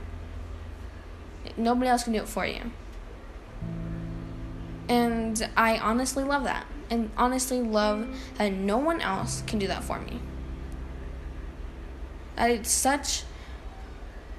Nobody 1.57 1.89
else 1.89 2.05
can 2.05 2.13
do 2.13 2.19
it 2.19 2.29
for 2.29 2.45
you. 2.45 2.71
And 4.87 5.47
I 5.57 5.77
honestly 5.77 6.23
love 6.23 6.45
that. 6.45 6.65
And 6.89 7.11
honestly 7.17 7.61
love 7.61 8.07
that 8.37 8.53
no 8.53 8.77
one 8.77 9.01
else 9.01 9.43
can 9.45 9.59
do 9.59 9.67
that 9.67 9.83
for 9.83 9.99
me. 9.99 10.21
That 12.37 12.51
it's 12.51 12.71
such 12.71 13.23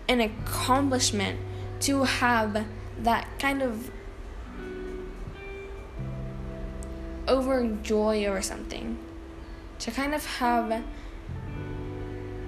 an 0.08 0.20
accomplishment 0.20 1.38
to 1.80 2.04
have 2.04 2.64
that 3.02 3.26
kind 3.38 3.62
of 3.62 3.90
overjoy 7.26 8.26
over 8.26 8.40
something. 8.40 8.96
To 9.80 9.90
kind 9.90 10.14
of 10.14 10.24
have 10.24 10.82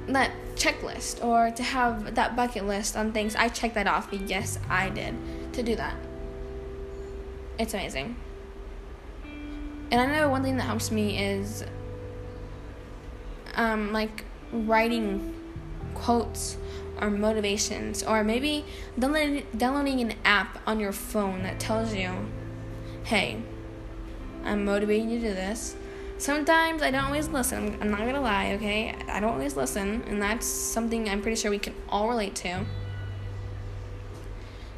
that 0.09 0.33
checklist 0.55 1.25
or 1.25 1.51
to 1.51 1.63
have 1.63 2.15
that 2.15 2.35
bucket 2.35 2.67
list 2.67 2.97
on 2.97 3.13
things. 3.13 3.37
I 3.37 3.49
checked 3.49 3.75
that 3.75 3.87
off. 3.87 4.09
Yes, 4.13 4.59
I 4.69 4.91
did 4.91 5.15
to 5.53 5.63
do 5.63 5.77
that. 5.77 5.95
It's 7.59 7.75
amazing. 7.75 8.17
And 9.91 10.01
I 10.01 10.07
know 10.07 10.29
one 10.29 10.43
thing 10.43 10.57
that 10.59 10.65
helps 10.65 10.91
me 10.91 11.19
is 11.19 11.65
um, 13.55 13.93
like 13.93 14.25
writing 14.53 15.35
quotes 15.95 16.57
or 17.01 17.11
motivations, 17.11 18.03
or 18.03 18.25
maybe 18.25 18.65
downloading 18.99 20.01
an 20.01 20.15
app 20.25 20.59
on 20.67 20.81
your 20.81 20.93
phone 20.93 21.45
that 21.45 21.61
tells 21.61 21.95
you, 21.95 22.11
hey, 23.05 23.41
I'm 24.45 24.65
motivating 24.65 25.11
you 25.11 25.21
to 25.21 25.29
do 25.29 25.35
this. 25.35 25.77
Sometimes 26.19 26.83
I 26.83 26.91
don't 26.91 27.05
always 27.05 27.29
listen. 27.29 27.79
I'm 27.81 27.91
not 27.91 28.01
gonna 28.01 28.21
lie, 28.21 28.53
okay? 28.55 28.93
I 29.09 29.21
don't 29.21 29.35
always 29.35 29.57
listen, 29.57 30.03
and 30.09 30.21
that's 30.21 30.47
something 30.47 31.09
I'm 31.09 31.23
pretty 31.23 31.37
sure 31.37 31.49
we 31.49 31.61
can 31.61 31.75
all 31.89 32.09
relate 32.09 32.35
to. 32.37 32.65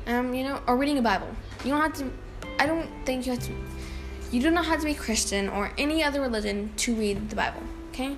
Um, 0.06 0.34
you 0.34 0.44
know, 0.44 0.60
or 0.66 0.76
reading 0.76 0.98
a 0.98 1.02
Bible. 1.02 1.28
You 1.64 1.70
don't 1.70 1.80
have 1.80 1.94
to. 1.94 2.10
I 2.58 2.66
don't 2.66 2.88
think 3.06 3.24
you 3.24 3.32
have 3.32 3.42
to. 3.44 3.54
You 4.30 4.42
do 4.42 4.50
not 4.50 4.66
have 4.66 4.80
to 4.80 4.84
be 4.84 4.92
Christian 4.92 5.48
or 5.48 5.72
any 5.78 6.04
other 6.04 6.20
religion 6.20 6.72
to 6.76 6.94
read 6.94 7.30
the 7.30 7.36
Bible, 7.36 7.62
okay? 7.88 8.16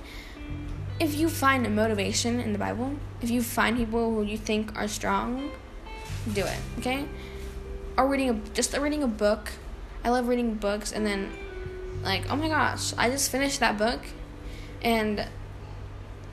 If 0.99 1.15
you 1.15 1.29
find 1.29 1.65
a 1.65 1.71
motivation 1.71 2.41
in 2.41 2.53
the 2.53 2.59
Bible, 2.59 2.97
if 3.23 3.31
you 3.31 3.41
find 3.41 3.77
people 3.77 4.15
who 4.15 4.23
you 4.23 4.37
think 4.37 4.77
are 4.77 4.89
strong, 4.89 5.51
do 6.35 6.45
it, 6.45 6.59
okay? 6.79 7.07
Or 7.97 8.09
reading 8.09 8.31
a 8.31 8.35
just 8.53 8.77
reading 8.77 9.05
a 9.05 9.09
book. 9.09 9.53
I 10.05 10.11
love 10.11 10.27
reading 10.27 10.55
books, 10.55 10.91
and 10.91 11.07
then 11.07 11.31
like, 12.03 12.31
oh 12.31 12.37
my 12.37 12.49
gosh, 12.49 12.93
I 12.99 13.11
just 13.11 13.31
finished 13.31 13.61
that 13.61 13.79
book 13.79 14.01
and 14.83 15.27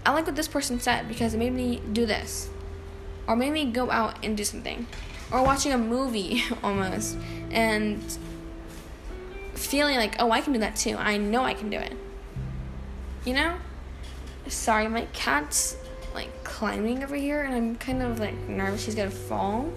I 0.06 0.14
like 0.14 0.26
what 0.26 0.36
this 0.36 0.48
person 0.48 0.80
said 0.80 1.08
because 1.08 1.34
it 1.34 1.38
made 1.38 1.54
me 1.54 1.82
do 1.94 2.06
this. 2.06 2.50
Or 3.28 3.36
made 3.36 3.52
me 3.52 3.66
go 3.66 3.92
out 3.92 4.24
and 4.24 4.36
do 4.36 4.44
something. 4.44 4.88
Or 5.32 5.44
watching 5.44 5.72
a 5.72 5.78
movie 5.78 6.44
almost 6.64 7.18
and 7.52 8.02
feeling 9.54 9.98
like, 9.98 10.16
oh, 10.20 10.32
I 10.32 10.42
can 10.42 10.54
do 10.54 10.60
that 10.60 10.76
too. 10.76 10.96
I 10.98 11.18
know 11.18 11.44
I 11.44 11.54
can 11.54 11.70
do 11.70 11.78
it. 11.78 11.94
You 13.26 13.34
know? 13.34 13.56
Sorry, 14.48 14.88
my 14.88 15.06
cat's 15.14 15.78
like 16.16 16.44
climbing 16.44 17.04
over 17.04 17.16
here 17.16 17.44
and 17.44 17.54
I'm 17.54 17.76
kind 17.76 18.02
of 18.02 18.20
like 18.20 18.36
nervous 18.48 18.84
she's 18.84 18.96
gonna 18.96 19.12
fall. 19.12 19.72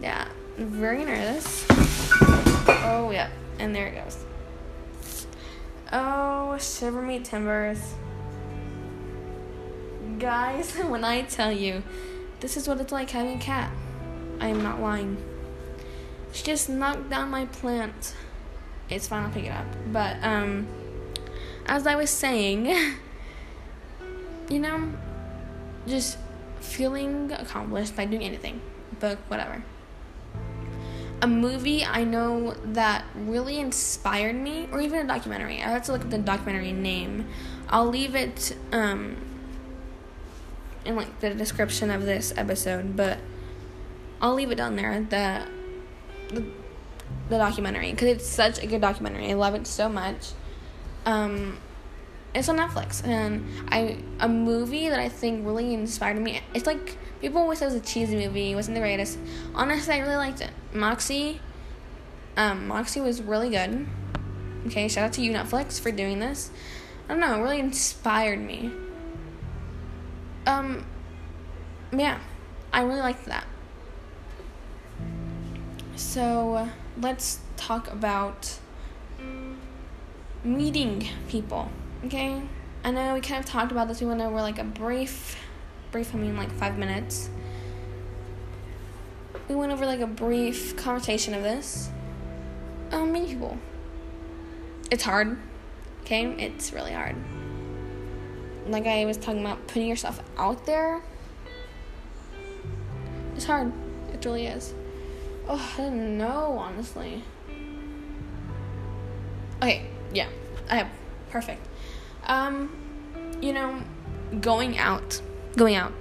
Yeah, 0.00 0.28
very 0.56 1.04
nervous. 1.04 1.66
Oh, 2.84 3.10
yeah, 3.12 3.28
and 3.58 3.74
there 3.74 3.88
it 3.88 4.04
goes. 4.04 4.24
Oh, 5.92 6.56
shiver 6.58 7.02
me 7.02 7.20
timbers. 7.20 7.94
Guys, 10.18 10.72
when 10.76 11.04
I 11.04 11.22
tell 11.22 11.52
you, 11.52 11.82
this 12.40 12.56
is 12.56 12.66
what 12.66 12.80
it's 12.80 12.92
like 12.92 13.10
having 13.10 13.36
a 13.36 13.40
cat. 13.40 13.70
I 14.40 14.48
am 14.48 14.62
not 14.62 14.80
lying. 14.80 15.18
She 16.32 16.44
just 16.44 16.70
knocked 16.70 17.10
down 17.10 17.30
my 17.30 17.44
plant. 17.44 18.14
It's 18.88 19.06
fine, 19.06 19.24
I'll 19.24 19.30
pick 19.30 19.44
it 19.44 19.52
up. 19.52 19.66
But, 19.92 20.16
um, 20.22 20.66
as 21.66 21.86
I 21.86 21.94
was 21.94 22.08
saying, 22.08 22.66
you 24.48 24.58
know, 24.58 24.92
just 25.86 26.16
feeling 26.60 27.30
accomplished 27.32 27.96
by 27.96 28.06
doing 28.06 28.22
anything 28.22 28.62
book, 28.98 29.18
whatever 29.28 29.62
a 31.22 31.26
movie 31.28 31.84
I 31.84 32.02
know 32.02 32.54
that 32.64 33.04
really 33.14 33.60
inspired 33.60 34.34
me, 34.34 34.68
or 34.72 34.80
even 34.80 34.98
a 34.98 35.06
documentary. 35.06 35.62
I 35.62 35.70
have 35.70 35.84
to 35.84 35.92
look 35.92 36.02
at 36.02 36.10
the 36.10 36.18
documentary 36.18 36.72
name. 36.72 37.28
I'll 37.68 37.86
leave 37.86 38.16
it 38.16 38.56
um, 38.72 39.16
in 40.84 40.96
like 40.96 41.20
the 41.20 41.32
description 41.32 41.90
of 41.90 42.02
this 42.02 42.34
episode, 42.36 42.96
but 42.96 43.18
I'll 44.20 44.34
leave 44.34 44.50
it 44.50 44.56
down 44.56 44.74
there. 44.74 45.00
The 45.00 45.46
the, 46.34 46.44
the 47.28 47.38
documentary 47.38 47.92
because 47.92 48.08
it's 48.08 48.26
such 48.26 48.60
a 48.60 48.66
good 48.66 48.80
documentary. 48.80 49.30
I 49.30 49.34
love 49.34 49.54
it 49.54 49.68
so 49.68 49.88
much. 49.88 50.30
Um, 51.06 51.58
it's 52.34 52.48
on 52.48 52.56
Netflix, 52.56 53.06
and 53.06 53.46
I 53.68 53.98
a 54.18 54.28
movie 54.28 54.88
that 54.88 54.98
I 54.98 55.08
think 55.08 55.46
really 55.46 55.72
inspired 55.72 56.20
me. 56.20 56.40
It's 56.52 56.66
like 56.66 56.98
People 57.22 57.40
always 57.40 57.60
say 57.60 57.66
it 57.66 57.72
was 57.72 57.76
a 57.76 57.80
cheesy 57.80 58.16
movie, 58.16 58.50
it 58.50 58.56
wasn't 58.56 58.74
the 58.74 58.80
greatest. 58.80 59.16
Honestly, 59.54 59.94
I 59.94 59.98
really 60.00 60.16
liked 60.16 60.40
it. 60.40 60.50
Moxie, 60.74 61.40
um, 62.36 62.66
Moxie 62.66 63.00
was 63.00 63.22
really 63.22 63.48
good. 63.48 63.86
Okay, 64.66 64.88
shout 64.88 65.04
out 65.04 65.12
to 65.12 65.22
you, 65.22 65.32
Netflix, 65.32 65.80
for 65.80 65.92
doing 65.92 66.18
this. 66.18 66.50
I 67.08 67.12
don't 67.12 67.20
know, 67.20 67.36
it 67.36 67.40
really 67.40 67.60
inspired 67.60 68.40
me. 68.40 68.72
Um, 70.46 70.84
yeah, 71.96 72.18
I 72.72 72.82
really 72.82 73.00
liked 73.00 73.24
that. 73.26 73.46
So, 75.94 76.68
let's 77.00 77.38
talk 77.56 77.88
about 77.92 78.58
meeting 80.42 81.06
people, 81.28 81.70
okay? 82.04 82.42
I 82.82 82.90
know 82.90 83.14
we 83.14 83.20
kind 83.20 83.38
of 83.38 83.48
talked 83.48 83.70
about 83.70 83.86
this. 83.86 84.00
We 84.00 84.08
went 84.08 84.20
over 84.20 84.40
like 84.40 84.58
a 84.58 84.64
brief 84.64 85.36
brief, 85.92 86.14
I 86.14 86.18
mean 86.18 86.36
like 86.36 86.50
five 86.50 86.78
minutes. 86.78 87.30
We 89.48 89.54
went 89.54 89.70
over 89.70 89.84
like 89.84 90.00
a 90.00 90.06
brief 90.06 90.74
conversation 90.76 91.34
of 91.34 91.42
this. 91.42 91.90
Um, 92.90 93.12
many 93.12 93.26
people. 93.26 93.58
It's 94.90 95.04
hard. 95.04 95.38
Okay, 96.00 96.24
it's 96.44 96.72
really 96.72 96.92
hard. 96.92 97.16
Like 98.66 98.86
I 98.86 99.04
was 99.04 99.16
talking 99.18 99.40
about 99.40 99.66
putting 99.66 99.88
yourself 99.88 100.22
out 100.36 100.64
there. 100.66 101.02
It's 103.36 103.44
hard. 103.44 103.72
It 104.12 104.24
really 104.24 104.46
is. 104.46 104.74
Oh, 105.48 105.74
I 105.74 105.80
don't 105.82 106.16
know, 106.16 106.56
honestly. 106.58 107.22
Okay, 109.60 109.86
yeah. 110.12 110.28
I 110.70 110.76
have 110.76 110.88
perfect. 111.30 111.66
Um, 112.26 112.70
you 113.40 113.52
know, 113.52 113.82
going 114.40 114.78
out 114.78 115.20
going 115.56 115.74
out. 115.74 115.92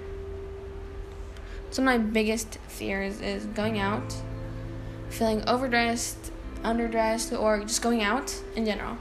Of 1.71 1.85
my 1.85 1.97
biggest 1.97 2.57
fears 2.67 3.21
is 3.21 3.45
going 3.45 3.79
out, 3.79 4.13
feeling 5.09 5.47
overdressed, 5.47 6.31
underdressed, 6.63 7.37
or 7.39 7.61
just 7.61 7.81
going 7.81 8.03
out 8.03 8.35
in 8.57 8.65
general. 8.65 8.97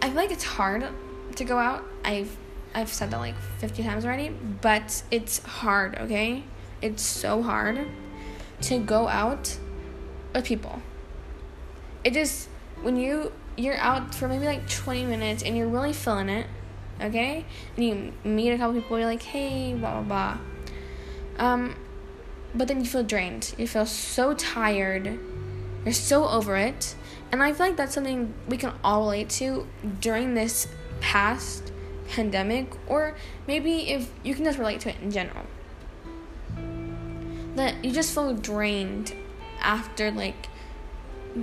I 0.00 0.06
feel 0.06 0.16
like 0.16 0.30
it's 0.30 0.44
hard 0.44 0.88
to 1.36 1.44
go 1.44 1.58
out. 1.58 1.84
I've 2.04 2.36
I've 2.74 2.88
said 2.88 3.10
that 3.10 3.18
like 3.18 3.36
50 3.58 3.82
times 3.82 4.06
already, 4.06 4.30
but 4.30 5.02
it's 5.10 5.40
hard, 5.44 5.98
okay? 5.98 6.44
It's 6.80 7.02
so 7.02 7.42
hard 7.42 7.86
to 8.62 8.78
go 8.78 9.08
out 9.08 9.58
with 10.34 10.46
people. 10.46 10.80
It 12.02 12.14
just 12.14 12.48
when 12.80 12.96
you 12.96 13.30
you're 13.56 13.76
out 13.76 14.14
for 14.14 14.26
maybe 14.26 14.46
like 14.46 14.68
20 14.68 15.04
minutes 15.04 15.42
and 15.42 15.54
you're 15.54 15.68
really 15.68 15.92
feeling 15.92 16.30
it 16.30 16.46
okay? 17.02 17.44
And 17.76 17.84
you 17.84 18.12
meet 18.24 18.52
a 18.52 18.58
couple 18.58 18.80
people, 18.80 18.98
you're 18.98 19.06
like, 19.06 19.22
hey, 19.22 19.74
blah, 19.74 20.00
blah, 20.00 20.38
blah. 21.36 21.44
Um, 21.44 21.74
but 22.54 22.68
then 22.68 22.80
you 22.80 22.86
feel 22.86 23.02
drained. 23.02 23.54
You 23.58 23.66
feel 23.66 23.86
so 23.86 24.34
tired. 24.34 25.18
You're 25.84 25.94
so 25.94 26.28
over 26.28 26.56
it. 26.56 26.94
And 27.30 27.42
I 27.42 27.52
feel 27.52 27.66
like 27.66 27.76
that's 27.76 27.94
something 27.94 28.34
we 28.46 28.56
can 28.58 28.72
all 28.84 29.02
relate 29.02 29.30
to 29.30 29.66
during 30.00 30.34
this 30.34 30.68
past 31.00 31.72
pandemic, 32.08 32.72
or 32.86 33.16
maybe 33.46 33.90
if 33.90 34.12
you 34.22 34.34
can 34.34 34.44
just 34.44 34.58
relate 34.58 34.80
to 34.80 34.90
it 34.90 34.96
in 35.02 35.10
general. 35.10 35.46
That 37.56 37.82
you 37.84 37.90
just 37.90 38.14
feel 38.14 38.34
drained 38.34 39.14
after 39.60 40.10
like 40.10 40.48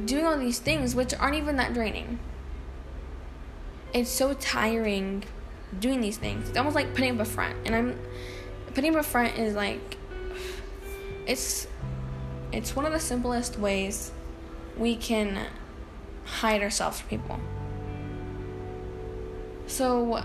doing 0.05 0.25
all 0.25 0.37
these 0.37 0.59
things 0.59 0.93
which 0.93 1.13
aren't 1.15 1.35
even 1.35 1.55
that 1.57 1.73
draining. 1.73 2.19
It's 3.93 4.11
so 4.11 4.35
tiring 4.35 5.23
doing 5.77 6.01
these 6.01 6.17
things. 6.17 6.49
It's 6.49 6.57
almost 6.57 6.75
like 6.75 6.93
putting 6.93 7.15
up 7.15 7.19
a 7.19 7.25
front. 7.25 7.55
And 7.65 7.75
I'm 7.75 7.99
putting 8.73 8.95
up 8.95 9.01
a 9.01 9.03
front 9.03 9.37
is 9.37 9.55
like 9.55 9.97
it's 11.27 11.67
it's 12.51 12.75
one 12.75 12.85
of 12.85 12.91
the 12.91 12.99
simplest 12.99 13.59
ways 13.59 14.11
we 14.77 14.95
can 14.95 15.45
hide 16.25 16.61
ourselves 16.61 16.99
from 16.99 17.09
people. 17.09 17.39
So 19.67 20.23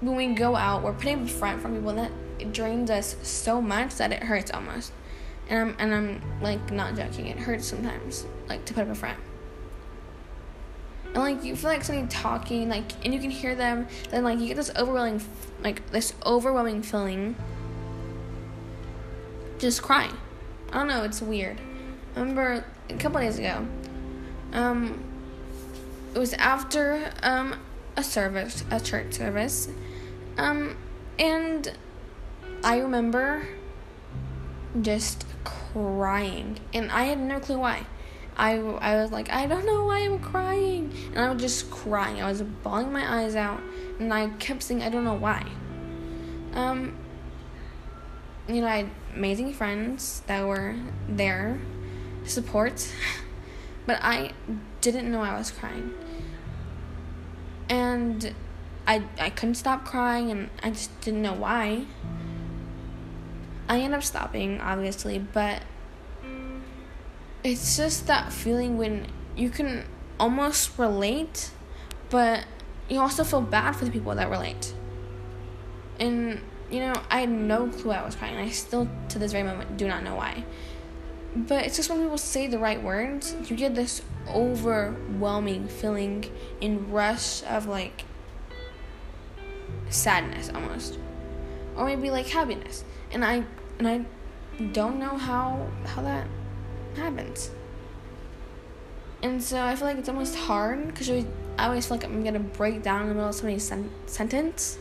when 0.00 0.16
we 0.16 0.28
go 0.28 0.56
out, 0.56 0.82
we're 0.82 0.92
putting 0.92 1.22
up 1.22 1.26
a 1.26 1.28
front 1.28 1.60
from 1.60 1.74
people 1.74 1.94
that 1.94 2.10
it 2.38 2.52
drains 2.52 2.90
us 2.90 3.16
so 3.22 3.60
much 3.60 3.96
that 3.96 4.12
it 4.12 4.22
hurts 4.22 4.50
almost. 4.50 4.92
And 5.48 5.60
I'm 5.60 5.76
and 5.78 5.94
I'm 5.94 6.40
like 6.40 6.72
not 6.72 6.96
joking. 6.96 7.26
It 7.26 7.38
hurts 7.38 7.66
sometimes, 7.66 8.26
like 8.48 8.64
to 8.64 8.74
put 8.74 8.82
up 8.82 8.90
a 8.90 8.94
front. 8.94 9.18
And 11.16 11.24
like 11.24 11.44
you 11.44 11.56
feel 11.56 11.70
like 11.70 11.82
somebody 11.82 12.06
talking, 12.08 12.68
like, 12.68 12.92
and 13.02 13.14
you 13.14 13.18
can 13.18 13.30
hear 13.30 13.54
them. 13.54 13.88
Then 14.10 14.22
like 14.22 14.38
you 14.38 14.48
get 14.48 14.56
this 14.58 14.70
overwhelming, 14.76 15.22
like 15.64 15.90
this 15.90 16.12
overwhelming 16.26 16.82
feeling. 16.82 17.36
Just 19.58 19.80
crying. 19.80 20.12
I 20.70 20.74
don't 20.74 20.88
know. 20.88 21.04
It's 21.04 21.22
weird. 21.22 21.58
I 22.14 22.20
remember 22.20 22.62
a 22.90 22.94
couple 22.98 23.18
days 23.22 23.38
ago. 23.38 23.66
Um, 24.52 25.02
it 26.14 26.18
was 26.18 26.34
after 26.34 27.10
um 27.22 27.60
a 27.96 28.04
service, 28.04 28.62
a 28.70 28.78
church 28.78 29.14
service. 29.14 29.70
Um, 30.36 30.76
and 31.18 31.72
I 32.62 32.80
remember 32.80 33.48
just 34.82 35.24
crying, 35.44 36.60
and 36.74 36.92
I 36.92 37.04
had 37.04 37.18
no 37.18 37.40
clue 37.40 37.58
why. 37.58 37.86
I, 38.36 38.58
I 38.58 38.96
was 38.96 39.10
like, 39.10 39.30
I 39.30 39.46
don't 39.46 39.64
know 39.64 39.84
why 39.84 40.00
I'm 40.00 40.18
crying. 40.18 40.92
And 41.14 41.18
I 41.18 41.32
was 41.32 41.40
just 41.40 41.70
crying. 41.70 42.20
I 42.20 42.28
was 42.28 42.42
bawling 42.42 42.92
my 42.92 43.22
eyes 43.22 43.34
out. 43.34 43.60
And 43.98 44.12
I 44.12 44.28
kept 44.28 44.62
saying, 44.62 44.82
I 44.82 44.90
don't 44.90 45.04
know 45.04 45.14
why. 45.14 45.46
Um, 46.52 46.94
you 48.46 48.60
know, 48.60 48.66
I 48.66 48.76
had 48.78 48.90
amazing 49.14 49.54
friends 49.54 50.22
that 50.26 50.46
were 50.46 50.76
there 51.08 51.58
to 52.24 52.30
support. 52.30 52.92
But 53.86 54.00
I 54.02 54.32
didn't 54.80 55.10
know 55.10 55.22
I 55.22 55.38
was 55.38 55.52
crying. 55.52 55.94
And 57.68 58.34
I, 58.86 59.04
I 59.18 59.30
couldn't 59.30 59.54
stop 59.54 59.84
crying, 59.84 60.30
and 60.30 60.50
I 60.62 60.70
just 60.70 61.00
didn't 61.00 61.22
know 61.22 61.34
why. 61.34 61.86
I 63.68 63.78
ended 63.78 63.98
up 63.98 64.04
stopping, 64.04 64.60
obviously, 64.60 65.18
but 65.18 65.62
it's 67.46 67.76
just 67.76 68.06
that 68.08 68.32
feeling 68.32 68.76
when 68.76 69.06
you 69.36 69.50
can 69.50 69.84
almost 70.18 70.78
relate, 70.78 71.50
but 72.10 72.44
you 72.88 72.98
also 73.00 73.24
feel 73.24 73.40
bad 73.40 73.72
for 73.76 73.84
the 73.84 73.90
people 73.90 74.14
that 74.14 74.28
relate. 74.30 74.74
And, 75.98 76.40
you 76.70 76.80
know, 76.80 76.94
I 77.10 77.20
had 77.20 77.30
no 77.30 77.68
clue 77.68 77.92
I 77.92 78.04
was 78.04 78.16
crying. 78.16 78.36
I 78.36 78.50
still, 78.50 78.88
to 79.10 79.18
this 79.18 79.32
very 79.32 79.44
moment, 79.44 79.76
do 79.76 79.86
not 79.86 80.02
know 80.02 80.16
why. 80.16 80.44
But 81.36 81.66
it's 81.66 81.76
just 81.76 81.90
when 81.90 82.00
people 82.00 82.18
say 82.18 82.46
the 82.46 82.58
right 82.58 82.82
words, 82.82 83.36
you 83.48 83.56
get 83.56 83.74
this 83.74 84.02
overwhelming 84.28 85.68
feeling 85.68 86.24
in 86.60 86.90
rush 86.90 87.42
of 87.44 87.66
like 87.66 88.04
sadness 89.88 90.50
almost. 90.54 90.98
Or 91.76 91.84
maybe 91.84 92.10
like 92.10 92.26
happiness. 92.26 92.84
And 93.12 93.24
I 93.24 93.44
and 93.78 93.86
I 93.86 94.04
don't 94.72 94.98
know 94.98 95.18
how 95.18 95.68
how 95.84 96.00
that 96.02 96.26
happens. 96.98 97.50
And 99.22 99.42
so 99.42 99.60
I 99.60 99.74
feel 99.76 99.88
like 99.88 99.98
it's 99.98 100.08
almost 100.08 100.36
hard 100.36 100.86
because 100.86 101.08
I 101.10 101.24
always 101.58 101.86
feel 101.86 101.96
like 101.96 102.06
I'm 102.06 102.22
gonna 102.22 102.38
break 102.38 102.82
down 102.82 103.02
in 103.02 103.08
the 103.08 103.14
middle 103.14 103.30
of 103.30 103.34
somebody's 103.34 103.66
sen- 103.66 103.90
sentence, 104.06 104.78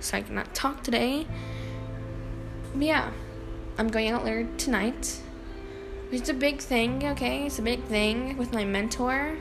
so 0.00 0.16
I 0.16 0.22
cannot 0.22 0.54
talk 0.54 0.82
today. 0.82 1.26
But 2.74 2.82
yeah, 2.82 3.10
I'm 3.78 3.88
going 3.88 4.08
out 4.08 4.24
later 4.24 4.48
tonight. 4.56 5.20
It's 6.10 6.28
a 6.28 6.34
big 6.34 6.58
thing, 6.58 7.04
okay? 7.04 7.46
It's 7.46 7.58
a 7.58 7.62
big 7.62 7.82
thing 7.84 8.36
with 8.38 8.52
my 8.52 8.64
mentor. 8.64 9.36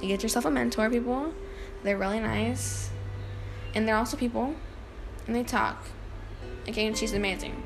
You 0.00 0.08
get 0.08 0.22
yourself 0.22 0.44
a 0.44 0.50
mentor, 0.50 0.88
people. 0.90 1.32
They're 1.82 1.98
really 1.98 2.20
nice. 2.20 2.90
And 3.74 3.86
they're 3.86 3.96
also 3.96 4.16
people. 4.16 4.54
And 5.26 5.34
they 5.34 5.42
talk. 5.42 5.84
Okay, 6.68 6.86
and 6.86 6.96
she's 6.96 7.14
amazing. 7.14 7.62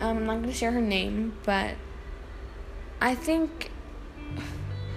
Um, 0.00 0.18
I'm 0.18 0.26
not 0.26 0.42
to 0.44 0.52
share 0.52 0.72
her 0.72 0.80
name, 0.80 1.34
but 1.44 1.74
I 3.02 3.16
think 3.16 3.72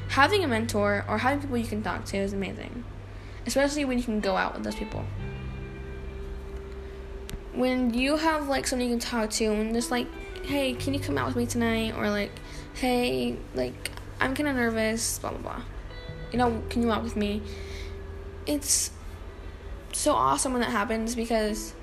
having 0.09 0.43
a 0.43 0.47
mentor 0.47 1.03
or 1.09 1.17
having 1.17 1.41
people 1.41 1.57
you 1.57 1.65
can 1.65 1.81
talk 1.81 2.05
to 2.05 2.17
is 2.17 2.33
amazing. 2.33 2.83
Especially 3.47 3.83
when 3.83 3.97
you 3.97 4.03
can 4.03 4.19
go 4.19 4.37
out 4.37 4.53
with 4.53 4.63
those 4.63 4.75
people. 4.75 5.03
When 7.53 7.95
you 7.95 8.17
have 8.17 8.47
like 8.47 8.67
someone 8.67 8.87
you 8.87 8.93
can 8.93 8.99
talk 8.99 9.31
to 9.31 9.45
and 9.45 9.73
just 9.73 9.89
like, 9.89 10.07
hey, 10.43 10.73
can 10.73 10.93
you 10.93 10.99
come 10.99 11.17
out 11.17 11.25
with 11.25 11.35
me 11.35 11.47
tonight? 11.47 11.95
Or 11.97 12.09
like, 12.11 12.31
hey, 12.75 13.37
like, 13.55 13.89
I'm 14.19 14.35
kind 14.35 14.49
of 14.49 14.55
nervous, 14.55 15.17
blah, 15.17 15.31
blah, 15.31 15.39
blah. 15.39 15.61
You 16.31 16.37
know, 16.37 16.61
can 16.69 16.83
you 16.83 16.91
out 16.91 17.03
with 17.03 17.15
me? 17.15 17.41
It's 18.45 18.91
so 19.93 20.13
awesome 20.13 20.51
when 20.53 20.61
that 20.61 20.69
happens 20.69 21.15
because 21.15 21.73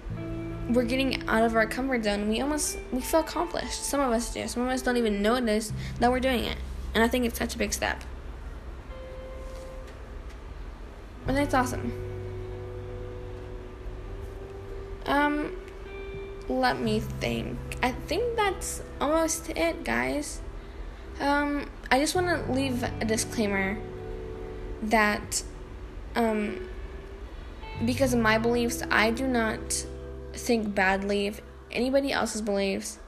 we're 0.72 0.84
getting 0.84 1.28
out 1.28 1.44
of 1.44 1.54
our 1.54 1.66
comfort 1.66 2.04
zone. 2.04 2.28
We 2.28 2.40
almost 2.40 2.78
we 2.92 3.00
feel 3.00 3.20
accomplished. 3.20 3.84
Some 3.84 4.00
of 4.00 4.12
us 4.12 4.32
do. 4.32 4.46
Some 4.48 4.62
of 4.62 4.68
us 4.68 4.82
don't 4.82 4.96
even 4.96 5.22
notice 5.22 5.72
that 5.98 6.10
we're 6.10 6.20
doing 6.20 6.44
it. 6.44 6.56
And 6.94 7.02
I 7.02 7.08
think 7.08 7.24
it's 7.24 7.38
such 7.38 7.54
a 7.54 7.58
big 7.58 7.72
step. 7.72 8.02
And 11.26 11.38
it's 11.38 11.54
awesome. 11.54 11.92
Um 15.06 15.56
let 16.48 16.80
me 16.80 17.00
think. 17.00 17.58
I 17.82 17.92
think 17.92 18.36
that's 18.36 18.82
almost 19.00 19.50
it, 19.50 19.84
guys. 19.84 20.40
Um 21.20 21.66
I 21.90 21.98
just 21.98 22.14
want 22.14 22.28
to 22.28 22.52
leave 22.52 22.82
a 22.82 23.04
disclaimer 23.04 23.78
that 24.82 25.42
um 26.14 26.68
because 27.84 28.14
of 28.14 28.20
my 28.20 28.38
beliefs, 28.38 28.82
I 28.90 29.10
do 29.10 29.26
not 29.26 29.86
think 30.32 30.74
badly 30.74 31.26
of 31.28 31.40
anybody 31.70 32.12
else's 32.12 32.42
beliefs. 32.42 32.98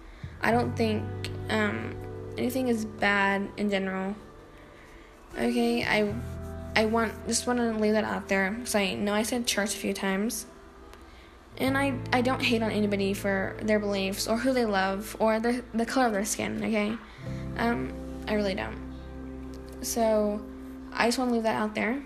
I 0.40 0.50
don't 0.50 0.76
think 0.76 1.04
um, 1.48 1.94
anything 2.36 2.68
is 2.68 2.84
bad 2.84 3.48
in 3.56 3.70
general. 3.70 4.14
Okay, 5.34 5.84
I 5.84 6.14
I 6.76 6.86
want 6.86 7.12
just 7.26 7.46
want 7.46 7.58
to 7.58 7.72
leave 7.72 7.92
that 7.92 8.04
out 8.04 8.28
there 8.28 8.52
because 8.52 8.74
I 8.74 8.94
know 8.94 9.12
I 9.12 9.22
said 9.22 9.46
church 9.46 9.74
a 9.74 9.78
few 9.78 9.92
times, 9.92 10.46
and 11.58 11.76
I 11.76 11.98
I 12.12 12.20
don't 12.20 12.42
hate 12.42 12.62
on 12.62 12.70
anybody 12.70 13.14
for 13.14 13.56
their 13.62 13.78
beliefs 13.78 14.28
or 14.28 14.36
who 14.36 14.52
they 14.52 14.64
love 14.64 15.16
or 15.18 15.40
the 15.40 15.64
the 15.72 15.86
color 15.86 16.06
of 16.06 16.12
their 16.12 16.24
skin. 16.24 16.62
Okay, 16.62 16.96
um, 17.56 17.92
I 18.28 18.34
really 18.34 18.54
don't. 18.54 18.78
So 19.82 20.40
I 20.92 21.08
just 21.08 21.18
want 21.18 21.30
to 21.30 21.34
leave 21.34 21.44
that 21.44 21.56
out 21.56 21.74
there. 21.74 22.04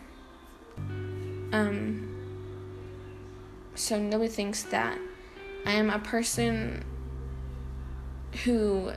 Um. 1.53 2.05
So 3.75 3.99
nobody 3.99 4.29
thinks 4.29 4.65
that 4.65 4.99
I 5.69 5.73
am 5.73 5.91
a 5.91 5.99
person 5.99 6.83
who 8.45 8.91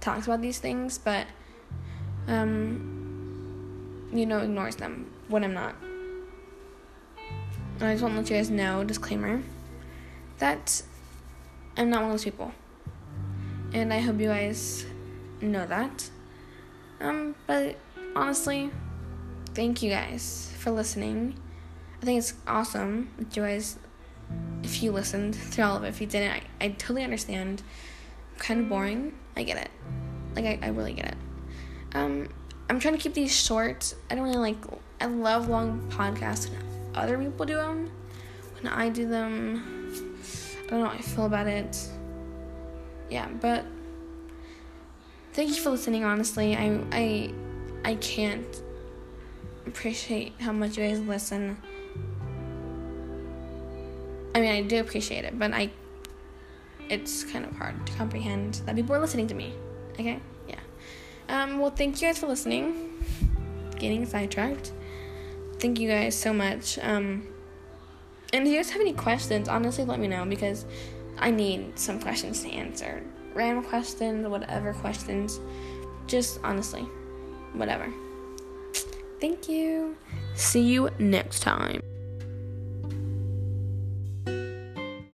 talks 0.00 0.26
about 0.26 0.42
these 0.42 0.58
things, 0.58 0.98
but 0.98 1.26
um, 2.28 4.10
you 4.12 4.26
know, 4.26 4.40
ignores 4.40 4.76
them 4.76 5.10
when 5.28 5.44
I'm 5.44 5.54
not. 5.54 5.74
And 7.80 7.84
I 7.84 7.92
just 7.92 8.02
want 8.02 8.16
to 8.16 8.20
let 8.20 8.28
you 8.28 8.36
guys 8.36 8.50
know, 8.50 8.84
disclaimer, 8.84 9.42
that 10.40 10.82
I'm 11.78 11.88
not 11.88 12.02
one 12.02 12.10
of 12.10 12.18
those 12.18 12.24
people. 12.24 12.52
And 13.72 13.94
I 13.94 14.00
hope 14.00 14.20
you 14.20 14.26
guys 14.26 14.84
know 15.40 15.64
that. 15.64 16.10
Um, 17.00 17.34
but 17.46 17.76
honestly, 18.14 18.70
thank 19.54 19.82
you 19.82 19.88
guys 19.88 20.52
for 20.58 20.70
listening. 20.70 21.40
I 22.02 22.04
think 22.04 22.18
it's 22.18 22.34
awesome 22.46 23.10
that 23.16 23.34
you 23.34 23.42
guys 23.42 23.78
if 24.62 24.82
you 24.82 24.92
listened 24.92 25.34
to 25.52 25.62
all 25.62 25.76
of 25.76 25.84
it. 25.84 25.88
If 25.88 26.00
you 26.00 26.06
didn't, 26.06 26.32
I, 26.32 26.42
I 26.60 26.68
totally 26.70 27.04
understand. 27.04 27.62
Kind 28.38 28.60
of 28.60 28.68
boring. 28.68 29.14
I 29.36 29.42
get 29.42 29.56
it. 29.58 29.70
Like, 30.34 30.44
I, 30.44 30.58
I 30.62 30.68
really 30.68 30.92
get 30.92 31.06
it. 31.06 31.16
Um, 31.94 32.28
I'm 32.68 32.80
trying 32.80 32.94
to 32.94 33.00
keep 33.00 33.14
these 33.14 33.34
short. 33.34 33.94
I 34.10 34.14
don't 34.14 34.24
really 34.24 34.38
like, 34.38 34.56
I 35.00 35.06
love 35.06 35.48
long 35.48 35.80
podcasts 35.90 36.50
when 36.50 36.62
other 36.94 37.18
people 37.18 37.44
do 37.44 37.56
them. 37.56 37.90
When 38.54 38.72
I 38.72 38.88
do 38.88 39.08
them, 39.08 40.16
I 40.64 40.70
don't 40.70 40.80
know 40.80 40.86
how 40.86 40.94
I 40.94 41.02
feel 41.02 41.26
about 41.26 41.46
it. 41.46 41.76
Yeah, 43.10 43.28
but 43.40 43.66
thank 45.34 45.50
you 45.50 45.56
for 45.56 45.70
listening, 45.70 46.04
honestly. 46.04 46.56
I, 46.56 46.80
I, 46.92 47.34
I 47.84 47.94
can't 47.96 48.62
appreciate 49.66 50.34
how 50.40 50.52
much 50.52 50.78
you 50.78 50.84
guys 50.88 51.00
listen. 51.00 51.58
I 54.34 54.40
mean, 54.40 54.50
I 54.50 54.62
do 54.62 54.80
appreciate 54.80 55.24
it, 55.24 55.38
but 55.38 55.52
I 55.52 55.70
it's 56.88 57.24
kind 57.24 57.44
of 57.44 57.56
hard 57.56 57.86
to 57.86 57.92
comprehend 57.94 58.54
that 58.66 58.76
people 58.76 58.94
are 58.94 59.00
listening 59.00 59.26
to 59.28 59.34
me. 59.34 59.54
Okay? 59.94 60.20
Yeah. 60.48 60.60
Um, 61.28 61.58
well, 61.58 61.70
thank 61.70 62.00
you 62.00 62.08
guys 62.08 62.18
for 62.18 62.26
listening. 62.26 62.92
Getting 63.78 64.04
sidetracked. 64.04 64.72
Thank 65.58 65.78
you 65.78 65.88
guys 65.88 66.18
so 66.18 66.32
much. 66.32 66.78
Um, 66.80 67.26
and 68.32 68.46
if 68.46 68.52
you 68.52 68.58
guys 68.58 68.70
have 68.70 68.80
any 68.80 68.92
questions, 68.92 69.48
honestly, 69.48 69.84
let 69.84 70.00
me 70.00 70.08
know 70.08 70.24
because 70.24 70.66
I 71.18 71.30
need 71.30 71.78
some 71.78 72.00
questions 72.00 72.42
to 72.42 72.50
answer. 72.50 73.02
Random 73.34 73.64
questions, 73.64 74.26
whatever 74.26 74.72
questions. 74.74 75.40
Just 76.06 76.40
honestly, 76.42 76.82
whatever. 77.54 77.92
Thank 79.20 79.48
you. 79.48 79.96
See 80.34 80.62
you 80.62 80.90
next 80.98 81.40
time. 81.40 81.80